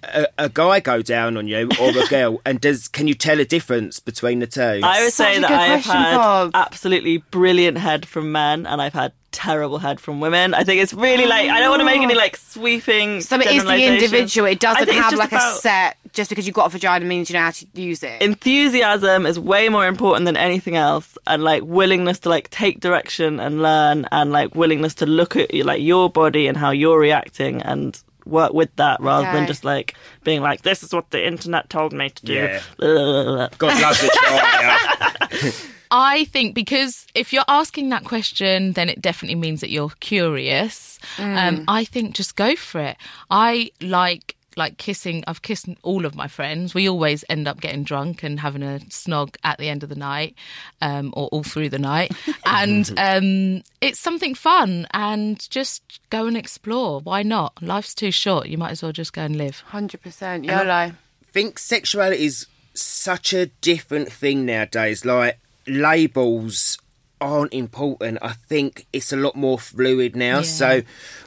a, 0.04 0.28
a 0.40 0.50
guy 0.50 0.80
go 0.80 1.04
down 1.04 1.38
on 1.38 1.48
you 1.48 1.70
or 1.80 1.90
a 1.90 2.08
girl? 2.08 2.42
And 2.46 2.60
does 2.60 2.88
can 2.88 3.08
you 3.08 3.14
tell 3.14 3.40
a 3.40 3.46
difference 3.46 4.00
between 4.00 4.40
the 4.40 4.48
two? 4.48 4.82
I 4.84 5.04
would 5.04 5.14
Such 5.14 5.28
say 5.28 5.38
a 5.38 5.42
that 5.42 5.52
I 5.52 5.66
have 5.68 5.84
had 5.84 6.18
Bob. 6.18 6.52
absolutely 6.54 7.18
brilliant 7.18 7.78
head 7.78 8.08
from 8.08 8.32
men, 8.32 8.66
and 8.66 8.82
I've 8.82 8.94
had 8.94 9.12
terrible 9.38 9.78
head 9.78 10.00
from 10.00 10.20
women. 10.20 10.56
I 10.56 10.64
think 10.64 10.82
it's 10.82 10.94
really 10.94 11.28
like 11.28 11.48
I 11.52 11.60
don't 11.60 11.70
want 11.70 11.82
to 11.82 11.86
make 11.86 12.02
any 12.02 12.16
oh. 12.16 12.18
like 12.18 12.36
sweeping. 12.36 13.22
So 13.22 13.40
it 13.40 13.46
is 13.46 13.64
the 13.64 13.86
individual. 13.86 14.48
It 14.48 14.60
doesn't 14.60 14.90
have 14.90 15.12
just 15.12 15.20
like 15.20 15.32
a 15.32 15.40
set. 15.58 15.98
Just 16.14 16.30
because 16.32 16.48
you've 16.48 16.56
got 16.56 16.66
a 16.66 16.70
vagina 16.70 17.06
means 17.06 17.30
you 17.30 17.36
know 17.36 17.42
how 17.42 17.52
to 17.52 17.68
use 17.76 18.02
it. 18.02 18.20
enthusiasm 18.24 19.28
is 19.28 19.40
way 19.40 19.70
more 19.70 19.86
important 19.86 20.26
than 20.26 20.36
anything 20.36 20.76
else 20.76 21.16
and 21.28 21.44
like 21.44 21.62
willingness 21.64 22.18
to 22.20 22.30
like 22.30 22.50
take 22.50 22.80
direction 22.80 23.40
and 23.40 23.62
learn 23.62 24.08
and 24.12 24.32
like 24.32 24.56
willingness 24.56 24.96
to 24.96 25.06
look 25.06 25.36
at 25.36 25.54
like 25.54 25.82
your 25.82 26.10
body 26.10 26.48
and 26.48 26.58
how 26.58 26.72
you're 26.72 26.98
reacting 26.98 27.62
and 27.62 28.02
work 28.26 28.52
with 28.54 28.76
that 28.78 29.00
rather 29.00 29.32
than 29.32 29.46
just 29.46 29.64
like 29.64 29.94
being 30.24 30.42
like 30.42 30.64
this 30.64 30.82
is 30.82 30.92
what 30.92 31.12
the 31.12 31.28
internet 31.28 31.70
told 31.70 31.94
me 31.94 32.10
to 32.10 32.26
do 32.26 32.34
Yeah. 32.34 33.50
God 33.60 33.82
loves 33.82 34.04
a 34.04 34.08
try. 34.10 35.52
I 35.92 36.26
think 36.26 36.56
because 36.56 37.08
if 37.16 37.34
you're 37.34 37.44
asking 37.48 37.90
that 37.90 38.04
question, 38.04 38.74
then 38.74 38.90
it 38.90 39.02
definitely 39.02 39.36
means 39.36 39.62
that 39.62 39.70
you're 39.70 39.92
curious. 40.00 41.00
Um, 41.18 41.64
I 41.68 41.84
think 41.84 42.16
just 42.16 42.36
go 42.36 42.56
for 42.56 42.82
it. 42.82 42.98
I 43.30 43.72
like 43.82 44.36
like 44.58 44.78
kissing. 44.78 45.24
I've 45.28 45.42
kissed 45.42 45.68
all 45.84 46.06
of 46.06 46.16
my 46.16 46.28
friends. 46.28 46.74
We 46.74 46.90
always 46.90 47.24
end 47.30 47.48
up 47.48 47.62
getting 47.62 47.84
drunk 47.84 48.24
and 48.24 48.40
having 48.40 48.64
a 48.64 48.80
snog 48.90 49.36
at 49.44 49.60
the 49.60 49.70
end 49.70 49.84
of 49.84 49.90
the 49.90 49.96
night, 49.96 50.36
um, 50.82 51.14
or 51.16 51.28
all 51.28 51.44
through 51.44 51.70
the 51.70 51.80
night. 51.80 52.12
and 52.46 52.92
um, 52.98 53.64
it's 53.80 54.00
something 54.00 54.36
fun. 54.36 54.88
And 54.92 55.48
just 55.50 56.02
go 56.10 56.26
and 56.26 56.36
explore. 56.36 57.00
Why 57.02 57.24
not? 57.24 57.62
Life's 57.62 57.94
too 57.94 58.12
short. 58.12 58.48
You 58.48 58.58
might 58.58 58.72
as 58.72 58.82
well 58.82 58.92
just 58.92 59.14
go 59.14 59.22
and 59.22 59.36
live. 59.36 59.60
Hundred 59.62 60.02
percent 60.02 60.44
YOLO. 60.44 60.72
I 60.72 60.94
think 61.32 61.60
sexuality 61.60 62.26
is 62.26 62.48
such 62.74 63.34
a 63.34 63.46
different 63.46 64.12
thing 64.12 64.46
nowadays. 64.46 65.06
Like 65.06 65.40
labels 65.68 66.78
aren't 67.20 67.54
important. 67.54 68.20
I 68.22 68.34
think 68.34 68.86
it's 68.94 69.12
a 69.12 69.18
lot 69.18 69.36
more 69.36 69.58
fluid 69.60 70.16
now. 70.16 70.38
Yeah. 70.38 70.42
So 70.44 70.82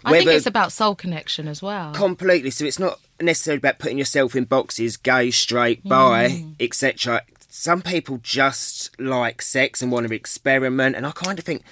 I 0.04 0.10
think 0.12 0.30
it's 0.30 0.46
about 0.46 0.72
soul 0.72 0.94
connection 0.94 1.48
as 1.48 1.62
well. 1.62 1.92
completely, 1.92 2.50
so 2.50 2.64
it's 2.64 2.78
not 2.78 3.00
necessarily 3.20 3.58
about 3.58 3.78
putting 3.78 3.98
yourself 3.98 4.34
in 4.36 4.44
boxes, 4.44 4.96
gay, 4.96 5.30
straight, 5.30 5.82
bi, 5.86 6.28
Mm. 6.28 6.54
etc. 6.60 7.22
Some 7.48 7.82
people 7.82 8.20
just 8.22 8.98
like 9.00 9.42
sex 9.42 9.82
and 9.82 9.90
want 9.90 10.06
to 10.08 10.14
experiment, 10.14 10.94
and 10.96 11.06
I 11.06 11.10
kind 11.10 11.38
of 11.38 11.44
think. 11.44 11.62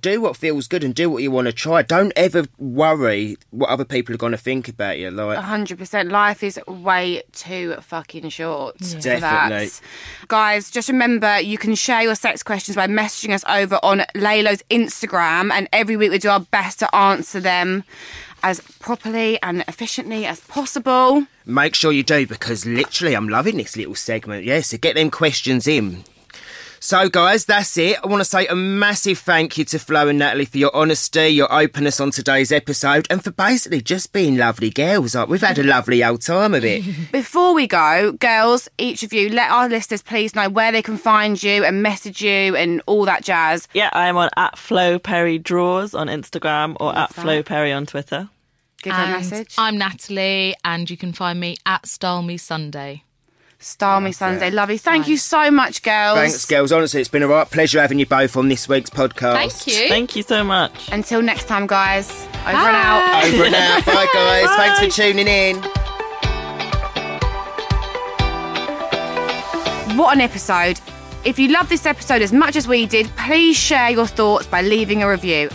Do 0.00 0.20
what 0.20 0.36
feels 0.36 0.66
good 0.66 0.82
and 0.82 0.94
do 0.94 1.08
what 1.08 1.22
you 1.22 1.30
want 1.30 1.46
to 1.46 1.52
try. 1.52 1.82
Don't 1.82 2.12
ever 2.16 2.46
worry 2.58 3.36
what 3.50 3.70
other 3.70 3.84
people 3.84 4.14
are 4.14 4.18
going 4.18 4.32
to 4.32 4.38
think 4.38 4.68
about 4.68 4.98
you. 4.98 5.10
Like, 5.10 5.38
hundred 5.38 5.78
percent. 5.78 6.10
Life 6.10 6.42
is 6.42 6.58
way 6.66 7.22
too 7.32 7.76
fucking 7.80 8.28
short. 8.30 8.78
for 8.78 8.98
Definitely. 8.98 9.66
that. 9.66 9.80
Guys, 10.28 10.70
just 10.70 10.88
remember 10.88 11.38
you 11.40 11.58
can 11.58 11.74
share 11.74 12.02
your 12.02 12.14
sex 12.16 12.42
questions 12.42 12.74
by 12.74 12.86
messaging 12.88 13.32
us 13.32 13.44
over 13.48 13.78
on 13.82 14.02
Lelo's 14.14 14.62
Instagram, 14.70 15.52
and 15.52 15.68
every 15.72 15.96
week 15.96 16.10
we 16.10 16.18
do 16.18 16.30
our 16.30 16.40
best 16.40 16.80
to 16.80 16.94
answer 16.94 17.38
them 17.38 17.84
as 18.42 18.60
properly 18.80 19.40
and 19.42 19.64
efficiently 19.68 20.26
as 20.26 20.40
possible. 20.40 21.26
Make 21.46 21.74
sure 21.76 21.92
you 21.92 22.02
do 22.02 22.26
because 22.26 22.66
literally 22.66 23.14
I'm 23.14 23.28
loving 23.28 23.56
this 23.56 23.76
little 23.76 23.94
segment. 23.94 24.44
Yeah, 24.44 24.60
so 24.62 24.78
get 24.78 24.96
them 24.96 25.10
questions 25.10 25.68
in. 25.68 26.04
So, 26.84 27.08
guys, 27.08 27.44
that's 27.44 27.78
it. 27.78 27.96
I 28.02 28.08
want 28.08 28.22
to 28.22 28.24
say 28.28 28.44
a 28.48 28.56
massive 28.56 29.16
thank 29.20 29.56
you 29.56 29.64
to 29.66 29.78
Flo 29.78 30.08
and 30.08 30.18
Natalie 30.18 30.46
for 30.46 30.58
your 30.58 30.74
honesty, 30.74 31.28
your 31.28 31.46
openness 31.54 32.00
on 32.00 32.10
today's 32.10 32.50
episode, 32.50 33.06
and 33.08 33.22
for 33.22 33.30
basically 33.30 33.80
just 33.82 34.12
being 34.12 34.36
lovely 34.36 34.68
girls. 34.68 35.14
Like, 35.14 35.28
we've 35.28 35.40
had 35.40 35.60
a 35.60 35.62
lovely 35.62 36.02
old 36.02 36.22
time 36.22 36.54
of 36.54 36.64
it. 36.64 36.82
Before 37.12 37.54
we 37.54 37.68
go, 37.68 38.10
girls, 38.14 38.68
each 38.78 39.04
of 39.04 39.12
you, 39.12 39.28
let 39.28 39.48
our 39.52 39.68
listeners 39.68 40.02
please 40.02 40.34
know 40.34 40.48
where 40.48 40.72
they 40.72 40.82
can 40.82 40.96
find 40.96 41.40
you 41.40 41.64
and 41.64 41.84
message 41.84 42.20
you 42.20 42.56
and 42.56 42.82
all 42.86 43.04
that 43.04 43.22
jazz. 43.22 43.68
yeah 43.74 43.88
i'm 43.92 44.16
on 44.16 44.28
at 44.36 44.58
flo 44.58 44.98
perry 44.98 45.38
draws 45.38 45.94
on 45.94 46.08
instagram 46.08 46.76
or 46.80 46.90
at 46.90 47.10
that. 47.10 47.14
flo 47.14 47.44
perry 47.44 47.70
on 47.72 47.86
twitter 47.86 48.28
Give 48.82 48.92
her 48.92 49.04
a 49.04 49.10
message. 49.10 49.54
I'm 49.56 49.78
Natalie, 49.78 50.56
and 50.64 50.90
you 50.90 50.96
can 50.96 51.12
find 51.12 51.38
me 51.38 51.56
at 51.64 51.86
Style 51.86 52.22
Me 52.22 52.36
Sunday. 52.36 53.04
Style 53.62 54.00
Me 54.00 54.12
Sunday. 54.12 54.50
Lovely. 54.50 54.76
Thank 54.76 55.08
you 55.08 55.16
so 55.16 55.50
much, 55.50 55.82
girls. 55.82 56.18
Thanks, 56.18 56.44
girls. 56.46 56.72
Honestly, 56.72 57.00
it's 57.00 57.08
been 57.08 57.22
a 57.22 57.28
right 57.28 57.48
pleasure 57.50 57.80
having 57.80 57.98
you 57.98 58.06
both 58.06 58.36
on 58.36 58.48
this 58.48 58.68
week's 58.68 58.90
podcast. 58.90 59.34
Thank 59.34 59.66
you. 59.66 59.88
thank 59.88 60.16
you 60.16 60.22
so 60.22 60.42
much 60.42 60.90
Until 60.90 61.22
next 61.22 61.46
time, 61.46 61.66
guys. 61.66 62.10
Over 62.46 62.56
and 62.56 62.76
out. 62.76 63.24
Over 63.24 63.44
and 63.44 63.54
out. 63.54 63.86
Bye, 63.86 64.08
guys. 64.12 64.56
Thanks 64.56 64.80
for 64.80 65.02
tuning 65.02 65.28
in. 65.28 65.56
What 69.96 70.14
an 70.14 70.20
episode. 70.20 70.80
If 71.24 71.38
you 71.38 71.48
love 71.48 71.68
this 71.68 71.86
episode 71.86 72.22
as 72.22 72.32
much 72.32 72.56
as 72.56 72.66
we 72.66 72.86
did, 72.86 73.06
please 73.16 73.56
share 73.56 73.90
your 73.90 74.06
thoughts 74.06 74.46
by 74.46 74.62
leaving 74.62 75.02
a 75.02 75.08
review. 75.08 75.50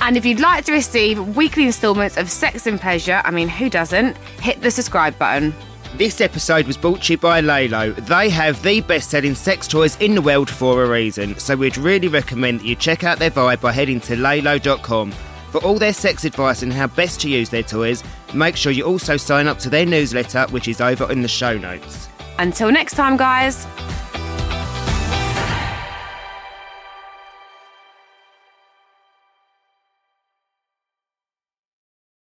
And 0.00 0.16
if 0.16 0.24
you'd 0.24 0.40
like 0.40 0.64
to 0.64 0.72
receive 0.72 1.36
weekly 1.36 1.64
instalments 1.64 2.16
of 2.16 2.28
Sex 2.28 2.66
and 2.66 2.80
Pleasure, 2.80 3.22
I 3.24 3.30
mean, 3.30 3.48
who 3.48 3.70
doesn't, 3.70 4.16
hit 4.40 4.60
the 4.60 4.70
subscribe 4.70 5.16
button. 5.16 5.54
This 5.94 6.22
episode 6.22 6.66
was 6.66 6.78
brought 6.78 7.02
to 7.02 7.12
you 7.12 7.18
by 7.18 7.42
Lelo. 7.42 7.94
They 8.06 8.30
have 8.30 8.62
the 8.62 8.80
best 8.80 9.10
selling 9.10 9.34
sex 9.34 9.68
toys 9.68 9.96
in 10.00 10.14
the 10.14 10.22
world 10.22 10.48
for 10.48 10.82
a 10.82 10.88
reason, 10.88 11.38
so 11.38 11.54
we'd 11.54 11.76
really 11.76 12.08
recommend 12.08 12.60
that 12.60 12.66
you 12.66 12.74
check 12.74 13.04
out 13.04 13.18
their 13.18 13.30
vibe 13.30 13.60
by 13.60 13.72
heading 13.72 14.00
to 14.00 14.16
lelo.com. 14.16 15.12
For 15.50 15.62
all 15.62 15.78
their 15.78 15.92
sex 15.92 16.24
advice 16.24 16.62
and 16.62 16.72
how 16.72 16.86
best 16.86 17.20
to 17.20 17.28
use 17.28 17.50
their 17.50 17.62
toys, 17.62 18.02
make 18.32 18.56
sure 18.56 18.72
you 18.72 18.84
also 18.84 19.18
sign 19.18 19.46
up 19.46 19.58
to 19.58 19.68
their 19.68 19.84
newsletter, 19.84 20.46
which 20.46 20.66
is 20.66 20.80
over 20.80 21.12
in 21.12 21.20
the 21.20 21.28
show 21.28 21.58
notes. 21.58 22.08
Until 22.38 22.72
next 22.72 22.94
time, 22.94 23.18
guys. 23.18 23.66